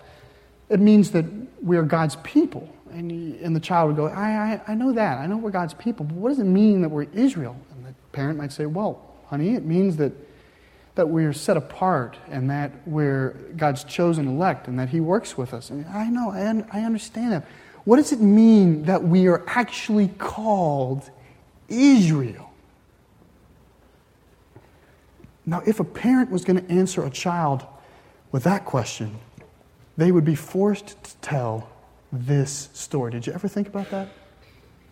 it 0.69 0.79
means 0.79 1.09
that 1.13 1.25
we 1.63 1.75
are 1.77 1.81
God's 1.81 2.17
people. 2.17 2.71
And, 2.91 3.09
he, 3.09 3.39
and 3.43 3.55
the 3.55 3.59
child 3.59 3.87
would 3.87 3.97
go, 3.97 4.09
I, 4.09 4.61
I, 4.67 4.73
I 4.73 4.75
know 4.75 4.93
that. 4.93 5.17
I 5.17 5.25
know 5.25 5.37
we're 5.37 5.49
God's 5.49 5.73
people, 5.73 6.05
but 6.05 6.15
what 6.15 6.29
does 6.29 6.37
it 6.37 6.43
mean 6.43 6.83
that 6.83 6.89
we're 6.89 7.07
Israel? 7.13 7.57
And 7.71 7.83
the 7.83 7.95
parent 8.11 8.37
might 8.37 8.51
say, 8.51 8.67
Well, 8.67 9.01
honey, 9.25 9.55
it 9.55 9.65
means 9.65 9.97
that, 9.97 10.11
that 10.95 11.09
we're 11.09 11.33
set 11.33 11.57
apart 11.57 12.17
and 12.29 12.49
that 12.49 12.71
we're 12.85 13.31
God's 13.57 13.83
chosen 13.83 14.27
elect 14.27 14.67
and 14.67 14.77
that 14.79 14.89
He 14.89 14.99
works 14.99 15.37
with 15.37 15.53
us. 15.53 15.69
And 15.69 15.85
I 15.87 16.09
know, 16.09 16.31
un, 16.31 16.67
I 16.71 16.81
understand 16.81 17.31
that. 17.31 17.47
What 17.83 17.97
does 17.97 18.11
it 18.11 18.21
mean 18.21 18.83
that 18.83 19.03
we 19.03 19.27
are 19.27 19.43
actually 19.47 20.07
called 20.07 21.09
Israel? 21.67 22.51
Now, 25.45 25.61
if 25.65 25.79
a 25.79 25.83
parent 25.83 26.31
was 26.31 26.45
going 26.45 26.63
to 26.63 26.71
answer 26.71 27.03
a 27.03 27.09
child 27.09 27.65
with 28.31 28.43
that 28.43 28.63
question, 28.63 29.19
they 29.97 30.11
would 30.11 30.25
be 30.25 30.35
forced 30.35 31.03
to 31.03 31.15
tell 31.17 31.69
this 32.11 32.69
story. 32.73 33.11
Did 33.11 33.27
you 33.27 33.33
ever 33.33 33.47
think 33.47 33.67
about 33.67 33.89
that? 33.89 34.09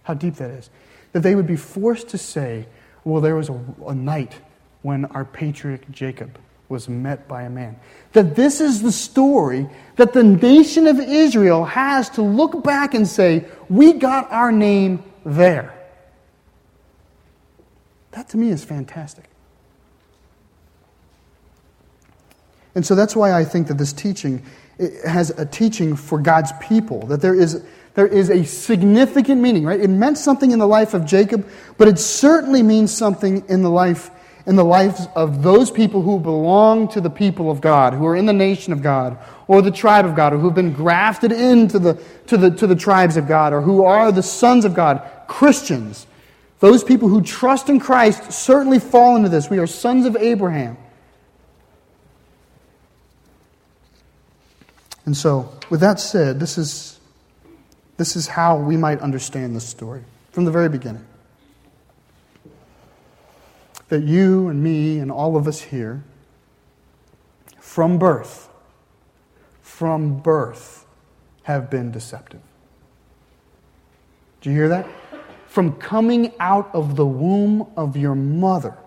How 0.03 0.13
deep 0.13 0.35
that 0.35 0.49
is. 0.49 0.69
That 1.13 1.21
they 1.21 1.35
would 1.35 1.47
be 1.47 1.55
forced 1.55 2.09
to 2.09 2.17
say, 2.17 2.65
well, 3.03 3.21
there 3.21 3.35
was 3.35 3.49
a, 3.49 3.59
a 3.87 3.95
night 3.95 4.35
when 4.81 5.05
our 5.05 5.25
patriarch 5.25 5.89
Jacob 5.91 6.37
was 6.69 6.87
met 6.89 7.27
by 7.27 7.43
a 7.43 7.49
man. 7.49 7.77
That 8.13 8.35
this 8.35 8.61
is 8.61 8.81
the 8.81 8.91
story 8.91 9.69
that 9.97 10.13
the 10.13 10.23
nation 10.23 10.87
of 10.87 10.99
Israel 10.99 11.65
has 11.65 12.09
to 12.11 12.21
look 12.21 12.63
back 12.63 12.93
and 12.93 13.07
say, 13.07 13.45
we 13.69 13.93
got 13.93 14.31
our 14.31 14.51
name 14.51 15.03
there. 15.25 15.77
That 18.11 18.29
to 18.29 18.37
me 18.37 18.49
is 18.49 18.63
fantastic. 18.63 19.25
And 22.73 22.85
so 22.85 22.95
that's 22.95 23.15
why 23.15 23.33
I 23.33 23.43
think 23.43 23.67
that 23.67 23.77
this 23.77 23.93
teaching 23.93 24.43
has 25.05 25.29
a 25.31 25.45
teaching 25.45 25.95
for 25.95 26.19
God's 26.19 26.51
people, 26.61 27.05
that 27.07 27.21
there 27.21 27.35
is, 27.35 27.63
there 27.93 28.07
is 28.07 28.29
a 28.29 28.45
significant 28.45 29.41
meaning, 29.41 29.65
right? 29.65 29.79
It 29.79 29.89
meant 29.89 30.17
something 30.17 30.51
in 30.51 30.59
the 30.59 30.67
life 30.67 30.93
of 30.93 31.05
Jacob, 31.05 31.47
but 31.77 31.87
it 31.87 31.99
certainly 31.99 32.63
means 32.63 32.95
something 32.95 33.43
in 33.49 33.61
the 33.61 33.69
life 33.69 34.09
in 34.45 34.55
the 34.55 34.65
lives 34.65 35.07
of 35.15 35.43
those 35.43 35.69
people 35.69 36.01
who 36.01 36.19
belong 36.19 36.87
to 36.89 37.01
the 37.01 37.09
people 37.09 37.51
of 37.51 37.61
God, 37.61 37.93
who 37.93 38.05
are 38.05 38.15
in 38.15 38.25
the 38.25 38.33
nation 38.33 38.73
of 38.73 38.81
God, 38.81 39.17
or 39.47 39.61
the 39.61 39.71
tribe 39.71 40.05
of 40.05 40.15
God, 40.15 40.33
or 40.33 40.37
who've 40.37 40.55
been 40.55 40.73
grafted 40.73 41.31
into 41.31 41.77
the, 41.77 42.01
to, 42.27 42.37
the, 42.37 42.51
to 42.51 42.67
the 42.67 42.75
tribes 42.75 43.17
of 43.17 43.27
God, 43.27 43.53
or 43.53 43.61
who 43.61 43.83
are 43.83 44.11
the 44.11 44.23
sons 44.23 44.65
of 44.65 44.73
God, 44.73 45.07
Christians. 45.27 46.07
Those 46.59 46.83
people 46.83 47.07
who 47.07 47.21
trust 47.21 47.69
in 47.69 47.79
Christ 47.79 48.31
certainly 48.31 48.79
fall 48.79 49.15
into 49.15 49.29
this. 49.29 49.49
We 49.49 49.59
are 49.59 49.67
sons 49.67 50.05
of 50.05 50.15
Abraham. 50.15 50.77
And 55.05 55.17
so, 55.17 55.51
with 55.69 55.79
that 55.79 55.99
said, 55.99 56.39
this 56.39 56.57
is, 56.57 56.99
this 57.97 58.15
is 58.15 58.27
how 58.27 58.57
we 58.57 58.77
might 58.77 58.99
understand 58.99 59.55
this 59.55 59.67
story 59.67 60.03
from 60.31 60.45
the 60.45 60.51
very 60.51 60.69
beginning. 60.69 61.05
That 63.91 64.03
you 64.03 64.47
and 64.47 64.63
me 64.63 64.99
and 64.99 65.11
all 65.11 65.35
of 65.35 65.49
us 65.49 65.59
here, 65.59 66.01
from 67.59 67.99
birth, 67.99 68.47
from 69.61 70.21
birth, 70.21 70.85
have 71.43 71.69
been 71.69 71.91
deceptive. 71.91 72.39
Do 74.39 74.49
you 74.49 74.55
hear 74.55 74.69
that? 74.69 74.87
From 75.47 75.73
coming 75.73 76.31
out 76.39 76.73
of 76.73 76.95
the 76.95 77.05
womb 77.05 77.69
of 77.75 77.97
your 77.97 78.15
mother, 78.15 78.77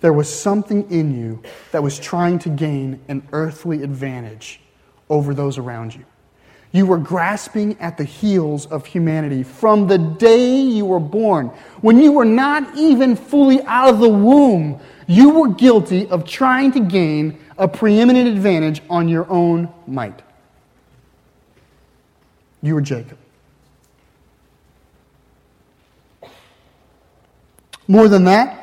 there 0.00 0.12
was 0.12 0.32
something 0.32 0.88
in 0.92 1.12
you 1.18 1.42
that 1.72 1.82
was 1.82 1.98
trying 1.98 2.38
to 2.38 2.50
gain 2.50 3.00
an 3.08 3.26
earthly 3.32 3.82
advantage 3.82 4.60
over 5.08 5.34
those 5.34 5.58
around 5.58 5.92
you. 5.92 6.04
You 6.72 6.86
were 6.86 6.98
grasping 6.98 7.76
at 7.80 7.96
the 7.96 8.04
heels 8.04 8.66
of 8.66 8.86
humanity 8.86 9.42
from 9.42 9.88
the 9.88 9.98
day 9.98 10.60
you 10.60 10.84
were 10.84 11.00
born. 11.00 11.48
When 11.80 12.00
you 12.00 12.12
were 12.12 12.24
not 12.24 12.76
even 12.76 13.16
fully 13.16 13.60
out 13.62 13.88
of 13.88 13.98
the 13.98 14.08
womb, 14.08 14.80
you 15.08 15.30
were 15.30 15.48
guilty 15.48 16.06
of 16.06 16.24
trying 16.24 16.70
to 16.72 16.80
gain 16.80 17.38
a 17.58 17.66
preeminent 17.66 18.28
advantage 18.28 18.82
on 18.88 19.08
your 19.08 19.28
own 19.28 19.68
might. 19.88 20.22
You 22.62 22.74
were 22.74 22.80
Jacob. 22.80 23.18
More 27.88 28.06
than 28.06 28.24
that, 28.24 28.56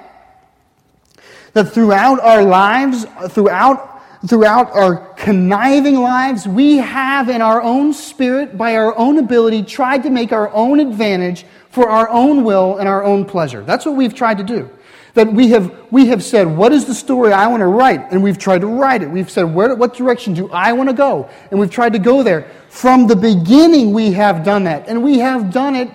that 1.51 1.73
throughout 1.73 2.21
our 2.21 2.43
lives, 2.43 3.05
throughout 3.29 3.96
throughout 4.25 4.71
our 4.71 5.13
conniving 5.15 5.95
lives, 5.95 6.47
we 6.47 6.77
have 6.77 7.29
in 7.29 7.41
our 7.41 7.61
own 7.61 7.93
spirit, 7.93 8.57
by 8.57 8.75
our 8.75 8.97
own 8.97 9.19
ability, 9.19 9.63
tried 9.63 10.03
to 10.03 10.09
make 10.09 10.31
our 10.31 10.51
own 10.53 10.79
advantage 10.79 11.45
for 11.69 11.89
our 11.89 12.09
own 12.09 12.43
will 12.43 12.77
and 12.77 12.89
our 12.89 13.03
own 13.03 13.25
pleasure. 13.25 13.63
That's 13.63 13.85
what 13.85 13.95
we've 13.95 14.15
tried 14.15 14.39
to 14.39 14.43
do. 14.43 14.69
That 15.13 15.31
we 15.31 15.49
have, 15.49 15.75
we 15.91 16.07
have 16.07 16.23
said, 16.23 16.45
what 16.45 16.71
is 16.71 16.85
the 16.85 16.93
story 16.93 17.31
I 17.31 17.47
want 17.47 17.61
to 17.61 17.67
write? 17.67 18.11
And 18.11 18.21
we've 18.21 18.37
tried 18.37 18.61
to 18.61 18.67
write 18.67 19.01
it. 19.01 19.09
We've 19.09 19.29
said, 19.29 19.43
where, 19.43 19.73
what 19.75 19.95
direction 19.95 20.33
do 20.33 20.49
I 20.51 20.73
want 20.73 20.89
to 20.89 20.95
go? 20.95 21.29
And 21.49 21.59
we've 21.59 21.71
tried 21.71 21.93
to 21.93 21.99
go 21.99 22.23
there. 22.23 22.51
From 22.69 23.07
the 23.07 23.15
beginning, 23.15 23.93
we 23.93 24.11
have 24.13 24.43
done 24.43 24.63
that. 24.65 24.87
And 24.87 25.03
we 25.03 25.19
have 25.19 25.51
done 25.51 25.75
it 25.75 25.89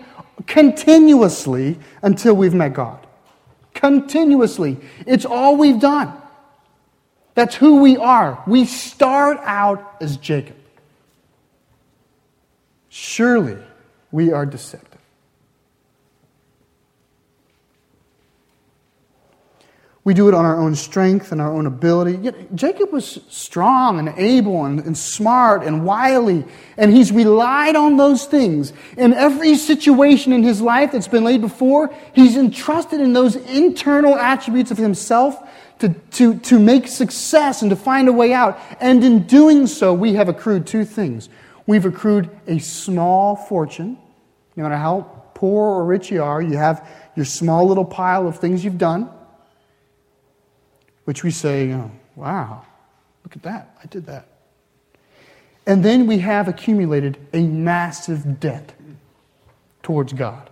continuously 0.46 1.78
until 2.02 2.34
we've 2.34 2.54
met 2.54 2.74
God. 2.74 3.06
Continuously. 3.74 4.78
It's 5.06 5.24
all 5.24 5.56
we've 5.56 5.80
done. 5.80 6.21
That's 7.34 7.54
who 7.54 7.80
we 7.80 7.96
are. 7.96 8.42
We 8.46 8.64
start 8.66 9.38
out 9.42 9.96
as 10.00 10.16
Jacob. 10.16 10.56
Surely 12.88 13.56
we 14.10 14.32
are 14.32 14.44
deceptive. 14.44 14.92
We 20.04 20.14
do 20.14 20.26
it 20.26 20.34
on 20.34 20.44
our 20.44 20.58
own 20.58 20.74
strength 20.74 21.30
and 21.30 21.40
our 21.40 21.52
own 21.52 21.66
ability. 21.66 22.18
Yet 22.22 22.54
Jacob 22.56 22.90
was 22.90 23.20
strong 23.28 24.00
and 24.00 24.08
able 24.18 24.64
and, 24.64 24.80
and, 24.80 24.98
smart 24.98 25.62
and 25.62 25.84
wily, 25.84 26.44
and 26.76 26.92
he's 26.92 27.12
relied 27.12 27.76
on 27.76 27.98
those 27.98 28.24
things. 28.24 28.72
In 28.98 29.14
every 29.14 29.54
situation 29.54 30.32
in 30.32 30.42
his 30.42 30.60
life 30.60 30.90
that's 30.90 31.06
been 31.06 31.22
laid 31.22 31.40
before, 31.40 31.94
he's 32.14 32.36
entrusted 32.36 33.00
in 33.00 33.12
those 33.12 33.36
internal 33.36 34.16
attributes 34.16 34.72
of 34.72 34.76
himself 34.76 35.38
to, 35.82 35.88
to, 36.12 36.38
to 36.38 36.60
make 36.60 36.86
success 36.86 37.60
and 37.60 37.70
to 37.70 37.76
find 37.76 38.08
a 38.08 38.12
way 38.12 38.32
out. 38.32 38.56
And 38.78 39.02
in 39.02 39.24
doing 39.24 39.66
so, 39.66 39.92
we 39.92 40.14
have 40.14 40.28
accrued 40.28 40.64
two 40.64 40.84
things. 40.84 41.28
We've 41.66 41.84
accrued 41.84 42.30
a 42.46 42.60
small 42.60 43.34
fortune. 43.34 43.98
No 44.54 44.62
matter 44.62 44.76
how 44.76 45.24
poor 45.34 45.66
or 45.66 45.84
rich 45.84 46.08
you 46.12 46.22
are, 46.22 46.40
you 46.40 46.56
have 46.56 46.88
your 47.16 47.24
small 47.24 47.66
little 47.66 47.84
pile 47.84 48.28
of 48.28 48.38
things 48.38 48.64
you've 48.64 48.78
done, 48.78 49.10
which 51.04 51.24
we 51.24 51.32
say, 51.32 51.72
oh, 51.72 51.90
wow, 52.14 52.64
look 53.24 53.34
at 53.34 53.42
that. 53.42 53.76
I 53.82 53.86
did 53.86 54.06
that. 54.06 54.28
And 55.66 55.84
then 55.84 56.06
we 56.06 56.18
have 56.18 56.46
accumulated 56.46 57.18
a 57.32 57.40
massive 57.40 58.38
debt 58.38 58.72
towards 59.82 60.12
God. 60.12 60.48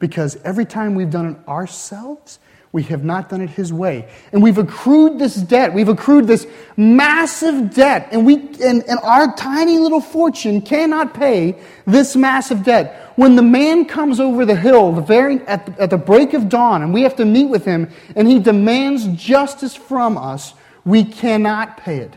Because 0.00 0.36
every 0.42 0.66
time 0.66 0.96
we've 0.96 1.10
done 1.10 1.36
it 1.36 1.48
ourselves, 1.48 2.40
we 2.76 2.82
have 2.82 3.04
not 3.04 3.30
done 3.30 3.40
it 3.40 3.48
His 3.48 3.72
way. 3.72 4.06
And 4.32 4.42
we've 4.42 4.58
accrued 4.58 5.18
this 5.18 5.34
debt. 5.34 5.72
We've 5.72 5.88
accrued 5.88 6.26
this 6.26 6.46
massive 6.76 7.72
debt. 7.72 8.08
And, 8.12 8.26
we, 8.26 8.36
and, 8.62 8.86
and 8.86 8.98
our 9.02 9.34
tiny 9.34 9.78
little 9.78 10.02
fortune 10.02 10.60
cannot 10.60 11.14
pay 11.14 11.58
this 11.86 12.14
massive 12.14 12.64
debt. 12.64 13.12
When 13.16 13.34
the 13.34 13.40
man 13.40 13.86
comes 13.86 14.20
over 14.20 14.44
the 14.44 14.54
hill 14.54 14.92
the 14.92 15.00
very, 15.00 15.40
at, 15.46 15.64
the, 15.64 15.82
at 15.84 15.88
the 15.88 15.96
break 15.96 16.34
of 16.34 16.50
dawn 16.50 16.82
and 16.82 16.92
we 16.92 17.00
have 17.00 17.16
to 17.16 17.24
meet 17.24 17.46
with 17.46 17.64
him 17.64 17.88
and 18.14 18.28
he 18.28 18.40
demands 18.40 19.06
justice 19.06 19.74
from 19.74 20.18
us, 20.18 20.52
we 20.84 21.02
cannot 21.02 21.78
pay 21.78 21.96
it. 22.00 22.12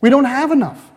We 0.00 0.10
don't 0.10 0.26
have 0.26 0.52
enough. 0.52 0.89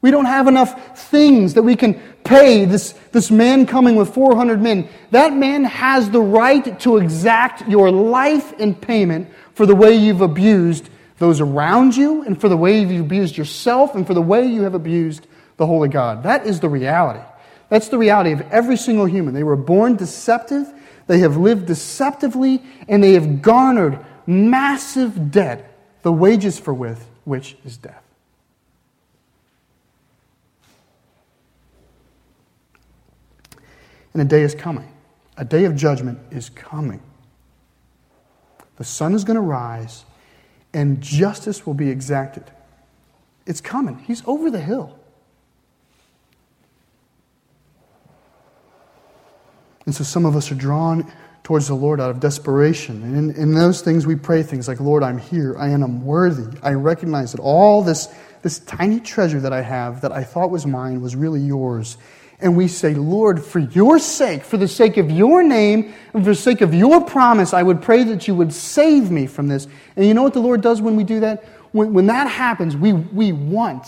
We 0.00 0.10
don't 0.10 0.26
have 0.26 0.46
enough 0.46 0.98
things 1.10 1.54
that 1.54 1.62
we 1.62 1.74
can 1.74 1.94
pay 2.22 2.64
this, 2.64 2.92
this 3.12 3.30
man 3.30 3.66
coming 3.66 3.96
with 3.96 4.14
400 4.14 4.60
men. 4.60 4.88
That 5.10 5.32
man 5.32 5.64
has 5.64 6.10
the 6.10 6.20
right 6.20 6.78
to 6.80 6.98
exact 6.98 7.68
your 7.68 7.90
life 7.90 8.52
in 8.54 8.74
payment 8.74 9.28
for 9.54 9.66
the 9.66 9.74
way 9.74 9.94
you've 9.94 10.20
abused 10.20 10.88
those 11.18 11.40
around 11.40 11.96
you, 11.96 12.22
and 12.22 12.40
for 12.40 12.48
the 12.48 12.56
way 12.56 12.80
you've 12.80 13.00
abused 13.00 13.36
yourself, 13.36 13.96
and 13.96 14.06
for 14.06 14.14
the 14.14 14.22
way 14.22 14.46
you 14.46 14.62
have 14.62 14.74
abused 14.74 15.26
the 15.56 15.66
Holy 15.66 15.88
God. 15.88 16.22
That 16.22 16.46
is 16.46 16.60
the 16.60 16.68
reality. 16.68 17.24
That's 17.68 17.88
the 17.88 17.98
reality 17.98 18.30
of 18.30 18.40
every 18.52 18.76
single 18.76 19.04
human. 19.04 19.34
They 19.34 19.42
were 19.42 19.56
born 19.56 19.96
deceptive, 19.96 20.72
they 21.08 21.18
have 21.18 21.36
lived 21.36 21.66
deceptively, 21.66 22.62
and 22.86 23.02
they 23.02 23.14
have 23.14 23.42
garnered 23.42 23.98
massive 24.28 25.32
debt, 25.32 25.76
the 26.02 26.12
wages 26.12 26.60
for 26.60 26.72
which 26.72 27.56
is 27.64 27.76
death. 27.76 28.04
And 34.18 34.26
a 34.26 34.36
day 34.36 34.42
is 34.42 34.52
coming. 34.52 34.92
A 35.36 35.44
day 35.44 35.64
of 35.64 35.76
judgment 35.76 36.18
is 36.32 36.50
coming. 36.50 37.00
The 38.74 38.82
sun 38.82 39.14
is 39.14 39.22
going 39.22 39.36
to 39.36 39.40
rise, 39.40 40.04
and 40.74 41.00
justice 41.00 41.64
will 41.64 41.74
be 41.74 41.88
exacted. 41.88 42.42
It's 43.46 43.60
coming. 43.60 44.00
He's 44.00 44.24
over 44.26 44.50
the 44.50 44.58
hill. 44.60 44.98
And 49.86 49.94
so 49.94 50.02
some 50.02 50.26
of 50.26 50.34
us 50.34 50.50
are 50.50 50.56
drawn 50.56 51.08
towards 51.44 51.68
the 51.68 51.74
Lord 51.74 52.00
out 52.00 52.10
of 52.10 52.18
desperation. 52.18 53.04
And 53.04 53.30
in, 53.30 53.40
in, 53.40 53.54
those 53.54 53.82
things, 53.82 54.04
we 54.04 54.16
pray 54.16 54.42
things 54.42 54.66
like, 54.66 54.80
Lord, 54.80 55.04
I'm 55.04 55.18
here. 55.18 55.56
I 55.56 55.68
am 55.68 56.04
worthy. 56.04 56.58
I 56.60 56.72
recognize 56.72 57.30
that 57.30 57.40
all 57.40 57.84
this, 57.84 58.08
this 58.42 58.58
tiny 58.58 58.98
treasure 58.98 59.38
that 59.38 59.52
I 59.52 59.62
have 59.62 60.00
that 60.00 60.10
I 60.10 60.24
thought 60.24 60.50
was 60.50 60.66
mine 60.66 61.02
was 61.02 61.14
really 61.14 61.40
yours 61.40 61.96
and 62.40 62.56
we 62.56 62.68
say, 62.68 62.94
Lord, 62.94 63.44
for 63.44 63.58
your 63.58 63.98
sake, 63.98 64.44
for 64.44 64.56
the 64.56 64.68
sake 64.68 64.96
of 64.96 65.10
your 65.10 65.42
name, 65.42 65.92
and 66.14 66.22
for 66.22 66.30
the 66.30 66.36
sake 66.36 66.60
of 66.60 66.72
your 66.72 67.04
promise, 67.04 67.52
I 67.52 67.62
would 67.62 67.82
pray 67.82 68.04
that 68.04 68.28
you 68.28 68.34
would 68.36 68.52
save 68.52 69.10
me 69.10 69.26
from 69.26 69.48
this. 69.48 69.66
And 69.96 70.06
you 70.06 70.14
know 70.14 70.22
what 70.22 70.34
the 70.34 70.40
Lord 70.40 70.60
does 70.60 70.80
when 70.80 70.94
we 70.94 71.02
do 71.02 71.20
that? 71.20 71.44
When, 71.72 71.92
when 71.92 72.06
that 72.06 72.28
happens, 72.30 72.76
we, 72.76 72.92
we 72.92 73.32
want, 73.32 73.86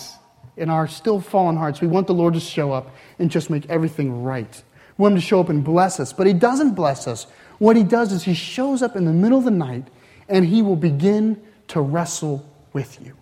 in 0.57 0.69
our 0.69 0.89
still 0.89 1.21
fallen 1.21 1.57
hearts, 1.57 1.81
we 1.81 1.87
want 1.87 2.09
the 2.09 2.15
Lord 2.15 2.35
to 2.35 2.41
show 2.41 2.73
up 2.73 2.95
and 3.19 3.31
just 3.31 3.51
make 3.51 3.71
everything 3.71 4.25
right. 4.25 4.63
We 4.99 5.03
want 5.03 5.13
Him 5.13 5.21
to 5.21 5.27
show 5.27 5.41
up 5.41 5.49
and 5.49 5.63
bless 5.63 6.01
us. 6.01 6.13
But 6.13 6.27
He 6.27 6.33
doesn't 6.33 6.75
bless 6.75 7.07
us. 7.07 7.29
What 7.59 7.77
He 7.77 7.85
does 7.85 8.13
is 8.13 8.25
He 8.25 8.35
shows 8.35 8.83
up 8.83 8.97
in 8.97 9.05
the 9.05 9.13
middle 9.13 9.39
of 9.39 9.45
the 9.45 9.53
night 9.53 9.87
and 10.29 10.45
He 10.45 10.61
will 10.61 10.77
begin 10.77 11.41
to 11.69 11.81
wrestle 11.81 12.45
with 12.73 13.01
you. 13.01 13.17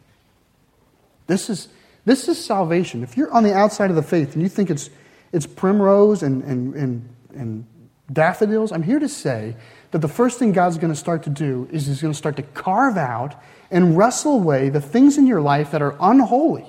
This 1.27 1.51
is, 1.51 1.69
this 2.07 2.29
is 2.29 2.43
salvation. 2.43 3.03
If 3.03 3.17
you're 3.17 3.31
on 3.31 3.43
the 3.43 3.55
outside 3.55 3.91
of 3.91 3.97
the 3.97 4.03
faith 4.03 4.33
and 4.33 4.43
you 4.43 4.49
think 4.49 4.71
it's 4.71 4.89
it's 5.33 5.47
primrose 5.47 6.23
and, 6.23 6.43
and, 6.45 6.75
and, 6.75 7.09
and 7.35 7.67
daffodils. 8.13 8.73
I'm 8.73 8.83
here 8.83 8.99
to 8.99 9.09
say 9.09 9.57
that 9.91 9.99
the 9.99 10.09
first 10.09 10.39
thing 10.39 10.53
God's 10.53 10.79
going 10.79 10.93
to 10.93 10.99
start 10.99 11.23
to 11.25 11.31
do 11.31 11.69
is 11.71 11.87
He's 11.87 12.01
going 12.01 12.13
to 12.13 12.19
start 12.19 12.37
to 12.37 12.43
carve 12.43 12.97
out 12.97 13.41
and 13.71 13.97
wrestle 13.97 14.35
away 14.35 14.69
the 14.69 14.81
things 14.81 15.19
in 15.19 15.27
your 15.27 15.41
life 15.41 15.71
that 15.73 15.83
are 15.83 15.97
unholy, 16.01 16.67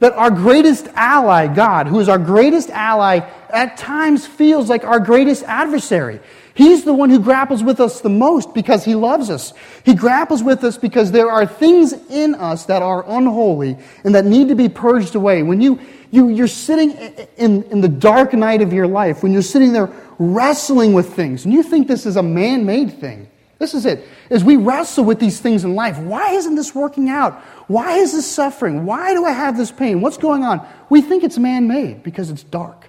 That 0.00 0.12
our 0.14 0.30
greatest 0.30 0.88
ally, 0.94 1.46
God, 1.46 1.86
who 1.86 2.00
is 2.00 2.08
our 2.08 2.18
greatest 2.18 2.70
ally, 2.70 3.20
at 3.50 3.76
times 3.76 4.26
feels 4.26 4.68
like 4.68 4.84
our 4.84 5.00
greatest 5.00 5.44
adversary. 5.44 6.20
He's 6.54 6.84
the 6.84 6.92
one 6.92 7.10
who 7.10 7.20
grapples 7.20 7.62
with 7.62 7.80
us 7.80 8.00
the 8.00 8.08
most 8.10 8.52
because 8.52 8.84
he 8.84 8.94
loves 8.94 9.30
us. 9.30 9.54
He 9.84 9.94
grapples 9.94 10.42
with 10.42 10.64
us 10.64 10.76
because 10.76 11.12
there 11.12 11.30
are 11.30 11.46
things 11.46 11.92
in 12.10 12.34
us 12.34 12.66
that 12.66 12.82
are 12.82 13.04
unholy 13.08 13.78
and 14.04 14.14
that 14.14 14.26
need 14.26 14.48
to 14.48 14.54
be 14.54 14.68
purged 14.68 15.14
away. 15.14 15.42
When 15.42 15.60
you, 15.60 15.80
you, 16.10 16.28
you're 16.28 16.48
sitting 16.48 16.90
in, 17.36 17.62
in 17.64 17.80
the 17.80 17.88
dark 17.88 18.32
night 18.32 18.62
of 18.62 18.72
your 18.72 18.86
life, 18.86 19.22
when 19.22 19.32
you're 19.32 19.42
sitting 19.42 19.72
there 19.72 19.90
wrestling 20.18 20.92
with 20.92 21.14
things, 21.14 21.44
and 21.44 21.54
you 21.54 21.62
think 21.62 21.88
this 21.88 22.04
is 22.04 22.16
a 22.16 22.22
man 22.22 22.66
made 22.66 23.00
thing, 23.00 23.28
this 23.60 23.74
is 23.74 23.84
it. 23.84 24.08
As 24.30 24.42
we 24.42 24.56
wrestle 24.56 25.04
with 25.04 25.20
these 25.20 25.38
things 25.38 25.64
in 25.64 25.74
life, 25.74 25.98
why 25.98 26.30
isn't 26.30 26.54
this 26.54 26.74
working 26.74 27.10
out? 27.10 27.34
Why 27.68 27.98
is 27.98 28.12
this 28.12 28.26
suffering? 28.26 28.86
Why 28.86 29.12
do 29.12 29.26
I 29.26 29.32
have 29.32 29.58
this 29.58 29.70
pain? 29.70 30.00
What's 30.00 30.16
going 30.16 30.42
on? 30.42 30.66
We 30.88 31.02
think 31.02 31.24
it's 31.24 31.36
man 31.36 31.68
made 31.68 32.02
because 32.02 32.30
it's 32.30 32.42
dark. 32.42 32.88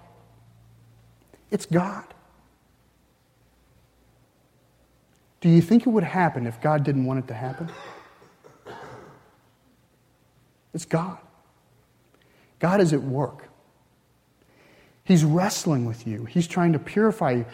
It's 1.51 1.65
God. 1.65 2.05
Do 5.41 5.49
you 5.49 5.61
think 5.61 5.85
it 5.85 5.89
would 5.89 6.05
happen 6.05 6.47
if 6.47 6.61
God 6.61 6.85
didn't 6.85 7.03
want 7.03 7.19
it 7.19 7.27
to 7.27 7.33
happen? 7.33 7.69
It's 10.73 10.85
God. 10.85 11.17
God 12.59 12.79
is 12.79 12.93
at 12.93 13.01
work. 13.01 13.49
He's 15.03 15.25
wrestling 15.25 15.85
with 15.85 16.05
you. 16.05 16.25
He's 16.25 16.47
trying 16.47 16.73
to 16.73 16.79
purify 16.79 17.31
you. 17.31 17.45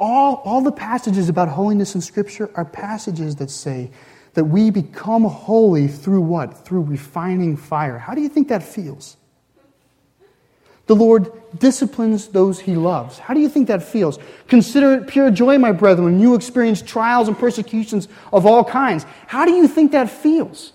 All, 0.00 0.36
all 0.44 0.60
the 0.60 0.72
passages 0.72 1.28
about 1.28 1.48
holiness 1.48 1.94
in 1.94 2.00
Scripture 2.00 2.50
are 2.54 2.64
passages 2.64 3.36
that 3.36 3.50
say 3.50 3.90
that 4.34 4.44
we 4.44 4.70
become 4.70 5.24
holy 5.24 5.88
through 5.88 6.20
what? 6.20 6.64
Through 6.66 6.82
refining 6.82 7.56
fire. 7.56 7.98
How 7.98 8.14
do 8.14 8.20
you 8.20 8.28
think 8.28 8.48
that 8.48 8.62
feels? 8.62 9.16
The 10.86 10.94
Lord 10.94 11.32
disciplines 11.58 12.28
those 12.28 12.60
he 12.60 12.76
loves. 12.76 13.18
How 13.18 13.34
do 13.34 13.40
you 13.40 13.48
think 13.48 13.68
that 13.68 13.82
feels? 13.82 14.18
Consider 14.46 14.94
it 14.94 15.08
pure 15.08 15.30
joy, 15.30 15.58
my 15.58 15.72
brethren, 15.72 16.04
when 16.04 16.20
you 16.20 16.34
experience 16.34 16.80
trials 16.80 17.28
and 17.28 17.36
persecutions 17.36 18.08
of 18.32 18.46
all 18.46 18.62
kinds. 18.62 19.04
How 19.26 19.44
do 19.44 19.52
you 19.52 19.66
think 19.66 19.92
that 19.92 20.10
feels? 20.10 20.72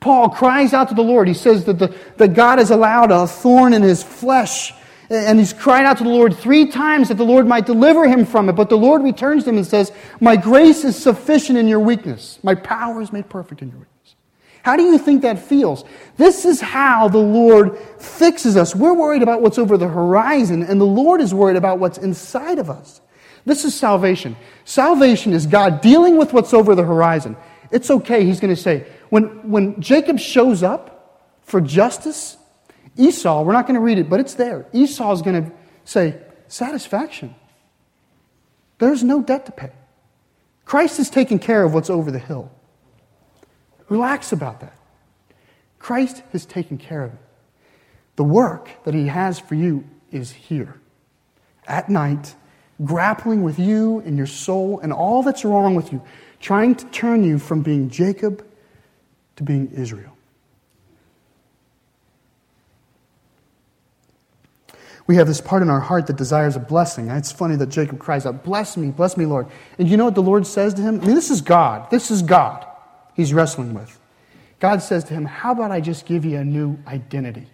Paul 0.00 0.30
cries 0.30 0.72
out 0.72 0.88
to 0.88 0.94
the 0.94 1.02
Lord. 1.02 1.28
He 1.28 1.34
says 1.34 1.64
that, 1.64 1.78
the, 1.78 1.94
that 2.16 2.34
God 2.34 2.58
has 2.58 2.70
allowed 2.70 3.12
a 3.12 3.26
thorn 3.26 3.74
in 3.74 3.82
his 3.82 4.02
flesh. 4.02 4.72
And 5.10 5.38
he's 5.38 5.52
cried 5.52 5.84
out 5.84 5.98
to 5.98 6.04
the 6.04 6.10
Lord 6.10 6.36
three 6.36 6.66
times 6.66 7.08
that 7.08 7.16
the 7.16 7.24
Lord 7.24 7.46
might 7.46 7.66
deliver 7.66 8.08
him 8.08 8.24
from 8.24 8.48
it. 8.48 8.52
But 8.52 8.70
the 8.70 8.78
Lord 8.78 9.02
returns 9.02 9.44
to 9.44 9.50
him 9.50 9.56
and 9.56 9.66
says, 9.66 9.92
My 10.20 10.36
grace 10.36 10.84
is 10.84 10.96
sufficient 10.96 11.58
in 11.58 11.68
your 11.68 11.80
weakness. 11.80 12.38
My 12.42 12.54
power 12.54 13.02
is 13.02 13.12
made 13.12 13.28
perfect 13.28 13.60
in 13.60 13.68
your 13.68 13.78
weakness. 13.78 14.14
How 14.62 14.76
do 14.76 14.82
you 14.82 14.98
think 14.98 15.22
that 15.22 15.38
feels? 15.38 15.84
This 16.16 16.44
is 16.44 16.60
how 16.60 17.08
the 17.08 17.18
Lord 17.18 17.78
fixes 17.98 18.56
us. 18.56 18.76
We're 18.76 18.94
worried 18.94 19.22
about 19.22 19.42
what's 19.42 19.58
over 19.58 19.76
the 19.76 19.88
horizon, 19.88 20.62
and 20.62 20.80
the 20.80 20.84
Lord 20.86 21.20
is 21.20 21.34
worried 21.34 21.56
about 21.56 21.78
what's 21.78 21.98
inside 21.98 22.58
of 22.58 22.68
us. 22.68 23.00
This 23.46 23.64
is 23.64 23.74
salvation. 23.74 24.36
Salvation 24.64 25.32
is 25.32 25.46
God 25.46 25.80
dealing 25.80 26.18
with 26.18 26.32
what's 26.32 26.52
over 26.52 26.74
the 26.74 26.84
horizon. 26.84 27.36
It's 27.70 27.90
okay, 27.90 28.24
he's 28.24 28.40
going 28.40 28.54
to 28.54 28.60
say, 28.60 28.86
when, 29.10 29.50
when 29.50 29.80
Jacob 29.80 30.18
shows 30.18 30.62
up 30.62 31.22
for 31.42 31.60
justice, 31.60 32.36
Esau, 32.96 33.42
we're 33.42 33.52
not 33.52 33.66
going 33.66 33.74
to 33.74 33.80
read 33.80 33.98
it, 33.98 34.08
but 34.08 34.20
it's 34.20 34.34
there. 34.34 34.66
Esau 34.72 35.12
is 35.12 35.22
going 35.22 35.44
to 35.44 35.52
say, 35.84 36.20
satisfaction. 36.48 37.34
There's 38.78 39.04
no 39.04 39.22
debt 39.22 39.46
to 39.46 39.52
pay. 39.52 39.72
Christ 40.64 40.98
is 40.98 41.10
taking 41.10 41.38
care 41.38 41.64
of 41.64 41.74
what's 41.74 41.90
over 41.90 42.10
the 42.10 42.18
hill. 42.18 42.50
Relax 43.88 44.32
about 44.32 44.60
that. 44.60 44.76
Christ 45.78 46.22
has 46.32 46.46
taken 46.46 46.78
care 46.78 47.02
of 47.02 47.12
it. 47.12 47.18
The 48.16 48.24
work 48.24 48.70
that 48.84 48.94
he 48.94 49.06
has 49.06 49.38
for 49.38 49.54
you 49.54 49.84
is 50.10 50.30
here. 50.32 50.80
At 51.66 51.88
night, 51.88 52.34
grappling 52.84 53.42
with 53.42 53.58
you 53.58 54.00
and 54.00 54.16
your 54.16 54.26
soul 54.26 54.80
and 54.80 54.92
all 54.92 55.22
that's 55.22 55.44
wrong 55.44 55.74
with 55.74 55.92
you, 55.92 56.02
trying 56.40 56.74
to 56.74 56.86
turn 56.86 57.22
you 57.22 57.38
from 57.38 57.62
being 57.62 57.88
Jacob 57.88 58.44
to 59.36 59.42
being 59.42 59.70
Israel. 59.72 60.16
We 65.06 65.16
have 65.16 65.26
this 65.26 65.40
part 65.40 65.62
in 65.62 65.70
our 65.70 65.80
heart 65.80 66.06
that 66.06 66.16
desires 66.16 66.56
a 66.56 66.60
blessing. 66.60 67.08
It's 67.08 67.32
funny 67.32 67.56
that 67.56 67.68
Jacob 67.68 67.98
cries 67.98 68.26
out, 68.26 68.44
Bless 68.44 68.76
me, 68.76 68.90
bless 68.90 69.16
me, 69.16 69.26
Lord. 69.26 69.48
And 69.78 69.88
you 69.88 69.96
know 69.96 70.04
what 70.04 70.14
the 70.14 70.22
Lord 70.22 70.46
says 70.46 70.74
to 70.74 70.82
him? 70.82 71.00
I 71.00 71.06
mean, 71.06 71.14
this 71.14 71.30
is 71.30 71.40
God. 71.40 71.90
This 71.90 72.10
is 72.10 72.22
God 72.22 72.64
he's 73.14 73.34
wrestling 73.34 73.74
with. 73.74 73.98
God 74.58 74.82
says 74.82 75.04
to 75.04 75.14
him, 75.14 75.24
How 75.24 75.52
about 75.52 75.70
I 75.70 75.80
just 75.80 76.06
give 76.06 76.24
you 76.24 76.38
a 76.38 76.44
new 76.44 76.78
identity? 76.86 77.46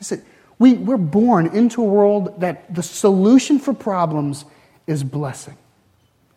Said, 0.00 0.24
we, 0.58 0.74
we're 0.74 0.96
born 0.96 1.46
into 1.48 1.82
a 1.82 1.84
world 1.84 2.40
that 2.40 2.74
the 2.74 2.82
solution 2.82 3.58
for 3.58 3.72
problems 3.74 4.44
is 4.86 5.02
blessing. 5.02 5.56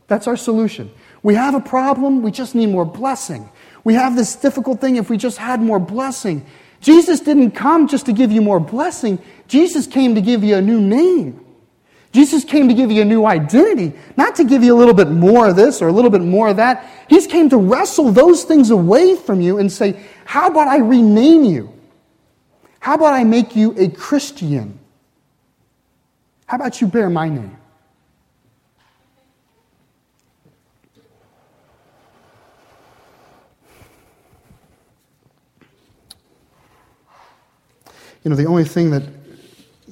That's 0.10 0.28
our 0.28 0.36
solution. 0.36 0.91
We 1.24 1.36
have 1.36 1.55
a 1.55 1.60
problem, 1.62 2.22
we 2.24 2.32
just 2.32 2.55
need 2.55 2.68
more 2.68 2.84
blessing. 2.84 3.49
We 3.84 3.93
have 3.93 4.16
this 4.16 4.36
difficult 4.36 4.82
thing 4.82 4.97
if 4.97 5.10
we 5.10 5.18
just 5.18 5.38
had 5.38 5.62
more 5.62 5.80
blessing. 5.80 6.45
Jesus 6.82 7.20
didn't 7.20 7.51
come 7.51 7.88
just 7.88 8.07
to 8.07 8.14
give 8.14 8.32
you 8.32 8.41
more 8.41 8.60
blessing, 8.60 9.20
Jesus 9.47 9.88
came 9.88 10.16
to 10.16 10.22
give 10.22 10.43
you 10.43 10.55
a 10.55 10.62
new 10.62 10.82
name. 10.82 11.45
Jesus 12.12 12.43
came 12.43 12.68
to 12.68 12.74
give 12.74 12.89
you 12.89 13.03
a 13.03 13.05
new 13.05 13.24
identity, 13.28 13.95
not 14.18 14.36
to 14.38 14.43
give 14.43 14.64
you 14.64 14.76
a 14.76 14.78
little 14.78 14.95
bit 14.95 15.12
more 15.12 15.47
of 15.47 15.55
this 15.55 15.80
or 15.80 15.89
a 15.89 15.91
little 15.91 16.10
bit 16.10 16.22
more 16.22 16.49
of 16.49 16.57
that. 16.57 16.89
He's 17.07 17.28
came 17.28 17.51
to 17.51 17.57
wrestle 17.57 18.12
those 18.12 18.43
things 18.43 18.72
away 18.72 19.16
from 19.16 19.41
you 19.41 19.60
and 19.60 19.72
say, 19.72 20.03
How 20.26 20.47
about 20.47 20.68
I 20.68 20.78
rename 20.78 21.43
you? 21.43 21.72
How 22.80 22.95
about 22.95 23.14
I 23.14 23.24
make 23.24 23.55
you 23.55 23.76
a 23.78 23.89
Christian? 23.89 24.80
How 26.47 26.57
about 26.57 26.82
you 26.82 26.88
bear 26.88 27.12
my 27.12 27.30
name? 27.30 27.60
You 38.24 38.30
know, 38.30 38.36
the 38.36 38.45
only 38.45 38.65
thing 38.65 38.91
that 38.91 39.03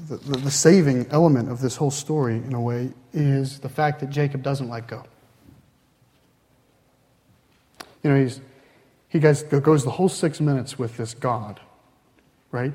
the, 0.07 0.17
the, 0.17 0.38
the 0.38 0.51
saving 0.51 1.07
element 1.11 1.49
of 1.49 1.61
this 1.61 1.75
whole 1.75 1.91
story, 1.91 2.36
in 2.36 2.53
a 2.53 2.61
way, 2.61 2.91
is 3.13 3.59
the 3.59 3.69
fact 3.69 3.99
that 4.01 4.09
Jacob 4.09 4.43
doesn't 4.43 4.69
let 4.69 4.88
go. 4.88 5.03
You 8.03 8.11
know, 8.11 8.21
he's, 8.21 8.39
he 9.09 9.19
goes, 9.19 9.43
goes 9.43 9.84
the 9.84 9.91
whole 9.91 10.09
six 10.09 10.39
minutes 10.39 10.78
with 10.78 10.97
this 10.97 11.13
God, 11.13 11.59
right? 12.51 12.73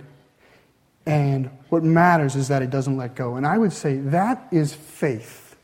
And 1.06 1.50
what 1.68 1.82
matters 1.82 2.36
is 2.36 2.48
that 2.48 2.62
he 2.62 2.68
doesn't 2.68 2.96
let 2.96 3.14
go. 3.14 3.36
And 3.36 3.46
I 3.46 3.58
would 3.58 3.72
say 3.72 3.96
that 3.96 4.46
is 4.50 4.74
faith 4.74 5.56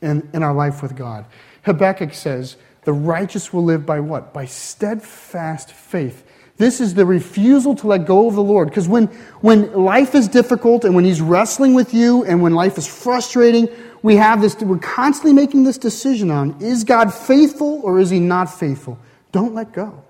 in, 0.00 0.28
in 0.32 0.42
our 0.42 0.54
life 0.54 0.82
with 0.82 0.96
God. 0.96 1.26
Habakkuk 1.62 2.14
says, 2.14 2.56
the 2.84 2.92
righteous 2.92 3.52
will 3.52 3.64
live 3.64 3.84
by 3.84 4.00
what? 4.00 4.32
By 4.32 4.46
steadfast 4.46 5.72
faith. 5.72 6.24
This 6.58 6.80
is 6.80 6.94
the 6.94 7.06
refusal 7.06 7.76
to 7.76 7.86
let 7.86 8.04
go 8.04 8.26
of 8.26 8.34
the 8.34 8.42
Lord. 8.42 8.68
Because 8.68 8.88
when, 8.88 9.06
when 9.40 9.72
life 9.72 10.16
is 10.16 10.26
difficult 10.26 10.84
and 10.84 10.94
when 10.94 11.04
He's 11.04 11.20
wrestling 11.20 11.72
with 11.72 11.94
you 11.94 12.24
and 12.24 12.42
when 12.42 12.52
life 12.52 12.76
is 12.76 12.86
frustrating, 12.86 13.68
we 14.02 14.16
have 14.16 14.40
this, 14.40 14.56
we're 14.56 14.78
constantly 14.78 15.32
making 15.32 15.62
this 15.62 15.78
decision 15.78 16.30
on 16.30 16.60
is 16.60 16.82
God 16.82 17.14
faithful 17.14 17.80
or 17.84 18.00
is 18.00 18.10
He 18.10 18.18
not 18.18 18.46
faithful? 18.46 18.98
Don't 19.30 19.54
let 19.54 19.72
go. 19.72 20.02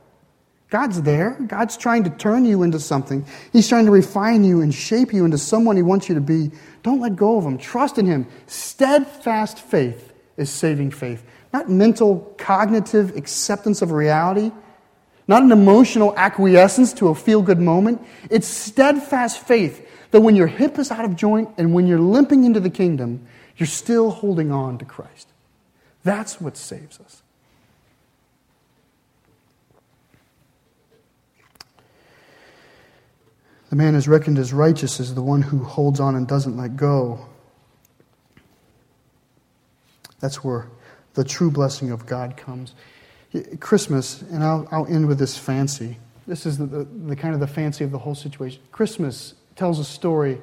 God's 0.71 1.03
there. 1.03 1.37
God's 1.47 1.77
trying 1.77 2.05
to 2.05 2.11
turn 2.11 2.47
you 2.47 2.63
into 2.63 2.81
something. 2.81 3.27
He's 3.53 3.69
trying 3.69 3.85
to 3.85 3.91
refine 3.91 4.43
you 4.43 4.63
and 4.63 4.75
shape 4.75 5.13
you 5.13 5.27
into 5.27 5.39
someone 5.39 5.77
He 5.77 5.83
wants 5.83 6.09
you 6.09 6.15
to 6.15 6.21
be. 6.21 6.51
Don't 6.83 7.01
let 7.01 7.15
go 7.15 7.37
of 7.37 7.45
Him. 7.45 7.59
Trust 7.59 7.99
in 7.99 8.07
Him. 8.07 8.27
Steadfast 8.47 9.59
faith 9.61 10.15
is 10.39 10.49
saving 10.49 10.93
faith, 10.93 11.25
not 11.53 11.69
mental, 11.69 12.35
cognitive 12.39 13.17
acceptance 13.17 13.83
of 13.83 13.93
reality 13.93 14.51
not 15.29 15.43
an 15.43 15.53
emotional 15.53 16.15
acquiescence 16.17 16.95
to 16.95 17.09
a 17.09 17.15
feel 17.15 17.43
good 17.43 17.61
moment. 17.61 18.05
It's 18.31 18.49
steadfast 18.49 19.39
faith 19.47 19.87
that 20.11 20.23
when 20.23 20.35
your 20.35 20.47
hip 20.47 20.79
is 20.79 20.91
out 20.91 21.05
of 21.05 21.15
joint 21.15 21.51
and 21.59 21.75
when 21.75 21.87
you're 21.87 22.01
limping 22.01 22.45
into 22.45 22.61
the 22.61 22.71
kingdom, 22.71 23.27
you're 23.57 23.67
still 23.67 24.11
holding 24.11 24.51
on 24.51 24.79
to 24.79 24.85
Christ. 24.87 25.29
That's 26.03 26.41
what 26.41 26.57
saves 26.57 26.99
us. 26.99 27.23
The 33.69 33.77
man 33.77 33.95
is 33.95 34.09
reckoned 34.09 34.39
as 34.39 34.55
righteous 34.55 34.99
as 34.99 35.15
the 35.15 35.23
one 35.23 35.43
who 35.43 35.63
holds 35.63 36.01
on 36.01 36.15
and 36.15 36.27
doesn't 36.27 36.57
let 36.57 36.77
go. 36.77 37.27
That's 40.21 40.43
where 40.43 40.69
the 41.13 41.25
true 41.25 41.51
blessing 41.51 41.91
of 41.91 42.07
God 42.07 42.37
comes. 42.37 42.75
Christmas, 43.61 44.23
and 44.23 44.43
I'll, 44.43 44.67
I'll 44.71 44.87
end 44.87 45.07
with 45.07 45.19
this 45.19 45.37
fancy. 45.37 45.99
This 46.27 46.47
is 46.47 46.59
the, 46.59 46.67
the, 46.67 46.85
the 46.85 47.17
kind 47.17 47.35
of 47.35 47.41
the 47.41 47.47
fancy 47.47 47.85
of 47.85 47.91
the 47.91 47.99
whole 47.99 48.15
situation. 48.15 48.61
Christmas 48.73 49.35
tells 49.57 49.79
a 49.79 49.85
story 49.85 50.41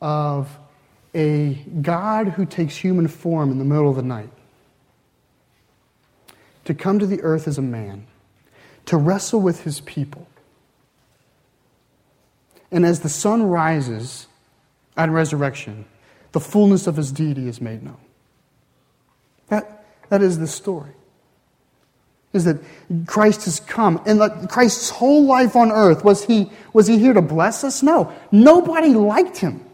of 0.00 0.58
a 1.14 1.54
God 1.80 2.28
who 2.28 2.44
takes 2.44 2.76
human 2.76 3.08
form 3.08 3.50
in 3.50 3.58
the 3.58 3.64
middle 3.64 3.88
of 3.88 3.96
the 3.96 4.02
night 4.02 4.30
to 6.64 6.74
come 6.74 6.98
to 6.98 7.06
the 7.06 7.22
earth 7.22 7.48
as 7.48 7.58
a 7.58 7.62
man, 7.62 8.06
to 8.84 8.96
wrestle 8.96 9.40
with 9.40 9.62
his 9.62 9.80
people. 9.80 10.26
And 12.70 12.84
as 12.84 13.00
the 13.00 13.08
sun 13.08 13.44
rises 13.44 14.26
at 14.96 15.08
resurrection, 15.08 15.86
the 16.32 16.40
fullness 16.40 16.86
of 16.86 16.96
his 16.96 17.12
deity 17.12 17.48
is 17.48 17.60
made 17.60 17.82
known. 17.82 17.96
That, 19.48 19.86
that 20.08 20.22
is 20.22 20.38
the 20.38 20.48
story. 20.48 20.92
Is 22.36 22.44
that 22.44 22.58
Christ 23.06 23.46
has 23.46 23.60
come, 23.60 24.00
and 24.06 24.48
Christ's 24.48 24.90
whole 24.90 25.24
life 25.24 25.56
on 25.56 25.72
earth 25.72 26.04
was 26.04 26.24
he, 26.24 26.50
was 26.72 26.86
he 26.86 26.98
here 26.98 27.12
to 27.12 27.22
bless 27.22 27.64
us? 27.64 27.82
No. 27.82 28.12
Nobody 28.30 28.90
liked 28.90 29.38
him. 29.38 29.64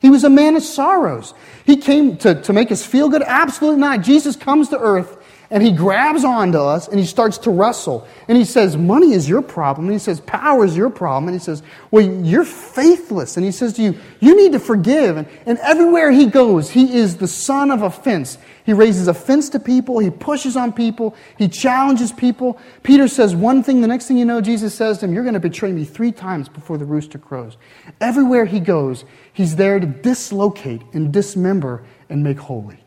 He 0.00 0.10
was 0.10 0.24
a 0.24 0.30
man 0.30 0.56
of 0.56 0.62
sorrows. 0.62 1.34
He 1.66 1.76
came 1.76 2.16
to, 2.18 2.40
to 2.42 2.52
make 2.52 2.70
us 2.70 2.86
feel 2.86 3.08
good? 3.08 3.22
Absolutely 3.22 3.80
not. 3.80 4.02
Jesus 4.02 4.36
comes 4.36 4.68
to 4.68 4.78
earth 4.78 5.17
and 5.50 5.62
he 5.62 5.72
grabs 5.72 6.24
onto 6.24 6.58
us 6.58 6.88
and 6.88 6.98
he 6.98 7.06
starts 7.06 7.38
to 7.38 7.50
wrestle. 7.50 8.06
And 8.28 8.36
he 8.36 8.44
says, 8.44 8.76
Money 8.76 9.12
is 9.12 9.26
your 9.26 9.40
problem. 9.40 9.86
And 9.86 9.94
he 9.94 9.98
says, 9.98 10.20
Power 10.20 10.64
is 10.64 10.76
your 10.76 10.90
problem. 10.90 11.28
And 11.28 11.34
he 11.34 11.42
says, 11.42 11.62
Well, 11.90 12.04
you're 12.04 12.44
faithless. 12.44 13.38
And 13.38 13.46
he 13.46 13.52
says 13.52 13.72
to 13.74 13.82
you, 13.82 13.98
You 14.20 14.36
need 14.36 14.52
to 14.52 14.58
forgive. 14.58 15.16
And, 15.16 15.26
and 15.46 15.58
everywhere 15.60 16.10
he 16.10 16.26
goes, 16.26 16.68
he 16.68 16.94
is 16.94 17.16
the 17.16 17.28
son 17.28 17.70
of 17.70 17.82
offense. 17.82 18.36
He 18.66 18.74
raises 18.74 19.08
offense 19.08 19.48
to 19.50 19.58
people. 19.58 19.98
He 19.98 20.10
pushes 20.10 20.54
on 20.54 20.70
people. 20.74 21.16
He 21.38 21.48
challenges 21.48 22.12
people. 22.12 22.58
Peter 22.82 23.08
says 23.08 23.34
one 23.34 23.62
thing. 23.62 23.80
The 23.80 23.86
next 23.86 24.06
thing 24.06 24.18
you 24.18 24.26
know, 24.26 24.42
Jesus 24.42 24.74
says 24.74 24.98
to 24.98 25.06
him, 25.06 25.14
You're 25.14 25.22
going 25.22 25.32
to 25.32 25.40
betray 25.40 25.72
me 25.72 25.86
three 25.86 26.12
times 26.12 26.50
before 26.50 26.76
the 26.76 26.84
rooster 26.84 27.18
crows. 27.18 27.56
Everywhere 28.02 28.44
he 28.44 28.60
goes, 28.60 29.06
he's 29.32 29.56
there 29.56 29.80
to 29.80 29.86
dislocate 29.86 30.82
and 30.92 31.10
dismember 31.10 31.86
and 32.10 32.22
make 32.22 32.38
holy. 32.38 32.84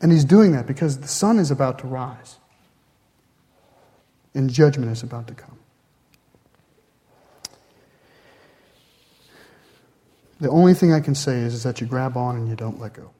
And 0.00 0.12
he's 0.12 0.24
doing 0.24 0.52
that 0.52 0.66
because 0.66 0.98
the 0.98 1.08
sun 1.08 1.38
is 1.38 1.50
about 1.50 1.78
to 1.80 1.86
rise 1.86 2.36
and 4.34 4.50
judgment 4.50 4.92
is 4.92 5.02
about 5.02 5.26
to 5.28 5.34
come. 5.34 5.58
The 10.38 10.50
only 10.50 10.74
thing 10.74 10.92
I 10.92 11.00
can 11.00 11.14
say 11.14 11.38
is, 11.40 11.54
is 11.54 11.62
that 11.62 11.80
you 11.80 11.86
grab 11.86 12.16
on 12.16 12.36
and 12.36 12.48
you 12.48 12.56
don't 12.56 12.78
let 12.78 12.92
go. 12.92 13.10